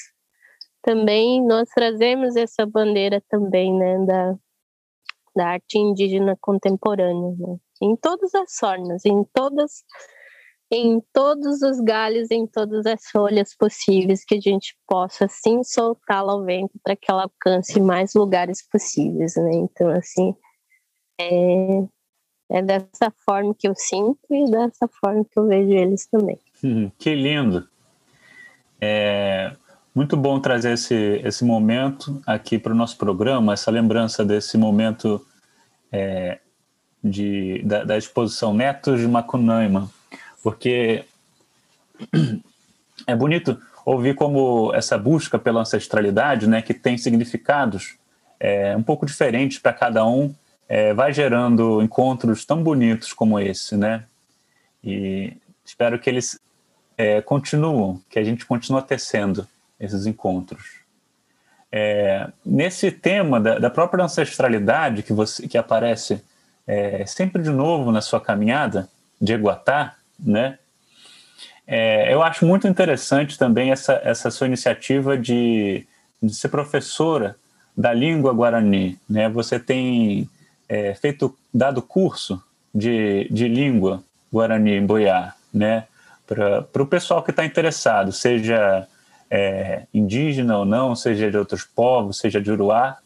também, 0.83 1.45
nós 1.45 1.69
trazemos 1.71 2.37
essa 2.37 2.65
bandeira 2.65 3.23
também, 3.29 3.75
né, 3.75 4.07
da, 4.07 4.35
da 5.35 5.49
arte 5.49 5.79
indígena 5.79 6.37
contemporânea, 6.41 7.35
né? 7.39 7.57
em 7.81 7.97
todas 7.97 8.35
as 8.35 8.57
formas, 8.57 9.05
em 9.05 9.25
todas 9.33 9.85
em 10.71 11.03
todos 11.13 11.63
os 11.63 11.81
galhos, 11.81 12.31
em 12.31 12.47
todas 12.47 12.85
as 12.85 13.07
folhas 13.11 13.55
possíveis 13.57 14.25
que 14.25 14.35
a 14.35 14.41
gente 14.41 14.77
possa 14.87 15.25
assim 15.25 15.63
soltá-la 15.65 16.33
ao 16.33 16.45
vento 16.45 16.79
para 16.83 16.95
que 16.95 17.11
ela 17.11 17.23
alcance 17.23 17.81
mais 17.81 18.15
lugares 18.15 18.67
possíveis, 18.69 19.35
né? 19.37 19.53
Então 19.55 19.89
assim 19.91 20.35
é, 21.21 21.85
é 22.51 22.63
dessa 22.63 23.13
forma 23.25 23.55
que 23.55 23.67
eu 23.67 23.75
sinto 23.75 24.21
e 24.31 24.51
dessa 24.51 24.89
forma 25.01 25.25
que 25.25 25.39
eu 25.39 25.47
vejo 25.47 25.73
eles 25.73 26.07
também. 26.07 26.39
Hum, 26.63 26.91
que 26.99 27.15
lindo! 27.15 27.67
É, 28.81 29.57
muito 29.95 30.17
bom 30.17 30.39
trazer 30.39 30.75
esse, 30.75 30.95
esse 31.25 31.45
momento 31.45 32.23
aqui 32.27 32.59
para 32.59 32.73
o 32.73 32.77
nosso 32.77 32.97
programa, 32.97 33.55
essa 33.55 33.71
lembrança 33.71 34.25
desse 34.25 34.57
momento 34.57 35.25
é, 35.91 36.39
de, 37.03 37.63
da, 37.65 37.85
da, 37.85 37.99
exposição 37.99 38.55
Netos 38.55 39.01
de 39.01 39.09
Macunaíma, 39.09 39.91
porque 40.43 41.05
é 43.07 43.15
bonito 43.15 43.61
ouvir 43.85 44.15
como 44.15 44.73
essa 44.75 44.99
busca 44.99 45.39
pela 45.39 45.61
ancestralidade, 45.61 46.47
né, 46.47 46.61
que 46.61 46.75
tem 46.75 46.99
significados 46.99 47.97
é, 48.39 48.77
um 48.77 48.83
pouco 48.83 49.07
diferentes 49.07 49.59
para 49.59 49.73
cada 49.73 50.07
um, 50.07 50.35
é, 50.69 50.93
vai 50.93 51.13
gerando 51.13 51.83
encontros 51.83 52.45
tão 52.45 52.63
bonitos 52.63 53.13
como 53.13 53.41
esse, 53.41 53.77
né? 53.77 54.05
E 54.85 55.33
espero 55.65 55.99
que 55.99 56.11
eles 56.11 56.39
é, 56.97 57.21
continuem, 57.23 58.01
que 58.09 58.19
a 58.19 58.25
gente 58.25 58.45
continue 58.45 58.83
tecendo 58.83 59.49
esses 59.81 60.07
encontros. 60.07 60.81
É, 61.71 62.29
nesse 62.45 62.91
tema 62.91 63.41
da, 63.41 63.59
da, 63.59 63.71
própria 63.71 64.05
ancestralidade 64.05 65.03
que, 65.03 65.13
você, 65.13 65.47
que 65.47 65.59
aparece 65.59 66.23
é, 66.67 67.05
sempre 67.05 67.43
de 67.43 67.51
novo 67.51 67.93
na 67.93 68.01
sua 68.01 68.21
caminhada 68.21 68.89
de 69.21 69.35
Eguatá, 69.35 69.98
né? 70.19 70.59
É, 71.67 72.13
eu 72.13 72.23
acho 72.23 72.47
muito 72.47 72.67
interessante 72.67 73.39
também 73.39 73.71
essa, 73.71 74.01
essa 74.03 74.31
sua 74.31 74.47
iniciativa 74.47 75.19
de, 75.19 75.87
de 76.23 76.35
ser 76.35 76.49
professora 76.49 77.37
da 77.77 77.93
língua 77.93 78.33
guarani. 78.33 78.99
Né? 79.09 79.29
Você 79.29 79.61
tem 79.61 80.29
é, 80.69 80.95
feito, 80.95 81.37
dado 81.53 81.83
curso 81.83 82.43
de, 82.75 83.29
de 83.31 83.49
língua 83.49 84.03
Guarani 84.33 84.81
Boiá, 84.81 85.35
né? 85.53 85.85
Para 86.27 86.83
o 86.83 86.87
pessoal 86.87 87.23
que 87.23 87.31
está 87.31 87.45
interessado, 87.45 88.13
seja 88.13 88.87
é, 89.31 89.87
indígena 89.95 90.59
ou 90.59 90.65
não, 90.65 90.95
seja 90.95 91.31
de 91.31 91.37
outros 91.39 91.65
povos, 91.65 92.19
seja 92.19 92.41
de 92.41 92.51
Uruá. 92.51 92.99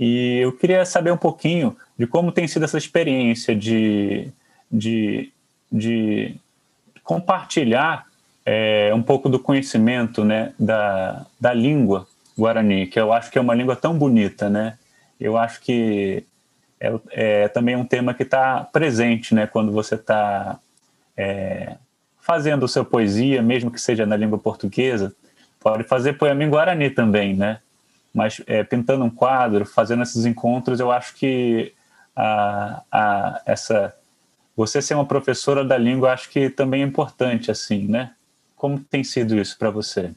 E 0.00 0.38
eu 0.38 0.52
queria 0.52 0.84
saber 0.86 1.12
um 1.12 1.16
pouquinho 1.16 1.76
de 1.98 2.06
como 2.06 2.32
tem 2.32 2.48
sido 2.48 2.64
essa 2.64 2.78
experiência 2.78 3.54
de, 3.54 4.30
de, 4.70 5.31
de 5.72 6.36
compartilhar 7.02 8.06
é, 8.44 8.92
um 8.94 9.02
pouco 9.02 9.28
do 9.28 9.38
conhecimento 9.38 10.24
né, 10.24 10.52
da, 10.58 11.26
da 11.40 11.54
língua 11.54 12.06
guarani, 12.36 12.86
que 12.86 12.98
eu 12.98 13.12
acho 13.12 13.30
que 13.30 13.38
é 13.38 13.40
uma 13.40 13.54
língua 13.54 13.76
tão 13.76 13.96
bonita, 13.96 14.48
né? 14.48 14.78
Eu 15.20 15.36
acho 15.36 15.60
que 15.60 16.24
é, 16.80 16.92
é 17.10 17.48
também 17.48 17.76
um 17.76 17.84
tema 17.84 18.14
que 18.14 18.22
está 18.22 18.64
presente, 18.72 19.34
né? 19.34 19.46
Quando 19.46 19.70
você 19.70 19.94
está 19.94 20.58
é, 21.16 21.76
fazendo 22.20 22.66
sua 22.66 22.84
poesia, 22.84 23.42
mesmo 23.42 23.70
que 23.70 23.80
seja 23.80 24.06
na 24.06 24.16
língua 24.16 24.38
portuguesa, 24.38 25.14
pode 25.60 25.84
fazer 25.84 26.14
poema 26.14 26.42
em 26.42 26.50
guarani 26.50 26.90
também, 26.90 27.34
né? 27.34 27.58
Mas 28.12 28.42
é, 28.46 28.62
pintando 28.62 29.04
um 29.04 29.10
quadro, 29.10 29.64
fazendo 29.64 30.02
esses 30.02 30.24
encontros, 30.26 30.80
eu 30.80 30.90
acho 30.90 31.14
que 31.14 31.72
a, 32.16 32.82
a, 32.90 33.42
essa 33.46 33.94
você 34.56 34.82
ser 34.82 34.94
uma 34.94 35.06
professora 35.06 35.64
da 35.64 35.78
língua, 35.78 36.12
acho 36.12 36.30
que 36.30 36.50
também 36.50 36.82
é 36.82 36.86
importante, 36.86 37.50
assim, 37.50 37.86
né? 37.88 38.14
Como 38.56 38.78
tem 38.78 39.02
sido 39.02 39.38
isso 39.38 39.58
para 39.58 39.70
você? 39.70 40.12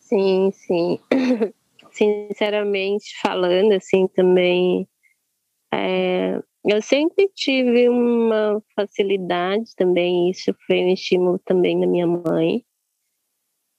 Sim, 0.00 0.50
sim. 0.52 0.98
Sinceramente 1.92 3.12
falando, 3.22 3.72
assim, 3.72 4.06
também, 4.08 4.86
é, 5.72 6.40
eu 6.64 6.82
sempre 6.82 7.28
tive 7.34 7.88
uma 7.88 8.62
facilidade 8.74 9.74
também, 9.76 10.30
isso 10.30 10.54
foi 10.66 10.84
um 10.84 10.92
estímulo 10.92 11.38
também 11.38 11.80
da 11.80 11.86
minha 11.86 12.06
mãe, 12.06 12.64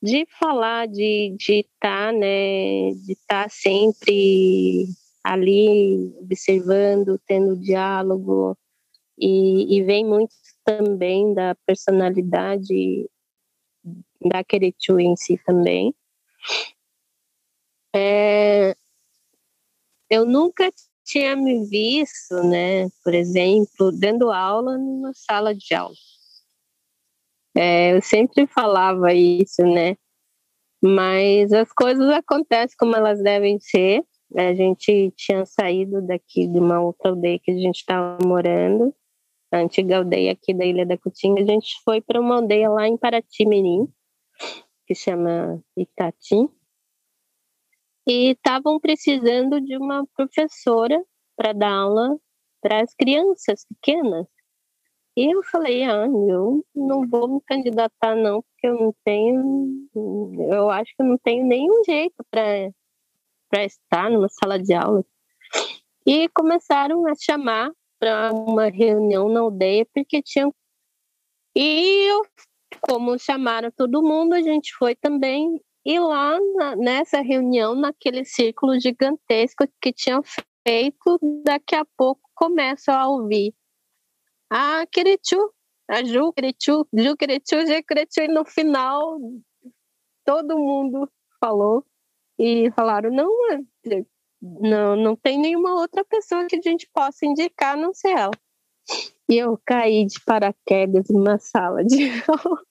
de 0.01 0.25
falar, 0.39 0.87
de 0.87 1.35
estar, 1.39 1.67
tá, 1.79 2.11
né, 2.11 2.91
de 2.91 3.11
estar 3.11 3.43
tá 3.43 3.49
sempre 3.49 4.87
ali 5.23 6.13
observando, 6.21 7.19
tendo 7.27 7.57
diálogo, 7.57 8.57
e, 9.19 9.77
e 9.77 9.83
vem 9.83 10.05
muito 10.05 10.33
também 10.63 11.33
da 11.33 11.55
personalidade 11.65 13.09
da 14.21 14.43
Queretu 14.43 14.99
em 14.99 15.15
si 15.15 15.37
também. 15.45 15.93
É, 17.95 18.75
eu 20.09 20.25
nunca 20.25 20.69
tinha 21.03 21.35
me 21.35 21.65
visto, 21.67 22.35
né, 22.43 22.87
por 23.03 23.13
exemplo, 23.13 23.91
dando 23.91 24.31
aula 24.31 24.77
numa 24.77 25.11
sala 25.13 25.55
de 25.55 25.73
aula. 25.73 25.95
É, 27.57 27.95
eu 27.95 28.01
sempre 28.01 28.45
falava 28.47 29.13
isso, 29.13 29.63
né? 29.63 29.97
Mas 30.81 31.51
as 31.51 31.71
coisas 31.73 32.07
acontecem 32.09 32.75
como 32.77 32.95
elas 32.95 33.21
devem 33.21 33.59
ser. 33.59 34.03
A 34.37 34.53
gente 34.53 35.11
tinha 35.17 35.45
saído 35.45 36.01
daqui 36.01 36.47
de 36.47 36.59
uma 36.59 36.79
outra 36.79 37.09
aldeia 37.09 37.39
que 37.39 37.51
a 37.51 37.55
gente 37.55 37.77
estava 37.77 38.17
morando, 38.25 38.93
a 39.51 39.57
antiga 39.57 39.97
aldeia 39.97 40.31
aqui 40.31 40.53
da 40.53 40.65
Ilha 40.65 40.85
da 40.85 40.97
Cutinga. 40.97 41.41
A 41.41 41.45
gente 41.45 41.75
foi 41.83 42.01
para 42.01 42.19
uma 42.19 42.35
aldeia 42.35 42.69
lá 42.69 42.87
em 42.87 42.97
Paraty-Mirim, 42.97 43.87
que 44.85 44.95
chama 44.95 45.61
Itatim, 45.77 46.49
e 48.07 48.31
estavam 48.31 48.79
precisando 48.79 49.61
de 49.61 49.77
uma 49.77 50.05
professora 50.15 51.03
para 51.35 51.53
dar 51.53 51.71
aula 51.71 52.17
para 52.61 52.81
as 52.81 52.93
crianças 52.93 53.65
pequenas. 53.65 54.27
E 55.15 55.33
eu 55.33 55.43
falei, 55.43 55.83
ah, 55.83 56.05
eu 56.05 56.65
não 56.73 57.07
vou 57.07 57.27
me 57.27 57.41
candidatar 57.41 58.15
não, 58.15 58.41
porque 58.41 58.67
eu 58.67 58.79
não 58.79 58.95
tenho, 59.03 59.89
eu 60.51 60.69
acho 60.69 60.95
que 60.95 61.01
eu 61.01 61.07
não 61.07 61.17
tenho 61.17 61.45
nenhum 61.45 61.83
jeito 61.83 62.15
para 62.31 63.65
estar 63.65 64.09
numa 64.09 64.29
sala 64.29 64.57
de 64.57 64.73
aula. 64.73 65.03
E 66.05 66.29
começaram 66.29 67.05
a 67.05 67.13
chamar 67.15 67.71
para 67.99 68.31
uma 68.33 68.69
reunião 68.69 69.29
na 69.29 69.41
aldeia, 69.41 69.85
porque 69.93 70.21
tinham. 70.21 70.53
E 71.55 72.09
eu, 72.09 72.21
como 72.81 73.19
chamaram 73.19 73.71
todo 73.71 74.01
mundo, 74.01 74.33
a 74.33 74.41
gente 74.41 74.73
foi 74.75 74.95
também. 74.95 75.61
E 75.85 75.99
lá 75.99 76.37
na, 76.55 76.75
nessa 76.75 77.21
reunião, 77.21 77.75
naquele 77.75 78.23
círculo 78.25 78.79
gigantesco 78.79 79.65
que 79.81 79.91
tinham 79.91 80.21
feito, 80.67 81.19
daqui 81.43 81.75
a 81.75 81.85
pouco 81.97 82.21
começam 82.35 82.95
a 82.95 83.07
ouvir 83.07 83.53
a 84.49 84.85
Querechu, 84.87 85.53
a 85.87 86.03
Ju 86.03 86.33
Querechu, 86.33 86.87
Ju 86.93 87.17
Querechu, 87.17 87.65
Ju 87.65 88.23
e 88.23 88.27
no 88.27 88.45
final 88.45 89.17
todo 90.25 90.57
mundo 90.57 91.09
falou 91.39 91.83
e 92.37 92.71
falaram, 92.71 93.11
não, 93.11 93.29
não, 94.41 94.95
não 94.95 95.15
tem 95.15 95.37
nenhuma 95.37 95.73
outra 95.73 96.03
pessoa 96.05 96.47
que 96.47 96.55
a 96.55 96.61
gente 96.61 96.89
possa 96.93 97.25
indicar, 97.25 97.77
não 97.77 97.93
ser 97.93 98.09
ela. 98.09 98.31
E 99.29 99.37
eu 99.37 99.59
caí 99.65 100.05
de 100.05 100.19
paraquedas 100.25 101.09
numa 101.09 101.37
sala 101.37 101.83
de 101.83 102.09
aula. 102.27 102.61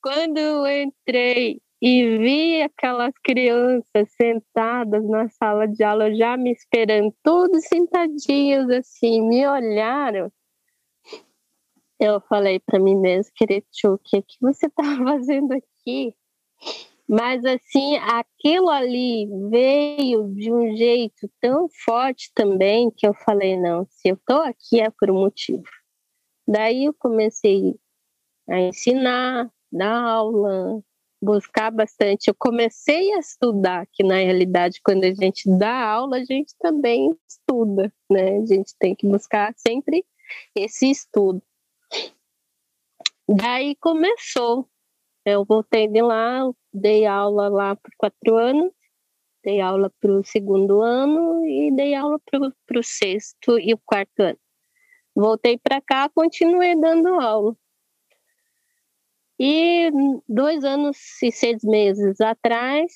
Quando 0.00 0.38
eu 0.38 0.66
entrei 0.66 1.60
e 1.82 2.18
vi 2.18 2.62
aquelas 2.62 3.12
crianças 3.24 4.08
sentadas 4.16 5.04
na 5.08 5.28
sala 5.30 5.66
de 5.66 5.82
aula, 5.82 6.14
já 6.14 6.36
me 6.36 6.52
esperando, 6.52 7.14
todos 7.22 7.66
sentadinhos 7.66 8.70
assim, 8.70 9.20
me 9.20 9.46
olharam. 9.46 10.30
Eu 11.98 12.20
falei 12.28 12.60
para 12.60 12.78
mim 12.78 12.94
mesmo, 12.94 13.32
Queretu, 13.34 13.94
o 13.94 13.98
que, 13.98 14.22
você 14.40 14.66
está 14.66 14.82
fazendo 15.02 15.52
aqui? 15.52 16.14
Mas 17.08 17.44
assim, 17.44 17.96
aquilo 17.98 18.68
ali 18.68 19.28
veio 19.48 20.28
de 20.34 20.52
um 20.52 20.76
jeito 20.76 21.30
tão 21.40 21.68
forte 21.84 22.32
também 22.34 22.90
que 22.90 23.06
eu 23.06 23.14
falei, 23.14 23.56
não, 23.56 23.86
se 23.88 24.08
eu 24.08 24.14
estou 24.14 24.42
aqui 24.42 24.80
é 24.80 24.90
por 24.90 25.10
um 25.10 25.20
motivo. 25.20 25.62
Daí 26.48 26.84
eu 26.84 26.94
comecei 26.94 27.76
a 28.48 28.60
ensinar, 28.60 29.50
dar 29.70 30.00
aula, 30.00 30.82
buscar 31.22 31.70
bastante. 31.70 32.28
Eu 32.28 32.34
comecei 32.34 33.12
a 33.14 33.18
estudar, 33.18 33.86
que 33.92 34.02
na 34.02 34.16
realidade, 34.16 34.80
quando 34.82 35.04
a 35.04 35.14
gente 35.14 35.48
dá 35.58 35.88
aula, 35.88 36.18
a 36.18 36.24
gente 36.24 36.54
também 36.58 37.16
estuda, 37.28 37.92
né? 38.10 38.38
A 38.38 38.46
gente 38.46 38.74
tem 38.78 38.94
que 38.94 39.06
buscar 39.06 39.54
sempre 39.56 40.04
esse 40.54 40.90
estudo. 40.90 41.42
Daí 43.28 43.74
começou 43.76 44.68
eu 45.26 45.44
voltei 45.44 45.88
de 45.88 46.00
lá, 46.00 46.48
dei 46.72 47.04
aula 47.04 47.48
lá 47.48 47.74
por 47.74 47.90
quatro 47.98 48.36
anos, 48.36 48.70
dei 49.44 49.60
aula 49.60 49.90
para 50.00 50.12
o 50.12 50.24
segundo 50.24 50.80
ano 50.80 51.44
e 51.44 51.74
dei 51.74 51.96
aula 51.96 52.20
para 52.66 52.78
o 52.78 52.82
sexto 52.84 53.58
e 53.58 53.74
o 53.74 53.78
quarto 53.84 54.20
ano. 54.20 54.38
Voltei 55.14 55.58
para 55.58 55.80
cá, 55.80 56.08
continuei 56.08 56.76
dando 56.80 57.08
aula. 57.20 57.56
E 59.38 59.90
dois 60.28 60.64
anos 60.64 60.96
e 61.20 61.32
seis 61.32 61.62
meses 61.64 62.20
atrás, 62.20 62.92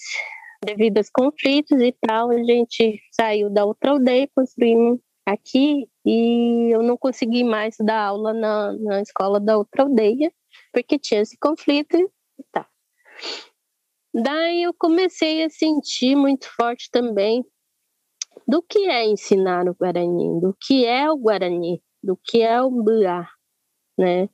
devido 0.65 0.99
aos 0.99 1.11
conflitos 1.11 1.81
e 1.81 1.93
tal, 2.01 2.31
a 2.31 2.43
gente 2.45 3.01
saiu 3.11 3.51
da 3.51 3.65
outra 3.65 3.91
aldeia, 3.91 4.31
construímos 4.35 5.01
aqui 5.27 5.89
e 6.07 6.71
eu 6.73 6.83
não 6.83 6.97
consegui 6.97 7.43
mais 7.43 7.77
dar 7.81 8.07
aula 8.07 8.33
na, 8.33 8.73
na 8.75 9.03
escola 9.03 9.41
da 9.41 9.59
outra 9.59 9.83
aldeia, 9.83 10.33
porque 10.73 10.99
tinha 10.99 11.23
esse 11.23 11.37
conflito 11.37 11.97
Tá. 12.53 12.69
Daí 14.13 14.63
eu 14.65 14.75
comecei 14.75 15.45
a 15.45 15.51
sentir 15.51 16.17
muito 16.17 16.49
forte 16.55 16.91
também 16.91 17.45
do 18.47 18.63
que 18.63 18.89
é 18.89 19.05
ensinar 19.07 19.69
o 19.69 19.75
Guarani, 19.75 20.41
do 20.41 20.57
que 20.61 20.85
é 20.85 21.11
o 21.11 21.17
Guarani, 21.17 21.83
do 22.03 22.17
que 22.17 22.43
é 22.43 22.61
o 22.61 22.71
Buá, 22.71 23.29
né? 23.97 24.29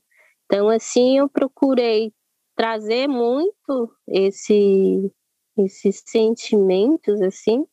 Então, 0.47 0.69
assim, 0.69 1.19
eu 1.19 1.29
procurei 1.29 2.13
trazer 2.57 3.09
muito 3.09 3.95
esse, 4.09 5.13
esses 5.59 6.03
sentimentos, 6.07 7.21
assim, 7.21 7.67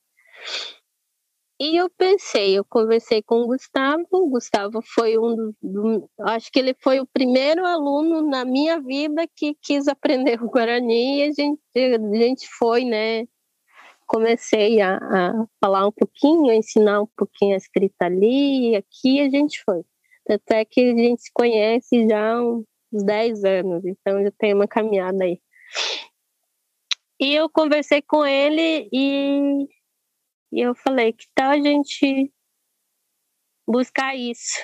e 1.59 1.77
eu 1.77 1.89
pensei, 1.89 2.57
eu 2.57 2.65
conversei 2.65 3.21
com 3.21 3.41
o 3.41 3.47
Gustavo, 3.47 4.05
o 4.11 4.29
Gustavo 4.29 4.81
foi 4.81 5.17
um 5.17 5.35
do, 5.35 5.55
do, 5.61 6.09
acho 6.21 6.51
que 6.51 6.59
ele 6.59 6.75
foi 6.81 6.99
o 6.99 7.07
primeiro 7.07 7.65
aluno 7.65 8.21
na 8.27 8.43
minha 8.43 8.81
vida 8.81 9.27
que 9.35 9.55
quis 9.61 9.87
aprender 9.87 10.41
o 10.41 10.49
Guarani 10.49 11.19
e 11.19 11.23
a 11.23 11.31
gente, 11.31 11.61
a 11.75 12.17
gente 12.17 12.47
foi, 12.57 12.83
né? 12.83 13.25
Comecei 14.07 14.81
a, 14.81 14.97
a 14.97 15.45
falar 15.61 15.87
um 15.87 15.91
pouquinho, 15.91 16.49
a 16.49 16.55
ensinar 16.55 17.01
um 17.01 17.07
pouquinho 17.15 17.53
a 17.53 17.57
escrita 17.57 18.05
ali, 18.05 18.71
e 18.71 18.75
aqui 18.75 19.21
a 19.21 19.29
gente 19.29 19.61
foi. 19.63 19.83
Até 20.29 20.65
que 20.65 20.81
a 20.81 20.95
gente 20.95 21.21
se 21.23 21.31
conhece 21.33 22.07
já 22.07 22.33
há 22.33 22.43
uns 22.43 22.65
10 22.91 23.43
anos, 23.43 23.85
então 23.85 24.23
já 24.23 24.31
tem 24.37 24.53
uma 24.53 24.67
caminhada 24.67 25.23
aí. 25.23 25.39
E 27.19 27.33
eu 27.35 27.49
conversei 27.49 28.01
com 28.01 28.25
ele 28.25 28.89
e 28.91 29.67
e 30.53 30.61
eu 30.61 30.75
falei, 30.75 31.13
que 31.13 31.25
tal 31.35 31.51
a 31.51 31.57
gente 31.57 32.31
buscar 33.67 34.15
isso? 34.15 34.59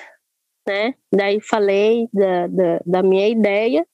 né? 0.66 0.94
Daí 1.12 1.40
falei 1.40 2.08
da, 2.12 2.46
da, 2.46 2.80
da 2.86 3.02
minha 3.02 3.28
ideia, 3.28 3.86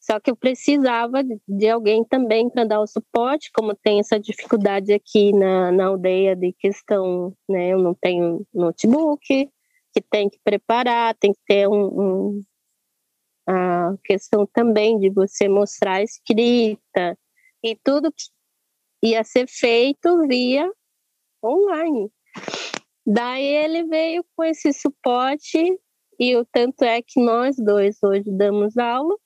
só 0.00 0.20
que 0.20 0.30
eu 0.30 0.36
precisava 0.36 1.22
de 1.48 1.68
alguém 1.68 2.04
também 2.04 2.48
para 2.48 2.64
dar 2.64 2.80
o 2.80 2.86
suporte, 2.86 3.50
como 3.52 3.74
tem 3.74 3.98
essa 3.98 4.20
dificuldade 4.20 4.92
aqui 4.92 5.32
na, 5.32 5.72
na 5.72 5.86
aldeia 5.86 6.36
de 6.36 6.52
questão, 6.52 7.34
né? 7.48 7.72
Eu 7.72 7.78
não 7.78 7.92
tenho 7.92 8.46
notebook, 8.54 9.50
que 9.92 10.00
tem 10.10 10.30
que 10.30 10.38
preparar, 10.44 11.14
tem 11.16 11.32
que 11.32 11.40
ter 11.46 11.68
um, 11.68 11.86
um 11.86 12.42
a 13.48 13.94
questão 14.04 14.46
também 14.46 14.98
de 14.98 15.10
você 15.10 15.48
mostrar 15.48 16.02
escrita 16.02 17.16
e 17.62 17.76
tudo 17.76 18.12
que 18.12 18.24
ia 19.02 19.22
ser 19.24 19.46
feito 19.48 20.26
via 20.26 20.70
online. 21.44 22.10
Daí 23.06 23.44
ele 23.44 23.84
veio 23.84 24.24
com 24.34 24.44
esse 24.44 24.72
suporte 24.72 25.78
e 26.18 26.36
o 26.36 26.44
tanto 26.44 26.82
é 26.82 27.00
que 27.02 27.20
nós 27.22 27.56
dois 27.56 27.98
hoje 28.02 28.30
damos 28.30 28.76
aula 28.76 29.16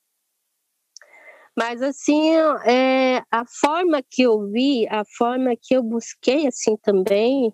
mas 1.60 1.82
assim, 1.82 2.30
é, 2.66 3.18
a 3.30 3.44
forma 3.46 4.02
que 4.02 4.22
eu 4.22 4.50
vi, 4.50 4.88
a 4.88 5.04
forma 5.04 5.54
que 5.60 5.74
eu 5.76 5.82
busquei 5.82 6.46
assim 6.46 6.74
também 6.78 7.52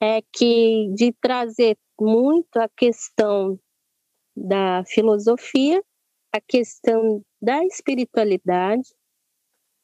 é 0.00 0.20
que 0.32 0.92
de 0.94 1.12
trazer 1.12 1.78
muito 2.00 2.56
a 2.56 2.68
questão 2.68 3.56
da 4.36 4.84
filosofia, 4.86 5.80
a 6.32 6.40
questão 6.40 7.22
da 7.40 7.64
espiritualidade, 7.64 8.88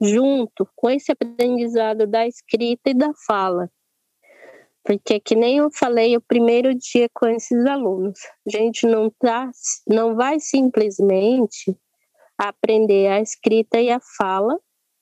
junto 0.04 0.68
com 0.76 0.90
esse 0.90 1.10
aprendizado 1.10 2.06
da 2.06 2.26
escrita 2.26 2.90
e 2.90 2.94
da 2.94 3.12
fala. 3.26 3.70
Porque 4.84 5.18
que 5.18 5.34
nem 5.34 5.58
eu 5.58 5.70
falei 5.70 6.14
o 6.14 6.20
primeiro 6.20 6.74
dia 6.74 7.08
com 7.14 7.26
esses 7.26 7.64
alunos, 7.64 8.18
a 8.46 8.50
gente 8.50 8.86
não 8.86 9.10
tá, 9.10 9.50
não 9.88 10.14
vai 10.14 10.38
simplesmente 10.38 11.74
aprender 12.36 13.06
a 13.06 13.20
escrita 13.20 13.80
e 13.80 13.90
a 13.90 13.98
fala 14.18 14.58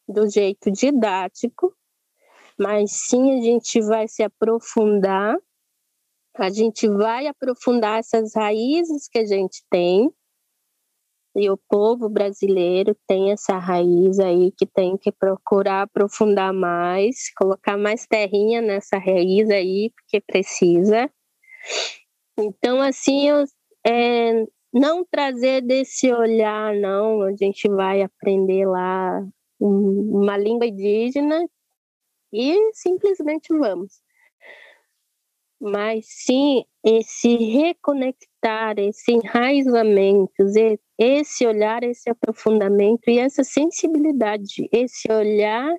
do 0.06 0.28
jeito 0.30 0.70
didático, 0.70 1.74
mas 2.58 2.92
sim 2.92 3.38
a 3.38 3.42
gente 3.42 3.80
vai 3.80 4.06
se 4.06 4.22
aprofundar, 4.22 5.36
a 6.36 6.48
gente 6.48 6.86
vai 6.88 7.26
aprofundar 7.26 7.98
essas 7.98 8.34
raízes 8.34 9.08
que 9.08 9.18
a 9.18 9.26
gente 9.26 9.64
tem, 9.68 10.12
e 11.34 11.48
o 11.50 11.56
povo 11.56 12.08
brasileiro 12.08 12.94
tem 13.06 13.32
essa 13.32 13.56
raiz 13.56 14.18
aí 14.20 14.52
que 14.52 14.66
tem 14.66 14.96
que 14.96 15.10
procurar 15.10 15.82
aprofundar 15.82 16.52
mais, 16.52 17.32
colocar 17.34 17.76
mais 17.76 18.06
terrinha 18.06 18.60
nessa 18.60 18.98
raiz 18.98 19.48
aí, 19.50 19.90
porque 19.96 20.20
precisa. 20.20 21.10
Então, 22.38 22.82
assim, 22.82 23.28
eu, 23.28 23.44
é, 23.86 24.46
não 24.72 25.04
trazer 25.04 25.62
desse 25.62 26.12
olhar, 26.12 26.74
não, 26.74 27.22
a 27.22 27.34
gente 27.34 27.68
vai 27.68 28.02
aprender 28.02 28.66
lá 28.66 29.26
uma 29.60 30.36
língua 30.36 30.66
indígena 30.66 31.46
e 32.32 32.72
simplesmente 32.74 33.48
vamos. 33.56 34.00
Mas 35.62 36.06
sim 36.08 36.64
esse 36.84 37.36
reconectar, 37.36 38.76
esse 38.80 39.12
enraizamento, 39.12 40.32
esse 40.98 41.46
olhar, 41.46 41.84
esse 41.84 42.10
aprofundamento 42.10 43.08
e 43.08 43.20
essa 43.20 43.44
sensibilidade, 43.44 44.68
esse 44.72 45.06
olhar 45.12 45.72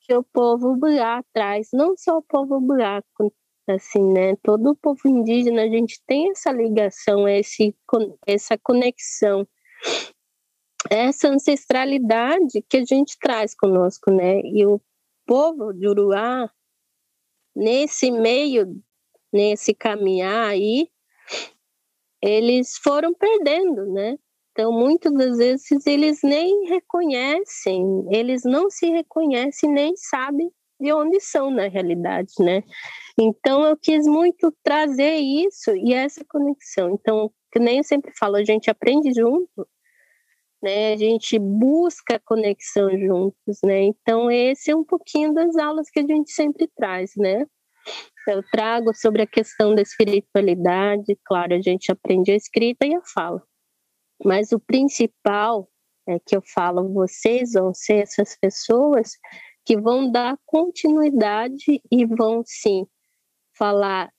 que 0.00 0.14
o 0.14 0.22
povo 0.22 0.78
lá 0.82 1.24
traz, 1.32 1.70
não 1.72 1.96
só 1.96 2.18
o 2.18 2.22
povo 2.22 2.60
buraco, 2.60 3.32
assim, 3.66 4.12
né? 4.12 4.36
Todo 4.44 4.70
o 4.70 4.76
povo 4.76 5.00
indígena, 5.06 5.62
a 5.62 5.68
gente 5.68 6.00
tem 6.06 6.30
essa 6.30 6.52
ligação, 6.52 7.26
esse, 7.26 7.74
essa 8.24 8.56
conexão, 8.58 9.44
essa 10.88 11.28
ancestralidade 11.28 12.62
que 12.68 12.76
a 12.76 12.84
gente 12.84 13.18
traz 13.18 13.56
conosco, 13.56 14.12
né? 14.12 14.40
E 14.44 14.64
o 14.64 14.80
povo 15.26 15.72
de 15.72 15.88
Uruá, 15.88 16.48
nesse 17.54 18.10
meio, 18.10 18.76
nesse 19.32 19.74
caminhar 19.74 20.48
aí, 20.48 20.88
eles 22.22 22.76
foram 22.82 23.12
perdendo, 23.12 23.86
né? 23.92 24.16
Então, 24.52 24.72
muitas 24.72 25.12
das 25.12 25.36
vezes, 25.36 25.86
eles 25.86 26.20
nem 26.22 26.66
reconhecem, 26.68 27.84
eles 28.10 28.44
não 28.44 28.70
se 28.70 28.88
reconhecem, 28.88 29.70
nem 29.70 29.96
sabem 29.96 30.50
de 30.80 30.92
onde 30.92 31.20
são 31.20 31.50
na 31.50 31.66
realidade, 31.68 32.32
né? 32.40 32.62
Então 33.18 33.64
eu 33.64 33.76
quis 33.76 34.06
muito 34.06 34.52
trazer 34.62 35.16
isso 35.16 35.70
e 35.76 35.94
essa 35.94 36.24
conexão. 36.24 36.90
Então, 36.90 37.30
que 37.52 37.58
nem 37.58 37.78
eu 37.78 37.84
sempre 37.84 38.12
falo, 38.18 38.36
a 38.36 38.44
gente 38.44 38.70
aprende 38.70 39.12
junto, 39.12 39.66
né? 40.64 40.94
A 40.94 40.96
gente 40.96 41.38
busca 41.38 42.18
conexão 42.24 42.88
juntos, 42.98 43.58
né? 43.62 43.82
Então 43.82 44.30
esse 44.30 44.70
é 44.70 44.76
um 44.76 44.82
pouquinho 44.82 45.34
das 45.34 45.56
aulas 45.56 45.90
que 45.90 46.00
a 46.00 46.06
gente 46.06 46.32
sempre 46.32 46.66
traz, 46.74 47.12
né? 47.18 47.46
Eu 48.26 48.42
trago 48.50 48.94
sobre 48.94 49.20
a 49.20 49.26
questão 49.26 49.74
da 49.74 49.82
espiritualidade, 49.82 51.18
claro, 51.22 51.54
a 51.54 51.60
gente 51.60 51.92
aprende 51.92 52.32
a 52.32 52.36
escrita 52.36 52.86
e 52.86 52.94
a 52.94 53.02
fala. 53.02 53.42
Mas 54.24 54.52
o 54.52 54.58
principal 54.58 55.68
é 56.08 56.18
que 56.18 56.34
eu 56.34 56.40
falo, 56.42 56.90
vocês 56.94 57.52
vão 57.52 57.74
ser 57.74 57.96
essas 57.96 58.34
pessoas 58.40 59.18
que 59.66 59.76
vão 59.76 60.10
dar 60.10 60.38
continuidade 60.46 61.82
e 61.92 62.06
vão 62.06 62.42
sim 62.46 62.86
falar 63.56 64.10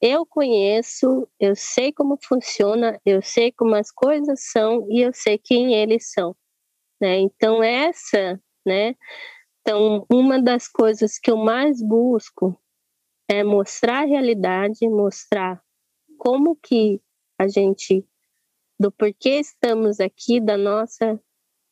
eu 0.00 0.24
conheço, 0.26 1.28
eu 1.40 1.54
sei 1.56 1.92
como 1.92 2.18
funciona, 2.22 3.00
eu 3.04 3.22
sei 3.22 3.52
como 3.52 3.74
as 3.74 3.90
coisas 3.90 4.40
são 4.52 4.86
e 4.90 5.00
eu 5.02 5.12
sei 5.12 5.38
quem 5.38 5.74
eles 5.74 6.12
são, 6.12 6.36
né? 7.00 7.18
Então 7.18 7.62
essa, 7.62 8.40
né? 8.66 8.94
Então 9.60 10.06
uma 10.10 10.40
das 10.40 10.68
coisas 10.68 11.18
que 11.18 11.30
eu 11.30 11.36
mais 11.36 11.82
busco 11.82 12.58
é 13.28 13.44
mostrar 13.44 14.02
a 14.02 14.06
realidade, 14.06 14.88
mostrar 14.88 15.62
como 16.18 16.56
que 16.56 17.00
a 17.38 17.48
gente 17.48 18.04
do 18.78 18.92
porquê 18.92 19.40
estamos 19.40 19.98
aqui, 20.00 20.40
da 20.40 20.56
nossa 20.56 21.20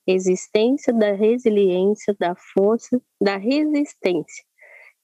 existência, 0.07 0.93
da 0.93 1.13
resiliência, 1.13 2.15
da 2.19 2.35
força, 2.35 3.01
da 3.21 3.37
resistência. 3.37 4.45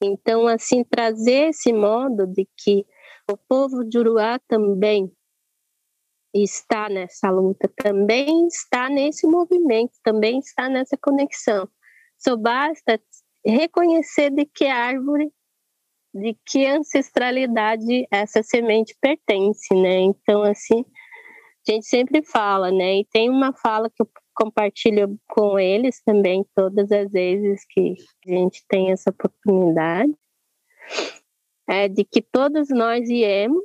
Então, 0.03 0.49
assim, 0.49 0.83
trazer 0.85 1.51
esse 1.51 1.73
modo 1.73 2.27
de 2.27 2.49
que 2.57 2.85
o 3.31 3.37
povo 3.37 3.85
de 3.85 3.99
Uruá 3.99 4.39
também 4.49 5.11
está 6.35 6.89
nessa 6.89 7.31
luta, 7.31 7.71
também 7.77 8.47
está 8.47 8.89
nesse 8.89 9.27
movimento, 9.27 9.93
também 10.03 10.39
está 10.39 10.69
nessa 10.69 10.97
conexão. 10.97 11.69
Só 12.19 12.37
basta 12.37 13.01
reconhecer 13.45 14.31
de 14.31 14.47
que 14.47 14.67
árvore, 14.67 15.31
de 16.15 16.37
que 16.47 16.67
ancestralidade 16.67 18.07
essa 18.11 18.43
semente 18.43 18.97
pertence, 19.01 19.75
né? 19.75 20.01
Então, 20.01 20.43
assim, 20.43 20.85
a 21.67 21.73
gente 21.73 21.87
sempre 21.87 22.23
fala, 22.23 22.71
né? 22.71 23.01
E 23.01 23.05
tem 23.07 23.29
uma 23.29 23.53
fala 23.53 23.91
que 23.91 24.03
eu 24.03 24.09
compartilho 24.35 25.19
com 25.29 25.59
eles 25.59 26.03
também 26.03 26.45
todas 26.55 26.91
as 26.91 27.11
vezes 27.11 27.65
que 27.69 27.95
a 28.27 28.31
gente 28.31 28.65
tem 28.69 28.91
essa 28.91 29.11
oportunidade, 29.11 30.13
é 31.73 31.89
de 31.89 32.05
que 32.05 32.21
todos 32.21 32.69
nós 32.69 33.09
viemos, 33.09 33.65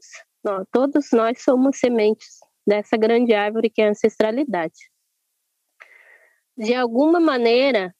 todos 0.72 1.10
nós 1.12 1.44
somos 1.44 1.78
sementes 1.78 2.40
dessa 2.66 2.96
grande 2.96 3.34
árvore 3.34 3.70
que 3.70 3.82
é 3.82 3.88
a 3.88 3.90
ancestralidade. 3.90 4.90
De 6.58 6.74
alguma 6.74 7.20
maneira, 7.20 7.94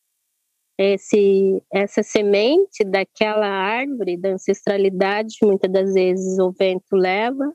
esse, 0.78 1.62
essa 1.72 2.02
semente 2.04 2.86
daquela 2.86 3.48
árvore 3.48 4.16
da 4.16 4.30
ancestralidade, 4.30 5.36
muitas 5.44 5.70
das 5.70 5.94
vezes 5.94 6.40
o 6.40 6.52
vento 6.52 6.96
leva, 6.96 7.54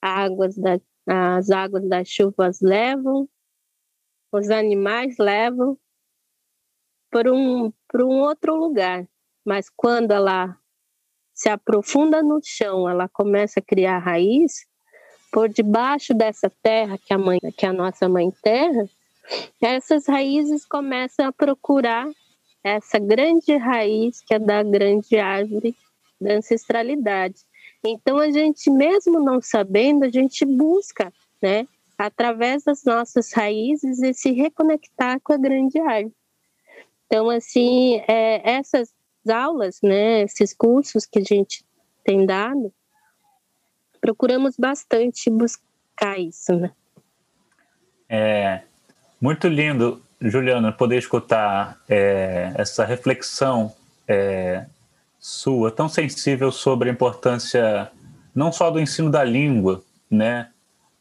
águas 0.00 0.54
da, 0.58 0.78
as 1.06 1.50
águas 1.50 1.88
das 1.88 2.06
chuvas 2.06 2.60
levam, 2.60 3.26
os 4.30 4.50
animais 4.50 5.16
levam 5.18 5.78
para 7.10 7.32
um, 7.32 7.72
um 7.94 8.20
outro 8.20 8.56
lugar. 8.56 9.08
Mas 9.44 9.70
quando 9.70 10.12
ela 10.12 10.56
se 11.42 11.48
aprofunda 11.48 12.22
no 12.22 12.38
chão, 12.40 12.88
ela 12.88 13.08
começa 13.08 13.58
a 13.58 13.62
criar 13.62 13.98
raiz, 13.98 14.64
por 15.32 15.48
debaixo 15.48 16.14
dessa 16.14 16.48
terra 16.62 16.96
que 16.96 17.12
a 17.12 17.18
mãe, 17.18 17.40
que 17.56 17.66
a 17.66 17.72
nossa 17.72 18.08
mãe 18.08 18.30
terra, 18.40 18.88
essas 19.60 20.06
raízes 20.06 20.64
começam 20.64 21.26
a 21.26 21.32
procurar 21.32 22.08
essa 22.62 22.96
grande 23.00 23.56
raiz 23.56 24.20
que 24.20 24.34
é 24.34 24.38
da 24.38 24.62
grande 24.62 25.16
árvore 25.16 25.74
da 26.20 26.34
ancestralidade. 26.34 27.40
Então 27.82 28.18
a 28.18 28.30
gente 28.30 28.70
mesmo 28.70 29.18
não 29.18 29.42
sabendo, 29.42 30.04
a 30.04 30.10
gente 30.10 30.44
busca, 30.44 31.12
né, 31.42 31.66
através 31.98 32.62
das 32.62 32.84
nossas 32.84 33.32
raízes 33.32 34.00
e 34.00 34.14
se 34.14 34.30
reconectar 34.30 35.18
com 35.20 35.32
a 35.32 35.38
grande 35.38 35.80
árvore. 35.80 36.14
Então, 37.06 37.28
assim, 37.28 38.00
é, 38.06 38.48
essas 38.48 38.94
aulas, 39.28 39.80
né, 39.82 40.22
esses 40.22 40.54
cursos 40.54 41.06
que 41.06 41.18
a 41.18 41.22
gente 41.22 41.64
tem 42.04 42.26
dado, 42.26 42.72
procuramos 44.00 44.56
bastante 44.56 45.30
buscar 45.30 46.18
isso, 46.18 46.54
né? 46.54 46.72
É 48.08 48.62
muito 49.20 49.46
lindo, 49.46 50.02
Juliana, 50.20 50.72
poder 50.72 50.98
escutar 50.98 51.80
é, 51.88 52.52
essa 52.56 52.84
reflexão 52.84 53.72
é, 54.08 54.66
sua 55.18 55.70
tão 55.70 55.88
sensível 55.88 56.50
sobre 56.50 56.90
a 56.90 56.92
importância 56.92 57.90
não 58.34 58.50
só 58.50 58.70
do 58.70 58.80
ensino 58.80 59.10
da 59.10 59.22
língua, 59.22 59.82
né, 60.10 60.48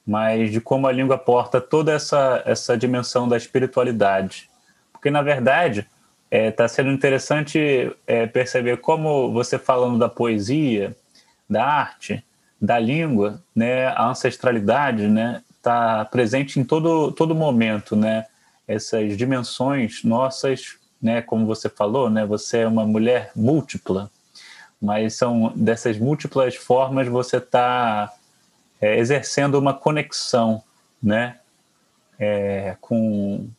mas 0.05 0.51
de 0.51 0.61
como 0.61 0.87
a 0.87 0.91
língua 0.91 1.17
porta 1.17 1.59
toda 1.59 1.91
essa, 1.91 2.43
essa 2.45 2.77
dimensão 2.77 3.27
da 3.27 3.37
espiritualidade. 3.37 4.49
Porque, 4.91 5.09
na 5.09 5.23
verdade, 5.23 5.87
está 6.31 6.37
é, 6.37 6.49
tá 6.49 6.67
sendo 6.67 6.91
interessante 6.91 7.91
é, 8.07 8.25
perceber 8.25 8.77
como 8.77 9.33
você 9.33 9.59
falando 9.59 9.99
da 9.99 10.07
poesia, 10.07 10.95
da 11.49 11.65
arte, 11.65 12.23
da 12.59 12.79
língua, 12.79 13.43
né, 13.53 13.87
a 13.87 14.07
ancestralidade, 14.07 15.07
né, 15.07 15.43
está 15.57 16.05
presente 16.05 16.57
em 16.57 16.63
todo 16.63 17.11
todo 17.11 17.35
momento, 17.35 17.95
né, 17.97 18.25
essas 18.65 19.17
dimensões 19.17 20.03
nossas, 20.05 20.77
né, 21.01 21.21
como 21.21 21.45
você 21.45 21.67
falou, 21.67 22.09
né, 22.09 22.25
você 22.25 22.59
é 22.59 22.67
uma 22.67 22.85
mulher 22.85 23.31
múltipla, 23.35 24.09
mas 24.81 25.15
são 25.15 25.51
dessas 25.53 25.97
múltiplas 25.97 26.55
formas 26.55 27.07
você 27.09 27.37
está 27.37 28.09
é, 28.79 28.97
exercendo 28.97 29.55
uma 29.55 29.73
conexão, 29.73 30.63
né, 31.03 31.37
é, 32.17 32.77
com 32.79 33.49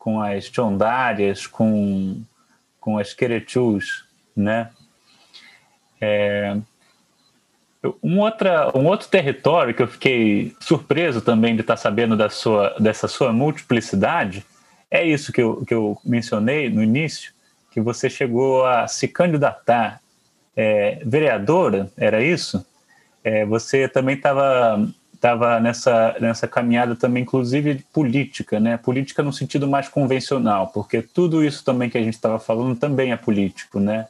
com 0.00 0.20
as 0.20 0.46
chondárias, 0.46 1.46
com 1.46 2.20
com 2.80 2.96
as 2.96 3.12
querechus, 3.12 4.06
né? 4.34 4.70
É, 6.00 6.56
um, 8.02 8.18
outra, 8.18 8.76
um 8.76 8.86
outro 8.86 9.06
território 9.08 9.74
que 9.74 9.82
eu 9.82 9.86
fiquei 9.86 10.56
surpreso 10.60 11.20
também 11.20 11.54
de 11.54 11.60
estar 11.60 11.76
sabendo 11.76 12.16
da 12.16 12.30
sua, 12.30 12.74
dessa 12.80 13.06
sua 13.06 13.34
multiplicidade 13.34 14.44
é 14.90 15.04
isso 15.04 15.32
que 15.32 15.40
eu, 15.40 15.64
que 15.64 15.72
eu 15.72 15.96
mencionei 16.04 16.68
no 16.68 16.82
início, 16.82 17.32
que 17.70 17.80
você 17.80 18.10
chegou 18.10 18.66
a 18.66 18.88
se 18.88 19.06
candidatar 19.06 20.00
é, 20.56 21.00
vereadora, 21.04 21.88
era 21.96 22.22
isso? 22.22 22.66
É, 23.22 23.44
você 23.44 23.86
também 23.86 24.16
estava 24.16 24.84
estava 25.20 25.60
nessa, 25.60 26.16
nessa 26.18 26.48
caminhada 26.48 26.96
também, 26.96 27.24
inclusive 27.24 27.84
política, 27.92 28.58
né? 28.58 28.78
Política 28.78 29.22
no 29.22 29.34
sentido 29.34 29.68
mais 29.68 29.86
convencional, 29.86 30.68
porque 30.68 31.02
tudo 31.02 31.44
isso 31.44 31.62
também 31.62 31.90
que 31.90 31.98
a 31.98 32.02
gente 32.02 32.14
estava 32.14 32.38
falando 32.38 32.74
também 32.74 33.12
é 33.12 33.16
político, 33.18 33.78
né? 33.78 34.08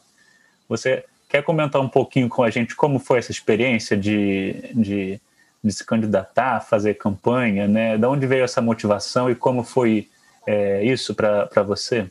Você 0.68 1.04
quer 1.28 1.42
comentar 1.42 1.82
um 1.82 1.88
pouquinho 1.88 2.28
com 2.28 2.44
a 2.44 2.50
gente 2.50 2.76
como 2.76 3.00
foi 3.00 3.18
essa 3.18 3.32
experiência 3.32 3.96
de, 3.96 4.54
de, 4.72 5.20
de 5.64 5.72
se 5.72 5.84
candidatar, 5.84 6.61
fazer 6.61 6.94
campanha, 6.94 7.66
né? 7.66 7.98
Da 7.98 8.08
onde 8.08 8.24
veio 8.24 8.44
essa 8.44 8.62
motivação 8.62 9.28
e 9.28 9.34
como 9.34 9.64
foi 9.64 10.08
é, 10.46 10.84
isso 10.84 11.12
para 11.12 11.62
você? 11.64 12.08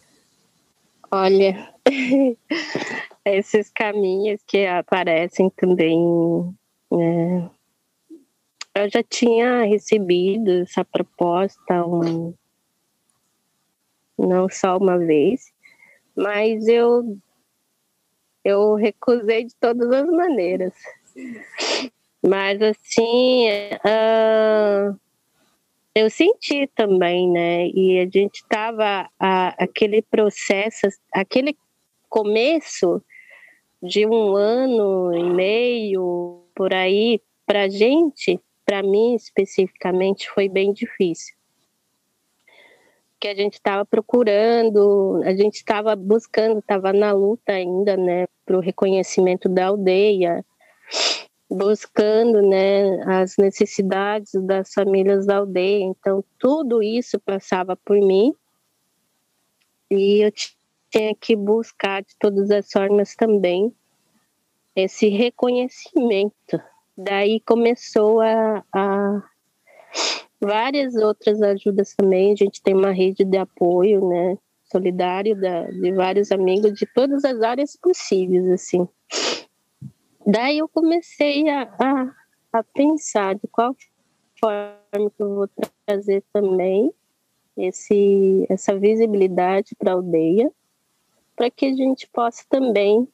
Olha, 1.09 1.69
esses 3.23 3.69
caminhos 3.69 4.41
que 4.45 4.67
aparecem 4.67 5.49
também. 5.51 6.53
É, 6.91 7.58
eu 8.83 8.89
já 8.89 9.03
tinha 9.03 9.63
recebido 9.63 10.61
essa 10.61 10.83
proposta 10.83 11.85
um, 11.85 12.33
não 14.17 14.49
só 14.49 14.77
uma 14.77 14.97
vez, 14.97 15.53
mas 16.15 16.67
eu 16.67 17.17
eu 18.43 18.75
recusei 18.75 19.45
de 19.45 19.55
todas 19.55 19.91
as 19.91 20.07
maneiras. 20.07 20.73
Mas 22.25 22.61
assim, 22.61 23.47
uh, 23.85 24.99
eu 25.93 26.09
senti 26.09 26.67
também, 26.75 27.29
né? 27.29 27.67
E 27.67 27.99
a 27.99 28.05
gente 28.05 28.35
estava 28.35 29.09
aquele 29.57 30.01
processo, 30.01 30.87
aquele 31.13 31.57
começo 32.09 33.01
de 33.81 34.05
um 34.05 34.35
ano 34.35 35.13
e 35.15 35.23
meio 35.23 36.45
por 36.55 36.73
aí, 36.73 37.21
para 37.45 37.69
gente, 37.69 38.39
para 38.69 38.83
mim 38.83 39.15
especificamente, 39.15 40.29
foi 40.29 40.47
bem 40.47 40.71
difícil. 40.71 41.33
Que 43.19 43.27
a 43.27 43.33
gente 43.33 43.53
estava 43.53 43.83
procurando, 43.83 45.23
a 45.25 45.33
gente 45.35 45.55
estava 45.55 45.95
buscando, 45.95 46.59
estava 46.59 46.93
na 46.93 47.11
luta 47.11 47.51
ainda, 47.51 47.97
né, 47.97 48.27
para 48.45 48.55
o 48.55 48.59
reconhecimento 48.59 49.49
da 49.49 49.65
aldeia, 49.65 50.45
buscando 51.49 52.43
né, 52.43 53.01
as 53.07 53.37
necessidades 53.37 54.33
das 54.45 54.71
famílias 54.71 55.25
da 55.25 55.37
aldeia. 55.37 55.85
Então, 55.85 56.23
tudo 56.37 56.83
isso 56.83 57.19
passava 57.19 57.75
por 57.75 57.97
mim 57.97 58.35
e 59.89 60.23
eu 60.23 60.31
tinha 60.91 61.15
que 61.19 61.35
buscar 61.35 62.03
de 62.03 62.15
todas 62.19 62.51
as 62.51 62.71
formas 62.71 63.15
também 63.15 63.73
esse 64.75 65.09
reconhecimento. 65.09 66.61
Daí 67.01 67.39
começou 67.39 68.19
a, 68.19 68.61
a 68.73 69.23
várias 70.41 70.95
outras 70.95 71.41
ajudas 71.41 71.95
também. 71.95 72.33
A 72.33 72.35
gente 72.35 72.61
tem 72.61 72.75
uma 72.75 72.91
rede 72.91 73.23
de 73.23 73.37
apoio, 73.37 74.05
né, 74.05 74.37
solidário 74.65 75.39
da, 75.39 75.63
de 75.71 75.93
vários 75.93 76.29
amigos 76.29 76.73
de 76.73 76.85
todas 76.93 77.23
as 77.23 77.41
áreas 77.41 77.77
possíveis, 77.81 78.45
assim. 78.49 78.85
Daí 80.27 80.57
eu 80.57 80.67
comecei 80.67 81.47
a, 81.47 81.73
a, 81.79 82.59
a 82.59 82.63
pensar 82.63 83.35
de 83.35 83.47
qual 83.47 83.73
forma 84.37 85.09
que 85.09 85.23
eu 85.23 85.35
vou 85.35 85.49
trazer 85.85 86.21
também 86.33 86.93
esse, 87.55 88.45
essa 88.49 88.77
visibilidade 88.77 89.73
para 89.77 89.91
a 89.91 89.95
aldeia, 89.95 90.51
para 91.33 91.49
que 91.49 91.65
a 91.65 91.73
gente 91.73 92.09
possa 92.09 92.43
também 92.49 93.07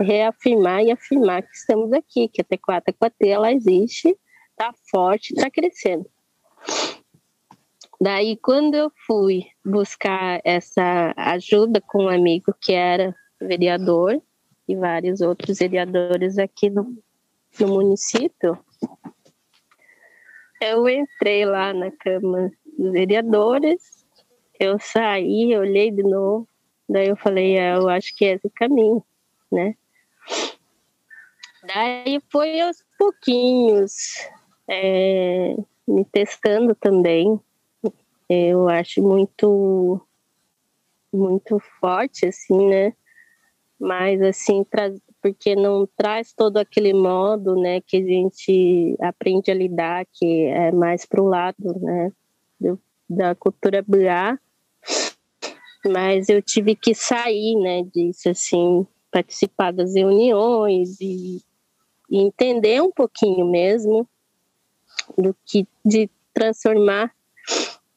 reafirmar 0.00 0.82
e 0.82 0.90
afirmar 0.90 1.42
que 1.42 1.56
estamos 1.56 1.92
aqui, 1.92 2.28
que 2.28 2.40
a 2.40 2.44
T4 2.44 3.12
T 3.18 3.28
ela 3.28 3.52
existe, 3.52 4.16
está 4.50 4.72
forte, 4.90 5.32
está 5.34 5.50
crescendo. 5.50 6.06
Daí, 8.00 8.36
quando 8.36 8.74
eu 8.74 8.90
fui 9.06 9.46
buscar 9.64 10.40
essa 10.44 11.14
ajuda 11.16 11.80
com 11.80 12.04
um 12.04 12.08
amigo 12.08 12.54
que 12.60 12.72
era 12.72 13.14
vereador, 13.40 14.20
e 14.68 14.74
vários 14.74 15.20
outros 15.20 15.58
vereadores 15.58 16.38
aqui 16.38 16.70
no, 16.70 16.96
no 17.60 17.68
município, 17.68 18.58
eu 20.60 20.88
entrei 20.88 21.44
lá 21.44 21.72
na 21.72 21.90
Câmara 21.90 22.50
dos 22.78 22.92
Vereadores, 22.92 24.04
eu 24.58 24.78
saí, 24.78 25.56
olhei 25.56 25.90
de 25.90 26.02
novo, 26.02 26.48
daí 26.88 27.08
eu 27.08 27.16
falei, 27.16 27.58
é, 27.58 27.74
eu 27.76 27.88
acho 27.88 28.16
que 28.16 28.24
é 28.24 28.32
esse 28.34 28.48
caminho, 28.50 29.04
né? 29.52 29.76
Daí 31.66 32.20
foi 32.30 32.60
aos 32.60 32.84
pouquinhos, 32.98 33.92
é, 34.68 35.56
me 35.86 36.04
testando 36.04 36.74
também. 36.74 37.40
Eu 38.28 38.68
acho 38.68 39.02
muito, 39.02 40.00
muito 41.12 41.58
forte, 41.80 42.26
assim, 42.26 42.68
né? 42.68 42.92
mas 43.84 44.22
assim, 44.22 44.64
porque 45.20 45.54
não 45.54 45.86
traz 45.96 46.32
todo 46.32 46.56
aquele 46.56 46.92
modo, 46.94 47.54
né, 47.54 47.80
que 47.80 47.98
a 47.98 48.02
gente 48.02 48.96
aprende 49.00 49.50
a 49.50 49.54
lidar, 49.54 50.06
que 50.12 50.46
é 50.46 50.72
mais 50.72 51.04
para 51.04 51.22
o 51.22 51.28
lado, 51.28 51.78
né, 51.80 52.10
do, 52.58 52.80
da 53.08 53.34
cultura 53.34 53.84
BA, 53.86 54.38
mas 55.86 56.28
eu 56.28 56.40
tive 56.40 56.74
que 56.74 56.94
sair, 56.94 57.56
né, 57.56 57.82
disso, 57.82 58.30
assim, 58.30 58.86
participar 59.14 59.72
das 59.72 59.94
reuniões 59.94 61.00
e, 61.00 61.40
e 62.10 62.18
entender 62.18 62.82
um 62.82 62.90
pouquinho 62.90 63.46
mesmo 63.48 64.08
do 65.16 65.32
que 65.46 65.68
de 65.84 66.10
transformar 66.32 67.14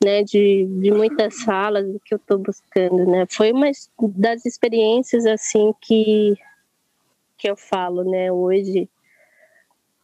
né, 0.03 0.22
de, 0.24 0.68
de 0.80 0.91
muitas 0.91 1.41
salas 1.41 1.88
que 2.05 2.13
eu 2.13 2.18
estou 2.18 2.38
buscando, 2.38 3.03
né? 3.07 3.26
Foi 3.32 3.51
uma 3.51 3.72
das 4.15 4.45
experiências 4.45 5.26
assim 5.26 5.74
que 5.82 6.36
que 7.36 7.49
eu 7.49 7.55
falo, 7.55 8.03
né, 8.03 8.32
hoje 8.32 8.89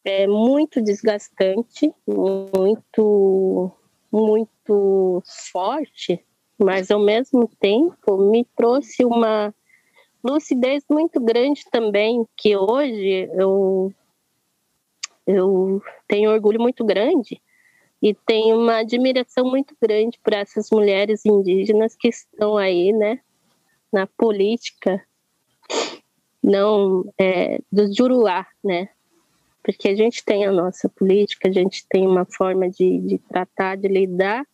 é 0.06 0.28
muito 0.28 0.82
desgastante, 0.82 1.92
muito 2.08 3.72
muito 4.12 5.24
forte, 5.52 6.24
mas 6.60 6.92
ao 6.92 7.00
mesmo 7.00 7.50
tempo 7.60 8.18
me 8.18 8.46
trouxe 8.56 9.04
uma 9.04 9.54
lucidez 10.24 10.84
muito 10.90 11.20
grande 11.20 11.64
também, 11.72 12.26
que 12.38 12.56
hoje 12.56 13.30
eu 13.34 13.94
eu 15.26 15.82
tenho 16.08 16.32
orgulho 16.32 16.60
muito 16.60 16.84
grande 16.84 17.42
e 18.02 18.14
tenho 18.14 18.58
uma 18.60 18.80
admiração 18.80 19.46
muito 19.46 19.76
grande 19.82 20.20
por 20.22 20.34
essas 20.34 20.70
mulheres 20.70 21.26
indígenas 21.26 21.96
que 21.96 22.10
estão 22.10 22.58
aí, 22.58 22.92
né, 22.92 23.22
na 23.92 24.06
política, 24.06 25.02
não 26.44 27.06
é, 27.18 27.60
do 27.72 27.94
Juruá, 27.94 28.46
né, 28.62 28.90
porque 29.64 29.88
a 29.88 29.96
gente 29.96 30.26
tem 30.26 30.46
a 30.46 30.52
nossa 30.52 30.90
política, 30.90 31.48
a 31.48 31.52
gente 31.52 31.88
tem 31.88 32.06
uma 32.06 32.26
forma 32.26 32.70
de, 32.70 33.00
de 33.00 33.18
tratar, 33.18 33.78
de 33.78 33.88
lidar 33.88 34.46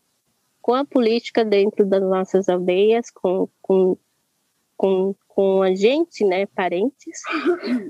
com 0.61 0.75
a 0.75 0.85
política 0.85 1.43
dentro 1.43 1.83
das 1.83 2.03
nossas 2.03 2.47
aldeias, 2.47 3.09
com, 3.09 3.49
com, 3.59 3.97
com, 4.79 5.13
com 5.27 5.61
a 5.61 5.75
gente, 5.75 6.23
né, 6.23 6.45
parentes, 6.45 7.19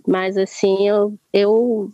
mas 0.08 0.36
assim, 0.40 0.88
eu, 0.88 1.16
eu 1.32 1.92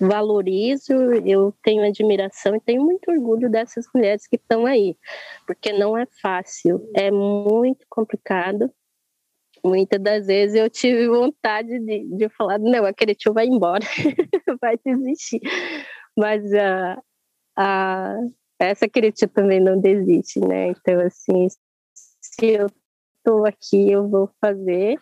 valorizo, 0.00 0.94
eu 1.26 1.54
tenho 1.62 1.84
admiração 1.84 2.56
e 2.56 2.60
tenho 2.60 2.82
muito 2.82 3.10
orgulho 3.10 3.50
dessas 3.50 3.84
mulheres 3.94 4.26
que 4.26 4.36
estão 4.36 4.64
aí, 4.64 4.96
porque 5.46 5.70
não 5.74 5.98
é 5.98 6.06
fácil, 6.22 6.80
é 6.96 7.10
muito 7.10 7.84
complicado. 7.90 8.72
Muitas 9.62 10.00
das 10.00 10.26
vezes 10.26 10.56
eu 10.56 10.70
tive 10.70 11.06
vontade 11.08 11.78
de, 11.78 12.16
de 12.16 12.28
falar, 12.30 12.58
não, 12.58 12.86
aquele 12.86 13.14
tio 13.14 13.34
vai 13.34 13.46
embora, 13.46 13.84
vai 14.62 14.78
desistir. 14.82 15.40
Mas 16.16 16.42
a, 16.54 17.02
a, 17.54 18.16
essa 18.58 18.88
tia 18.88 19.28
também 19.28 19.60
não 19.60 19.78
desiste, 19.78 20.40
né? 20.40 20.68
Então, 20.68 21.00
assim, 21.00 21.48
se 21.94 22.46
eu 22.46 22.66
estou 23.22 23.46
aqui, 23.46 23.90
eu 23.90 24.08
vou 24.08 24.28
fazer. 24.40 24.98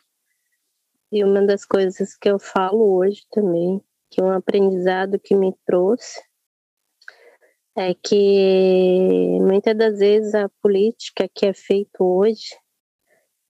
E 1.11 1.25
uma 1.25 1.45
das 1.45 1.65
coisas 1.65 2.15
que 2.17 2.29
eu 2.29 2.39
falo 2.39 2.99
hoje 2.99 3.25
também 3.31 3.83
que 4.11 4.23
um 4.23 4.31
aprendizado 4.31 5.19
que 5.19 5.35
me 5.35 5.55
trouxe 5.65 6.21
é 7.77 7.95
que 7.95 9.39
muitas 9.41 9.77
das 9.77 9.99
vezes 9.99 10.35
a 10.35 10.49
política 10.61 11.29
que 11.33 11.47
é 11.47 11.55
feita 11.55 12.03
hoje, 12.03 12.51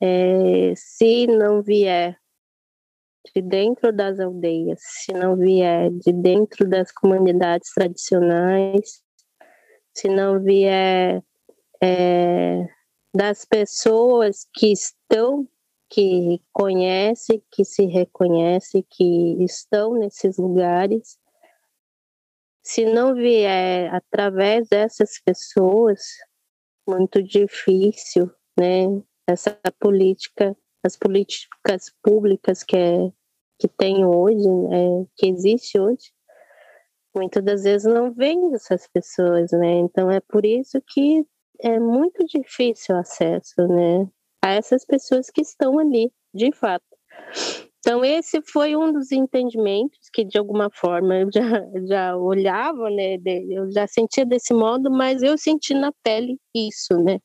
é, 0.00 0.72
se 0.76 1.26
não 1.26 1.62
vier 1.62 2.18
de 3.34 3.42
dentro 3.42 3.92
das 3.92 4.20
aldeias, 4.20 4.80
se 4.82 5.12
não 5.12 5.36
vier 5.36 5.90
de 5.90 6.12
dentro 6.12 6.68
das 6.68 6.92
comunidades 6.92 7.72
tradicionais, 7.74 9.02
se 9.94 10.08
não 10.08 10.40
vier 10.40 11.22
é, 11.82 12.66
das 13.14 13.44
pessoas 13.44 14.46
que 14.54 14.72
estão 14.72 15.48
que 15.90 16.40
conhece, 16.52 17.42
que 17.50 17.64
se 17.64 17.84
reconhece, 17.84 18.86
que 18.88 19.42
estão 19.42 19.94
nesses 19.94 20.38
lugares. 20.38 21.18
Se 22.62 22.86
não 22.86 23.12
vier 23.14 23.92
através 23.92 24.68
dessas 24.68 25.20
pessoas, 25.20 26.00
muito 26.88 27.20
difícil, 27.20 28.30
né? 28.58 28.84
Essa 29.26 29.58
política, 29.80 30.56
as 30.84 30.96
políticas 30.96 31.92
públicas 32.02 32.62
que 32.62 32.76
é, 32.76 33.12
que 33.58 33.66
tem 33.66 34.04
hoje, 34.04 34.46
é, 34.46 35.06
que 35.16 35.26
existe 35.26 35.78
hoje, 35.78 36.12
muitas 37.14 37.44
das 37.44 37.64
vezes 37.64 37.92
não 37.92 38.12
vem 38.12 38.50
dessas 38.52 38.86
pessoas, 38.86 39.50
né? 39.50 39.78
Então 39.78 40.08
é 40.08 40.20
por 40.20 40.46
isso 40.46 40.80
que 40.86 41.26
é 41.62 41.78
muito 41.78 42.24
difícil 42.26 42.94
o 42.94 42.98
acesso, 42.98 43.66
né? 43.68 44.08
a 44.42 44.52
essas 44.52 44.84
pessoas 44.84 45.30
que 45.30 45.42
estão 45.42 45.78
ali, 45.78 46.10
de 46.34 46.52
fato. 46.52 46.84
Então, 47.78 48.04
esse 48.04 48.42
foi 48.42 48.76
um 48.76 48.92
dos 48.92 49.10
entendimentos 49.10 50.10
que, 50.12 50.24
de 50.24 50.38
alguma 50.38 50.70
forma, 50.70 51.16
eu 51.16 51.30
já, 51.32 51.40
já 51.86 52.16
olhava, 52.16 52.90
né? 52.90 53.16
Eu 53.48 53.70
já 53.70 53.86
sentia 53.86 54.24
desse 54.24 54.52
modo, 54.52 54.90
mas 54.90 55.22
eu 55.22 55.36
senti 55.38 55.74
na 55.74 55.92
pele 56.02 56.38
isso, 56.54 56.98
né? 56.98 57.18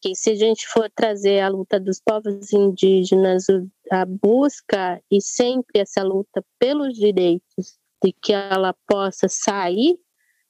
Que 0.00 0.14
se 0.14 0.30
a 0.30 0.34
gente 0.34 0.66
for 0.66 0.90
trazer 0.94 1.40
a 1.40 1.48
luta 1.48 1.80
dos 1.80 2.00
povos 2.00 2.52
indígenas, 2.52 3.46
a 3.90 4.04
busca 4.04 5.00
e 5.10 5.20
sempre 5.20 5.80
essa 5.80 6.02
luta 6.02 6.44
pelos 6.58 6.94
direitos, 6.94 7.78
de 8.04 8.12
que 8.12 8.32
ela 8.32 8.74
possa 8.86 9.26
sair 9.28 9.98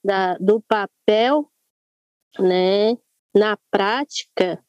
da, 0.05 0.37
do 0.39 0.61
papel, 0.63 1.51
né? 2.39 2.97
Na 3.37 3.59
prática, 3.71 4.65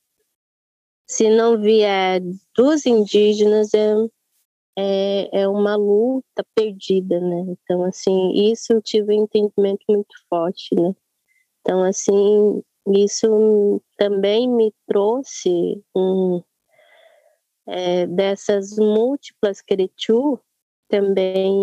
se 1.08 1.30
não 1.30 1.58
vier 1.58 2.20
dos 2.54 2.86
indígenas, 2.86 3.74
é, 3.74 3.94
é, 4.78 5.42
é 5.44 5.48
uma 5.48 5.78
luta 5.78 6.46
perdida, 6.54 7.18
né? 7.22 7.46
Então, 7.48 7.86
assim, 7.86 8.34
isso 8.52 8.74
eu 8.74 8.82
tive 8.82 9.14
um 9.14 9.24
entendimento 9.24 9.86
muito 9.88 10.14
forte, 10.30 10.76
né? 10.76 10.94
Então, 11.62 11.82
assim, 11.82 12.62
isso 12.94 13.82
também 13.96 14.50
me 14.50 14.74
trouxe 14.86 15.82
um, 15.96 16.44
é, 17.68 18.06
dessas 18.06 18.76
múltiplas 18.76 19.62
queretu, 19.62 20.38
também 20.90 21.54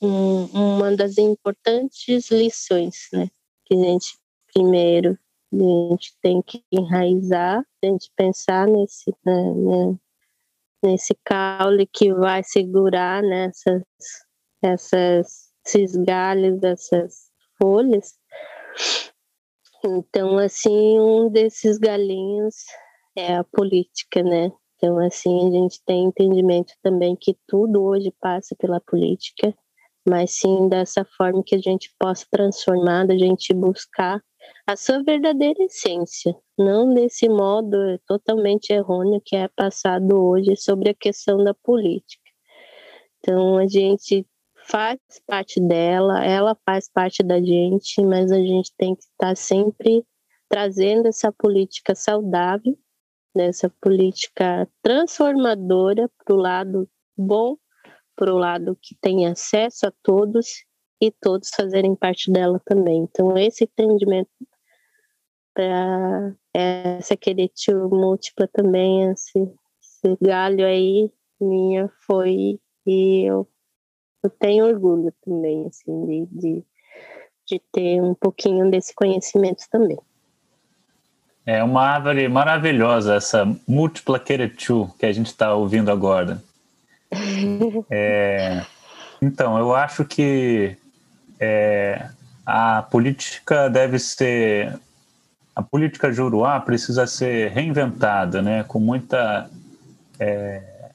um, 0.00 0.44
uma 0.54 0.96
das 0.96 1.18
importantes 1.18 2.30
lições, 2.30 3.08
né? 3.12 3.28
Que 3.66 3.74
a 3.74 3.78
gente, 3.78 4.16
primeiro, 4.54 5.18
a 5.62 5.90
gente 5.90 6.16
tem 6.20 6.42
que 6.42 6.64
enraizar, 6.72 7.64
a 7.82 7.86
gente 7.86 8.10
pensar 8.16 8.66
nesse, 8.66 9.14
né, 9.24 9.54
né, 9.54 9.98
nesse 10.82 11.14
caule 11.24 11.86
que 11.86 12.12
vai 12.12 12.42
segurar 12.42 13.22
nessas, 13.22 13.82
essas, 14.62 15.52
esses 15.66 15.96
galhos, 15.96 16.62
essas 16.62 17.30
folhas. 17.60 18.14
Então, 19.84 20.38
assim, 20.38 20.98
um 20.98 21.30
desses 21.30 21.78
galinhos 21.78 22.54
é 23.16 23.36
a 23.36 23.44
política, 23.44 24.22
né? 24.22 24.50
Então, 24.76 24.98
assim, 24.98 25.48
a 25.48 25.50
gente 25.50 25.80
tem 25.84 26.04
entendimento 26.04 26.74
também 26.82 27.16
que 27.16 27.36
tudo 27.46 27.82
hoje 27.82 28.12
passa 28.20 28.56
pela 28.56 28.80
política, 28.80 29.54
mas 30.06 30.32
sim 30.32 30.68
dessa 30.68 31.04
forma 31.16 31.42
que 31.44 31.54
a 31.54 31.58
gente 31.58 31.94
possa 31.98 32.26
transformar, 32.30 33.06
da 33.06 33.16
gente 33.16 33.54
buscar 33.54 34.20
a 34.66 34.76
sua 34.76 35.02
verdadeira 35.02 35.62
essência, 35.64 36.34
não 36.58 36.92
desse 36.94 37.28
modo 37.28 37.76
totalmente 38.06 38.70
errôneo 38.70 39.20
que 39.24 39.36
é 39.36 39.48
passado 39.48 40.18
hoje 40.18 40.56
sobre 40.56 40.90
a 40.90 40.94
questão 40.94 41.42
da 41.44 41.52
política. 41.52 42.22
Então, 43.18 43.58
a 43.58 43.66
gente 43.66 44.26
faz 44.66 44.98
parte 45.26 45.60
dela, 45.60 46.24
ela 46.24 46.56
faz 46.64 46.88
parte 46.88 47.22
da 47.22 47.40
gente, 47.40 48.02
mas 48.02 48.32
a 48.32 48.38
gente 48.38 48.72
tem 48.76 48.94
que 48.94 49.02
estar 49.02 49.36
sempre 49.36 50.04
trazendo 50.48 51.08
essa 51.08 51.30
política 51.32 51.94
saudável, 51.94 52.76
essa 53.36 53.68
política 53.80 54.68
transformadora 54.82 56.10
para 56.24 56.34
o 56.34 56.38
lado 56.38 56.88
bom, 57.16 57.56
para 58.16 58.32
o 58.32 58.38
lado 58.38 58.78
que 58.80 58.94
tem 59.00 59.26
acesso 59.26 59.86
a 59.86 59.92
todos 60.02 60.64
e 61.00 61.10
todos 61.10 61.50
fazerem 61.50 61.94
parte 61.94 62.30
dela 62.30 62.60
também. 62.64 63.02
Então, 63.02 63.36
esse 63.36 63.64
entendimento 63.64 64.30
para 65.54 66.34
essa 66.52 67.16
queretio 67.16 67.88
múltipla 67.88 68.48
também, 68.48 69.10
esse, 69.10 69.38
esse, 69.38 70.16
galho 70.20 70.66
aí 70.66 71.10
minha 71.40 71.88
foi 72.06 72.58
e 72.86 73.24
eu, 73.24 73.48
eu 74.22 74.30
tenho 74.30 74.66
orgulho 74.66 75.12
também, 75.24 75.66
assim, 75.66 76.06
de, 76.06 76.26
de, 76.32 76.64
de 77.46 77.62
ter 77.72 78.02
um 78.02 78.14
pouquinho 78.14 78.70
desse 78.70 78.94
conhecimento 78.94 79.64
também. 79.70 79.98
É 81.46 81.62
uma 81.62 81.82
árvore 81.82 82.26
maravilhosa, 82.28 83.14
essa 83.14 83.44
múltipla 83.68 84.18
queretu 84.18 84.90
que 84.98 85.04
a 85.06 85.12
gente 85.12 85.26
está 85.26 85.54
ouvindo 85.54 85.90
agora. 85.90 86.42
é, 87.90 88.64
então, 89.20 89.58
eu 89.58 89.74
acho 89.74 90.04
que 90.04 90.76
é, 91.40 92.08
a 92.44 92.82
política 92.82 93.68
deve 93.68 93.98
ser. 93.98 94.78
A 95.54 95.62
política 95.62 96.12
juruá 96.12 96.58
precisa 96.60 97.06
ser 97.06 97.52
reinventada, 97.52 98.42
né, 98.42 98.64
com 98.64 98.80
muita 98.80 99.48
é, 100.18 100.90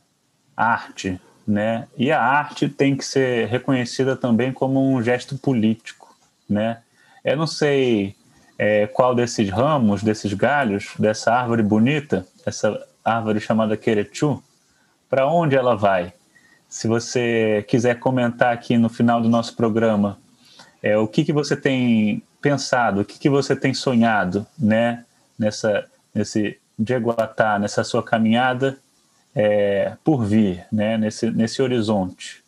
arte, 0.56 1.20
né, 1.48 1.88
e 1.98 2.12
a 2.12 2.22
arte 2.22 2.68
tem 2.68 2.98
que 2.98 3.06
ser 3.06 3.48
reconhecida 3.48 4.18
também 4.18 4.52
como 4.52 4.94
um 4.94 5.02
gesto 5.02 5.38
político, 5.38 6.14
né. 6.50 6.80
Eu 7.24 7.38
não 7.38 7.48
sei 7.48 8.16
é, 8.58 8.86
qual 8.88 9.16
desses 9.16 9.50
ramos, 9.50 10.04
desses 10.04 10.34
galhos, 10.34 10.94
dessa 11.00 11.34
árvore 11.34 11.64
bonita, 11.64 12.28
essa 12.46 12.86
árvore 13.04 13.40
chamada 13.40 13.78
Querechu, 13.78 14.44
para 15.10 15.26
onde 15.26 15.56
ela 15.56 15.76
vai? 15.76 16.14
Se 16.68 16.86
você 16.88 17.66
quiser 17.68 17.98
comentar 18.00 18.54
aqui 18.54 18.78
no 18.78 18.90
final 18.90 19.22
do 19.22 19.30
nosso 19.30 19.56
programa 19.56 20.20
é, 20.82 20.98
o 20.98 21.08
que, 21.08 21.24
que 21.26 21.34
você 21.34 21.56
tem 21.56 22.24
pensado, 22.42 23.02
o 23.02 23.06
que, 23.06 23.20
que 23.20 23.30
você 23.30 23.56
tem 23.56 23.74
sonhado, 23.74 24.46
né, 24.58 25.06
nessa, 25.38 25.86
nesse 26.14 26.58
Jeguatá, 26.80 27.60
nessa 27.60 27.84
sua 27.84 28.02
caminhada 28.02 28.78
é, 29.36 29.96
por 30.04 30.24
vir, 30.24 30.66
né, 30.72 30.98
nesse, 30.98 31.30
nesse 31.32 31.62
horizonte? 31.62 32.44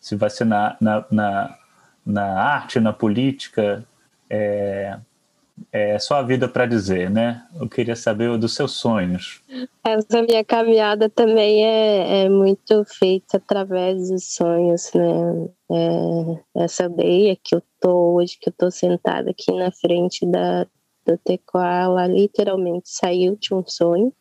Se 0.00 0.16
vai 0.16 0.30
ser 0.30 0.44
na, 0.44 0.76
na, 0.80 1.04
na, 1.10 1.58
na 2.04 2.40
arte, 2.40 2.78
na 2.80 2.92
política, 2.92 3.84
é, 4.28 4.98
é 5.72 5.98
só 5.98 6.16
a 6.16 6.22
vida 6.22 6.48
para 6.48 6.66
dizer, 6.66 7.10
né? 7.10 7.46
Eu 7.58 7.68
queria 7.68 7.96
saber 7.96 8.36
dos 8.38 8.54
seus 8.54 8.72
sonhos. 8.72 9.42
Essa 9.84 10.22
minha 10.22 10.44
caminhada 10.44 11.08
também 11.08 11.64
é, 11.64 12.24
é 12.24 12.28
muito 12.28 12.84
feita 12.84 13.38
através 13.38 14.10
dos 14.10 14.34
sonhos, 14.34 14.92
né? 14.94 15.48
É, 15.70 16.62
essa 16.62 16.84
aldeia 16.84 17.36
que 17.42 17.54
eu 17.54 17.62
tô 17.80 18.14
hoje, 18.14 18.38
que 18.40 18.48
eu 18.48 18.52
tô 18.52 18.70
sentada 18.70 19.30
aqui 19.30 19.52
na 19.52 19.70
frente 19.70 20.24
da, 20.26 20.66
do 21.04 21.18
Tecoá, 21.18 21.82
ela 21.84 22.06
literalmente 22.06 22.88
saiu 22.88 23.36
de 23.36 23.54
um 23.54 23.64
sonho. 23.66 24.12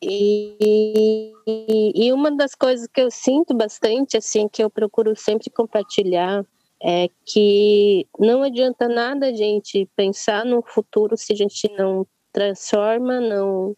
E, 0.00 1.32
e 1.46 2.12
uma 2.12 2.30
das 2.30 2.54
coisas 2.54 2.86
que 2.86 3.00
eu 3.00 3.10
sinto 3.10 3.52
bastante, 3.52 4.16
assim, 4.16 4.48
que 4.48 4.62
eu 4.62 4.70
procuro 4.70 5.16
sempre 5.16 5.50
compartilhar, 5.50 6.44
é 6.82 7.08
que 7.24 8.06
não 8.18 8.42
adianta 8.42 8.88
nada 8.88 9.26
a 9.26 9.32
gente 9.32 9.88
pensar 9.96 10.44
no 10.44 10.62
futuro 10.62 11.16
se 11.16 11.32
a 11.32 11.36
gente 11.36 11.68
não 11.76 12.06
transforma, 12.32 13.20
não, 13.20 13.76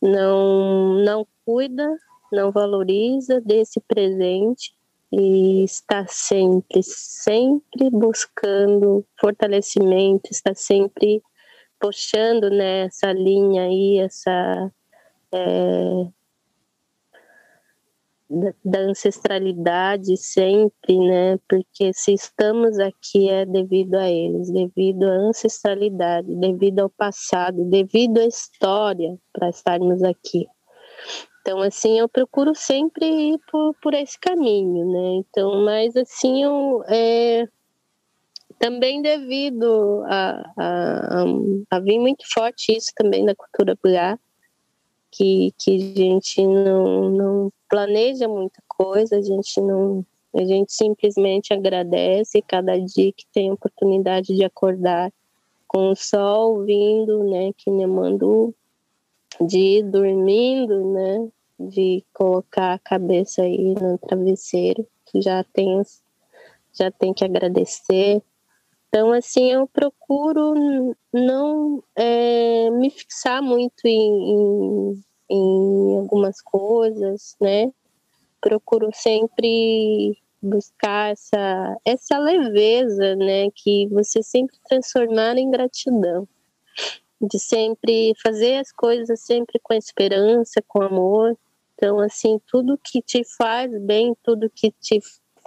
não, 0.00 0.94
não 1.04 1.26
cuida, 1.44 1.86
não 2.32 2.50
valoriza 2.50 3.40
desse 3.40 3.80
presente 3.80 4.74
e 5.12 5.64
está 5.64 6.06
sempre, 6.06 6.82
sempre 6.82 7.90
buscando 7.90 9.04
fortalecimento, 9.20 10.30
está 10.30 10.54
sempre 10.54 11.22
puxando 11.80 12.50
nessa 12.50 13.12
né, 13.12 13.20
linha 13.20 13.62
aí, 13.64 13.98
essa 13.98 14.70
é, 15.32 16.06
da 18.64 18.78
ancestralidade 18.78 20.16
sempre, 20.16 20.96
né? 20.98 21.38
Porque 21.48 21.92
se 21.92 22.14
estamos 22.14 22.78
aqui 22.78 23.28
é 23.28 23.44
devido 23.44 23.96
a 23.96 24.08
eles, 24.08 24.50
devido 24.52 25.04
à 25.04 25.12
ancestralidade, 25.12 26.32
devido 26.36 26.80
ao 26.80 26.90
passado, 26.90 27.64
devido 27.64 28.18
à 28.18 28.26
história 28.26 29.18
para 29.32 29.48
estarmos 29.48 30.02
aqui. 30.04 30.46
Então, 31.40 31.60
assim, 31.60 31.98
eu 31.98 32.08
procuro 32.08 32.54
sempre 32.54 33.04
ir 33.06 33.40
por, 33.50 33.74
por 33.82 33.94
esse 33.94 34.18
caminho, 34.18 34.86
né? 34.92 35.14
Então, 35.14 35.64
mas 35.64 35.96
assim, 35.96 36.44
eu, 36.44 36.84
é, 36.86 37.48
também 38.58 39.02
devido 39.02 40.04
a, 40.06 40.52
a, 40.56 41.22
a, 41.22 41.24
a 41.70 41.80
vir 41.80 41.98
muito 41.98 42.24
forte 42.32 42.76
isso 42.76 42.92
também 42.94 43.24
na 43.24 43.34
cultura 43.34 43.74
popular, 43.74 44.18
que, 45.10 45.52
que 45.58 45.76
a 45.76 45.78
gente 45.78 46.46
não, 46.46 47.10
não 47.10 47.52
planeja 47.68 48.28
muita 48.28 48.62
coisa, 48.68 49.16
a 49.16 49.22
gente 49.22 49.60
não. 49.60 50.04
A 50.32 50.44
gente 50.44 50.72
simplesmente 50.72 51.52
agradece 51.52 52.40
cada 52.40 52.78
dia 52.78 53.12
que 53.12 53.26
tem 53.32 53.50
a 53.50 53.54
oportunidade 53.54 54.34
de 54.34 54.44
acordar 54.44 55.12
com 55.66 55.90
o 55.90 55.96
sol 55.96 56.64
vindo, 56.64 57.24
né, 57.30 57.52
que 57.56 57.70
me 57.70 57.86
mandou, 57.86 58.54
de 59.40 59.58
ir 59.58 59.82
dormindo, 59.82 60.92
né, 60.92 61.28
de 61.58 62.04
colocar 62.12 62.74
a 62.74 62.78
cabeça 62.78 63.42
aí 63.42 63.74
no 63.74 63.98
travesseiro, 63.98 64.86
já 65.16 65.44
tem, 65.44 65.82
já 66.72 66.90
tem 66.90 67.12
que 67.12 67.24
agradecer. 67.24 68.22
Então, 68.90 69.12
assim, 69.12 69.52
eu 69.52 69.68
procuro 69.68 70.96
não 71.12 71.80
é, 71.94 72.68
me 72.70 72.90
fixar 72.90 73.40
muito 73.40 73.86
em, 73.86 74.32
em, 74.32 75.04
em 75.30 75.98
algumas 75.98 76.42
coisas, 76.42 77.36
né? 77.40 77.72
Procuro 78.40 78.90
sempre 78.92 80.18
buscar 80.42 81.12
essa, 81.12 81.76
essa 81.84 82.18
leveza, 82.18 83.14
né? 83.14 83.48
Que 83.54 83.86
você 83.92 84.24
sempre 84.24 84.56
transformar 84.68 85.38
em 85.38 85.48
gratidão. 85.48 86.26
De 87.22 87.38
sempre 87.38 88.12
fazer 88.20 88.56
as 88.56 88.72
coisas 88.72 89.20
sempre 89.20 89.60
com 89.62 89.72
esperança, 89.72 90.60
com 90.66 90.82
amor. 90.82 91.38
Então, 91.74 92.00
assim, 92.00 92.40
tudo 92.44 92.76
que 92.82 93.00
te 93.00 93.22
faz 93.36 93.70
bem, 93.80 94.16
tudo 94.24 94.50
que 94.50 94.72
te 94.80 94.98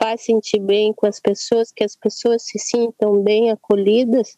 faz 0.04 0.20
sentir 0.20 0.60
bem 0.60 0.92
com 0.92 1.08
as 1.08 1.18
pessoas, 1.18 1.72
que 1.72 1.82
as 1.82 1.96
pessoas 1.96 2.44
se 2.44 2.60
sintam 2.60 3.24
bem 3.24 3.52
acolhidas, 3.52 4.38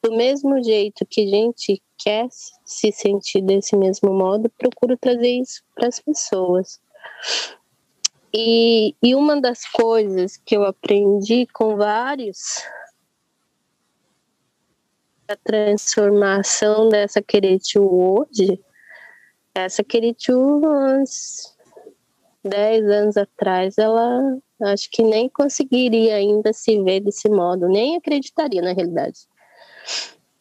do 0.00 0.14
mesmo 0.14 0.62
jeito 0.62 1.04
que 1.04 1.22
a 1.22 1.26
gente 1.26 1.82
quer 1.98 2.28
se 2.64 2.92
sentir 2.92 3.42
desse 3.42 3.74
mesmo 3.74 4.12
modo, 4.12 4.48
procuro 4.50 4.96
trazer 4.96 5.40
isso 5.40 5.64
para 5.74 5.88
as 5.88 5.98
pessoas. 5.98 6.80
E, 8.32 8.94
e 9.02 9.16
uma 9.16 9.40
das 9.40 9.64
coisas 9.64 10.36
que 10.36 10.56
eu 10.56 10.62
aprendi 10.62 11.48
com 11.52 11.76
vários 11.76 12.62
a 15.26 15.34
transformação 15.34 16.88
dessa 16.88 17.20
Queretiu 17.20 17.92
hoje, 17.92 18.62
essa 19.52 19.82
Queretiu 19.82 20.38
uns 20.38 21.52
10 22.44 22.84
anos 22.84 23.16
atrás, 23.16 23.76
ela 23.76 24.38
acho 24.62 24.88
que 24.90 25.02
nem 25.02 25.28
conseguiria 25.28 26.16
ainda 26.16 26.52
se 26.52 26.82
ver 26.82 27.00
desse 27.00 27.28
modo, 27.28 27.68
nem 27.68 27.96
acreditaria 27.96 28.62
na 28.62 28.72
realidade. 28.72 29.20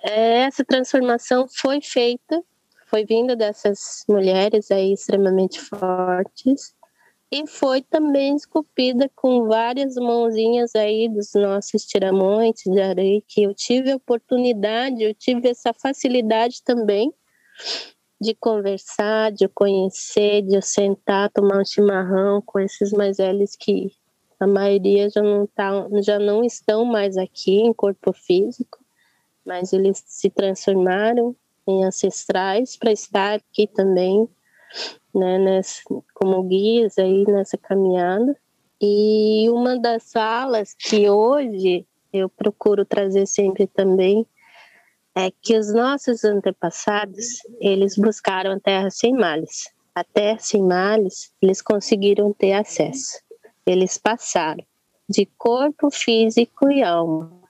Essa 0.01 0.63
transformação 0.63 1.47
foi 1.47 1.81
feita, 1.81 2.43
foi 2.87 3.05
vinda 3.05 3.35
dessas 3.35 4.03
mulheres 4.07 4.69
aí 4.69 4.93
extremamente 4.93 5.59
fortes 5.59 6.75
e 7.31 7.47
foi 7.47 7.81
também 7.81 8.35
esculpida 8.35 9.09
com 9.15 9.47
várias 9.47 9.95
mãozinhas 9.95 10.75
aí 10.75 11.09
dos 11.09 11.33
nossos 11.33 11.83
tiramontes 11.83 12.71
de 12.71 12.79
areia 12.79 13.21
que 13.27 13.41
eu 13.41 13.55
tive 13.55 13.91
a 13.91 13.95
oportunidade, 13.95 15.01
eu 15.01 15.15
tive 15.15 15.49
essa 15.49 15.73
facilidade 15.73 16.61
também 16.63 17.11
de 18.21 18.35
conversar, 18.35 19.31
de 19.31 19.47
conhecer, 19.47 20.43
de 20.43 20.61
sentar, 20.61 21.31
tomar 21.31 21.59
um 21.59 21.65
chimarrão 21.65 22.41
com 22.41 22.59
esses 22.59 22.91
mais 22.91 23.17
velhos 23.17 23.55
que 23.55 23.91
a 24.43 24.47
maioria 24.47 25.09
já 25.09 25.21
não, 25.21 25.47
tá, 25.47 25.71
já 26.01 26.19
não 26.19 26.43
estão 26.43 26.83
mais 26.83 27.17
aqui 27.17 27.61
em 27.61 27.73
corpo 27.73 28.11
físico, 28.11 28.77
mas 29.45 29.71
eles 29.71 30.03
se 30.05 30.29
transformaram 30.29 31.33
em 31.65 31.85
ancestrais 31.85 32.75
para 32.75 32.91
estar 32.91 33.35
aqui 33.35 33.67
também, 33.67 34.27
né, 35.15 35.37
nessa, 35.37 35.81
como 36.13 36.43
guias 36.43 36.97
aí 36.97 37.23
nessa 37.25 37.57
caminhada. 37.57 38.37
E 38.81 39.49
uma 39.49 39.79
das 39.79 40.11
falas 40.11 40.73
que 40.73 41.09
hoje 41.09 41.87
eu 42.11 42.27
procuro 42.27 42.83
trazer 42.83 43.25
sempre 43.25 43.65
também 43.65 44.27
é 45.15 45.31
que 45.31 45.57
os 45.57 45.73
nossos 45.73 46.25
antepassados, 46.25 47.25
eles 47.61 47.95
buscaram 47.95 48.51
a 48.51 48.59
terra 48.59 48.89
sem 48.89 49.13
males. 49.13 49.71
A 49.95 50.03
terra 50.03 50.39
sem 50.39 50.61
males, 50.61 51.31
eles 51.41 51.61
conseguiram 51.61 52.33
ter 52.33 52.53
acesso 52.53 53.23
eles 53.65 53.97
passaram 53.97 54.65
de 55.07 55.25
corpo 55.37 55.89
físico 55.91 56.69
e 56.71 56.81
alma. 56.81 57.41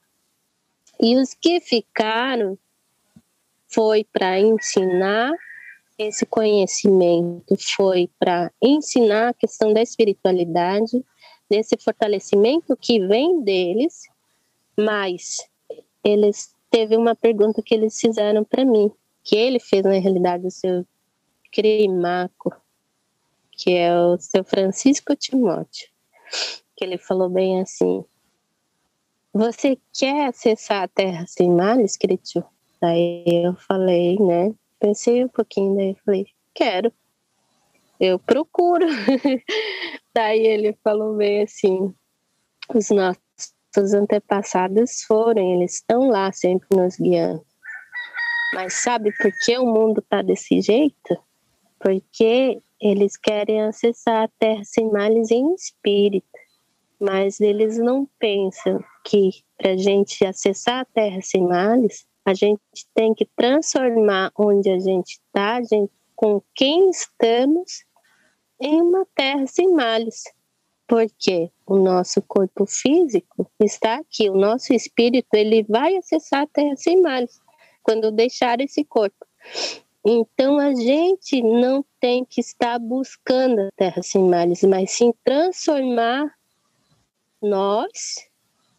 E 1.00 1.16
os 1.16 1.34
que 1.34 1.60
ficaram 1.60 2.58
foi 3.68 4.04
para 4.04 4.40
ensinar 4.40 5.32
esse 5.98 6.26
conhecimento, 6.26 7.56
foi 7.76 8.10
para 8.20 8.52
ensinar 8.62 9.30
a 9.30 9.34
questão 9.34 9.74
da 9.74 9.82
espiritualidade, 9.82 11.04
desse 11.50 11.78
fortalecimento 11.78 12.76
que 12.76 13.06
vem 13.06 13.42
deles, 13.44 14.04
mas 14.78 15.38
eles 16.04 16.54
teve 16.70 16.98
uma 16.98 17.16
pergunta 17.16 17.62
que 17.62 17.74
eles 17.76 18.00
fizeram 18.00 18.44
para 18.44 18.66
mim, 18.66 18.92
que 19.24 19.36
ele 19.36 19.60
fez 19.60 19.84
na 19.84 19.94
realidade 19.94 20.48
o 20.48 20.52
seu 20.52 20.86
crimaco, 21.52 22.52
que 23.52 23.74
é 23.74 23.96
o 23.96 24.18
seu 24.18 24.44
Francisco 24.44 25.16
Timóteo 25.16 25.93
que 26.76 26.84
ele 26.84 26.98
falou 26.98 27.30
bem 27.30 27.62
assim: 27.62 28.04
Você 29.34 29.78
quer 29.94 30.28
acessar 30.28 30.84
a 30.84 30.88
Terra 30.88 31.26
sem 31.28 31.52
males, 31.52 31.98
Cristo? 31.98 32.44
Daí 32.82 33.24
eu 33.28 33.56
falei, 33.56 34.18
né? 34.20 34.54
Pensei 34.80 35.24
um 35.24 35.30
pouquinho, 35.30 35.76
daí 35.76 35.96
falei: 36.06 36.28
Quero. 36.54 36.92
Eu 38.00 38.20
procuro. 38.20 38.86
daí 40.14 40.46
ele 40.46 40.78
falou 40.84 41.16
bem 41.16 41.44
assim: 41.44 41.94
Os 42.74 42.90
nossos 42.90 43.94
antepassados 43.94 45.04
foram, 45.04 45.56
eles 45.56 45.76
estão 45.76 46.10
lá 46.10 46.32
sempre 46.32 46.68
nos 46.76 46.98
guiando. 46.98 47.46
Mas 48.54 48.74
sabe 48.74 49.12
por 49.18 49.32
que 49.44 49.58
o 49.58 49.66
mundo 49.66 50.02
tá 50.02 50.22
desse 50.22 50.62
jeito? 50.62 51.18
Porque 51.80 52.62
eles 52.84 53.16
querem 53.16 53.62
acessar 53.62 54.24
a 54.24 54.28
terra 54.38 54.62
sem 54.66 54.92
males 54.92 55.32
em 55.32 55.54
espírito, 55.54 56.28
mas 57.00 57.40
eles 57.40 57.78
não 57.78 58.06
pensam 58.20 58.84
que 59.06 59.30
para 59.58 59.72
a 59.72 59.78
gente 59.78 60.26
acessar 60.26 60.82
a 60.82 60.86
terra 60.86 61.22
sem 61.22 61.44
males, 61.44 62.06
a 62.26 62.34
gente 62.34 62.60
tem 62.94 63.14
que 63.14 63.26
transformar 63.38 64.34
onde 64.38 64.70
a 64.70 64.80
gente 64.80 65.12
está, 65.14 65.62
com 66.14 66.42
quem 66.54 66.90
estamos, 66.90 67.86
em 68.60 68.82
uma 68.82 69.08
terra 69.16 69.48
sem 69.48 69.72
males. 69.72 70.24
Porque 70.86 71.50
o 71.66 71.78
nosso 71.78 72.22
corpo 72.22 72.66
físico 72.66 73.50
está 73.62 73.96
aqui, 73.96 74.30
o 74.30 74.36
nosso 74.36 74.74
espírito 74.74 75.34
ele 75.34 75.64
vai 75.64 75.96
acessar 75.96 76.42
a 76.42 76.48
terra 76.48 76.76
sem 76.76 77.02
males 77.02 77.40
quando 77.82 78.12
deixar 78.12 78.60
esse 78.60 78.84
corpo. 78.84 79.26
Então 80.06 80.60
a 80.60 80.76
gente 80.76 81.42
não 81.42 81.84
tem 82.00 82.26
que 82.26 82.42
estar 82.42 82.78
buscando 82.78 83.62
a 83.62 83.70
terra 83.76 84.02
sem 84.04 84.24
males, 84.24 84.62
mas 84.64 84.92
sim 84.92 85.14
transformar 85.24 86.34
nós, 87.42 88.28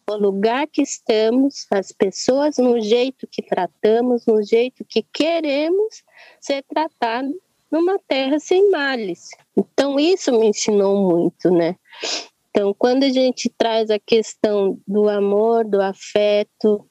o 0.07 0.15
lugar 0.15 0.67
que 0.67 0.83
estamos, 0.83 1.65
as 1.71 1.91
pessoas 1.91 2.57
no 2.57 2.79
jeito 2.79 3.27
que 3.27 3.41
tratamos, 3.41 4.25
no 4.27 4.43
jeito 4.43 4.85
que 4.85 5.03
queremos 5.11 6.03
ser 6.39 6.63
tratado 6.63 7.33
numa 7.71 7.97
terra 8.07 8.39
sem 8.39 8.69
males. 8.69 9.31
Então 9.57 9.99
isso 9.99 10.31
me 10.31 10.47
ensinou 10.47 11.09
muito, 11.09 11.49
né? 11.49 11.75
Então, 12.55 12.73
quando 12.73 13.03
a 13.03 13.09
gente 13.09 13.49
traz 13.49 13.89
a 13.89 13.99
questão 13.99 14.79
do 14.87 15.09
amor, 15.09 15.65
do 15.65 15.81
afeto, 15.81 16.87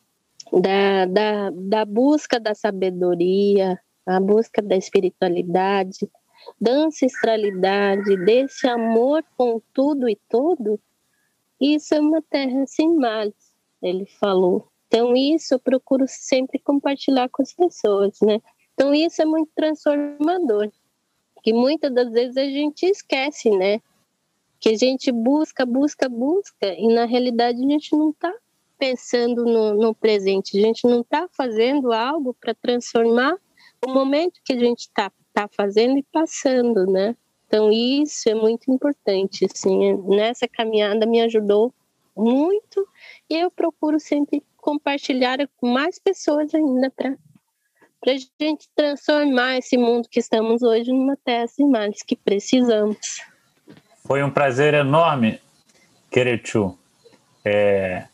da, 0.53 1.07
da, 1.07 1.51
da 1.51 1.85
busca 1.87 2.39
da 2.39 2.55
sabedoria, 2.55 3.81
a 4.07 4.21
busca 4.21 4.61
da 4.61 4.77
espiritualidade, 4.77 6.09
da 6.61 6.73
ancestralidade, 6.73 8.17
desse 8.25 8.67
amor 8.69 9.25
com 9.37 9.61
tudo 9.73 10.09
e 10.09 10.17
todo, 10.29 10.79
isso 11.61 11.95
é 11.95 12.01
uma 12.01 12.21
terra 12.23 12.67
sem 12.67 12.95
males, 12.95 13.55
ele 13.81 14.07
falou. 14.07 14.69
Então, 14.89 15.17
isso 15.17 15.55
eu 15.55 15.59
procuro 15.59 16.05
sempre 16.07 16.59
compartilhar 16.59 17.29
com 17.29 17.43
as 17.43 17.53
pessoas, 17.53 18.21
né? 18.21 18.41
Então, 18.75 18.95
isso 18.95 19.23
é 19.23 19.25
muito 19.25 19.51
transformador, 19.55 20.71
que 21.43 21.53
muitas 21.53 21.93
das 21.93 22.13
vezes 22.13 22.37
a 22.37 22.45
gente 22.45 22.87
esquece, 22.87 23.51
né? 23.51 23.81
que 24.65 24.71
a 24.71 24.79
gente 24.79 25.13
busca, 25.13 25.67
busca, 25.67 26.09
busca, 26.09 26.73
e 26.79 26.89
na 26.89 27.05
realidade 27.05 27.63
a 27.63 27.69
gente 27.69 27.95
não 27.95 28.09
está 28.09 28.33
pensando 28.79 29.45
no, 29.45 29.75
no, 29.75 29.95
presente, 29.95 30.57
a 30.57 30.61
gente 30.63 30.87
não 30.87 31.03
está 31.03 31.29
fazendo 31.31 31.93
algo 31.93 32.33
para 32.33 32.55
transformar 32.55 33.37
o 33.87 33.93
momento 33.93 34.41
que 34.45 34.53
a 34.53 34.59
gente 34.59 34.81
está 34.81 35.11
tá 35.33 35.49
fazendo 35.49 35.99
e 35.99 36.03
passando, 36.13 36.87
né? 36.87 37.17
Então 37.47 37.71
isso 37.71 38.29
é 38.29 38.35
muito 38.35 38.71
importante, 38.71 39.45
assim, 39.45 39.97
nessa 40.09 40.49
caminhada 40.49 41.07
me 41.07 41.21
ajudou 41.21 41.73
muito 42.17 42.87
e 43.29 43.37
eu 43.37 43.51
procuro 43.51 43.99
sempre 43.99 44.43
compartilhar 44.57 45.39
com 45.57 45.69
mais 45.69 45.99
pessoas 45.99 46.55
ainda 46.55 46.91
para 46.91 47.17
para 48.01 48.13
a 48.13 48.17
gente 48.19 48.69
transformar 48.77 49.57
esse 49.57 49.79
mundo 49.79 50.07
que 50.11 50.21
estamos 50.21 50.63
hoje 50.63 50.93
numa 50.93 51.17
terra 51.17 51.47
sem 51.47 51.67
males 51.67 52.03
que 52.03 52.15
precisamos. 52.15 53.23
Foi 54.07 54.23
um 54.23 54.31
prazer 54.31 54.75
enorme, 54.75 55.41
Queretu, 56.11 56.79
é, 57.43 58.07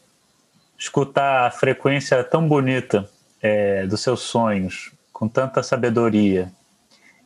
escutar 0.79 1.49
a 1.49 1.51
frequência 1.51 2.23
tão 2.23 2.47
bonita 2.47 3.11
é, 3.43 3.85
dos 3.89 4.01
seus 4.01 4.21
sonhos, 4.21 4.93
com 5.21 5.29
tanta 5.29 5.63
sabedoria. 5.63 6.51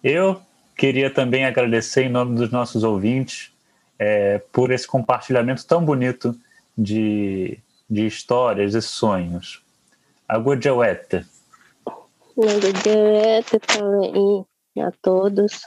Eu 0.02 0.42
queria 0.76 1.14
também 1.14 1.44
agradecer 1.44 2.02
em 2.02 2.08
nome 2.08 2.34
dos 2.34 2.50
nossos 2.50 2.82
ouvintes 2.82 3.52
é, 3.96 4.38
por 4.52 4.72
esse 4.72 4.84
compartilhamento 4.84 5.64
tão 5.64 5.84
bonito 5.84 6.36
de, 6.76 7.56
de 7.88 8.04
histórias 8.04 8.74
e 8.74 8.82
sonhos. 8.82 9.62
Agudjawete. 10.28 11.24
Agudjawete 12.36 13.60
também 13.60 14.44
a 14.80 14.90
todos. 15.00 15.60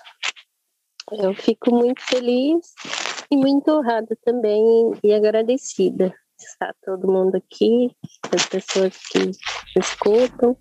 Eu 1.10 1.34
fico 1.34 1.74
muito 1.74 2.02
feliz 2.02 2.74
e 3.32 3.38
muito 3.38 3.72
honrada 3.72 4.18
também 4.26 4.92
e 5.02 5.14
agradecida 5.14 6.10
de 6.38 6.46
estar 6.46 6.76
todo 6.84 7.10
mundo 7.10 7.38
aqui, 7.38 7.90
as 8.36 8.46
pessoas 8.46 8.98
que 9.10 9.32
escutam, 9.80 10.58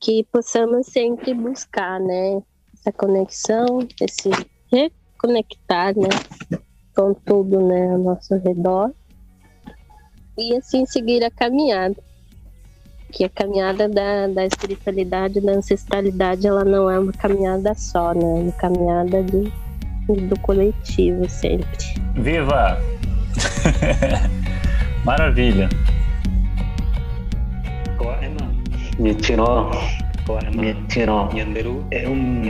que 0.00 0.24
possamos 0.32 0.86
sempre 0.86 1.34
buscar, 1.34 2.00
né, 2.00 2.42
essa 2.74 2.90
conexão, 2.90 3.86
esse 4.00 4.30
reconectar, 4.72 5.94
né, 5.96 6.08
com 6.96 7.14
tudo, 7.14 7.60
né, 7.66 7.92
ao 7.92 7.98
nosso 7.98 8.34
redor 8.36 8.92
e 10.38 10.56
assim 10.56 10.86
seguir 10.86 11.22
a 11.22 11.30
caminhada 11.30 11.96
que 13.10 13.24
a 13.24 13.28
caminhada 13.28 13.88
da, 13.88 14.28
da 14.28 14.46
espiritualidade, 14.46 15.40
da 15.40 15.52
ancestralidade, 15.52 16.46
ela 16.46 16.64
não 16.64 16.88
é 16.88 16.98
uma 16.98 17.12
caminhada 17.12 17.74
só, 17.74 18.14
né? 18.14 18.22
É 18.22 18.42
uma 18.42 18.52
caminhada 18.52 19.22
do, 19.24 19.50
do 20.28 20.38
coletivo 20.40 21.28
sempre. 21.28 21.66
Viva! 22.14 22.78
Maravilha! 25.04 25.68
Me 29.00 29.14
tirou 29.14 29.70
é 31.90 32.08
um 32.08 32.42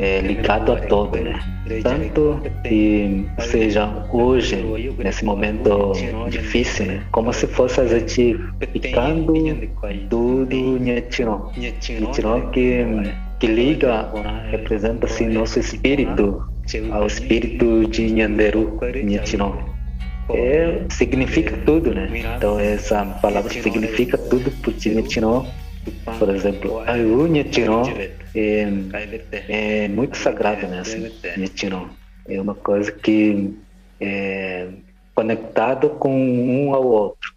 é, 0.00 0.20
ligado 0.20 0.72
a 0.72 0.76
todo, 0.76 1.18
né? 1.18 1.38
Tanto 1.82 2.40
que 2.62 3.26
seja 3.40 4.06
hoje, 4.12 4.64
nesse 4.98 5.24
momento 5.24 5.92
difícil, 6.30 6.86
né? 6.86 7.02
Como 7.10 7.32
se 7.32 7.46
fosse 7.48 7.80
a 7.80 7.86
gente 7.86 8.38
ficando 8.72 9.34
tudo 10.08 10.78
Nyetirão. 10.78 11.50
Nyetirão 11.56 12.50
que, 12.50 12.84
que 13.40 13.46
liga, 13.46 14.08
representa 14.50 15.06
assim 15.06 15.26
nosso 15.28 15.58
espírito 15.58 16.42
ao 16.92 17.06
espírito 17.06 17.86
de 17.88 18.10
Nyanderu, 18.10 18.78
Nyetirão. 19.04 19.75
É, 20.28 20.84
significa 20.90 21.56
tudo, 21.64 21.94
né? 21.94 22.08
Então 22.36 22.58
essa 22.58 23.04
palavra 23.22 23.52
significa 23.52 24.18
tudo 24.18 24.50
porque 24.62 24.90
Nyetirão 24.90 25.46
por 26.18 26.28
exemplo, 26.34 26.80
a 26.80 26.94
unha 26.94 27.44
tirão 27.44 27.82
é, 28.34 28.68
é 29.48 29.88
muito 29.88 30.16
sagrada, 30.16 30.66
né? 30.66 30.80
Assim, 30.80 31.10
é 32.28 32.40
uma 32.40 32.54
coisa 32.54 32.90
que 32.90 33.54
é 34.00 34.68
conectado 35.14 35.90
com 35.90 36.12
um 36.12 36.74
ao 36.74 36.84
outro. 36.84 37.34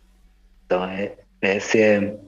Então, 0.66 0.84
é, 0.86 1.14
esse 1.42 1.80
é 1.80 2.16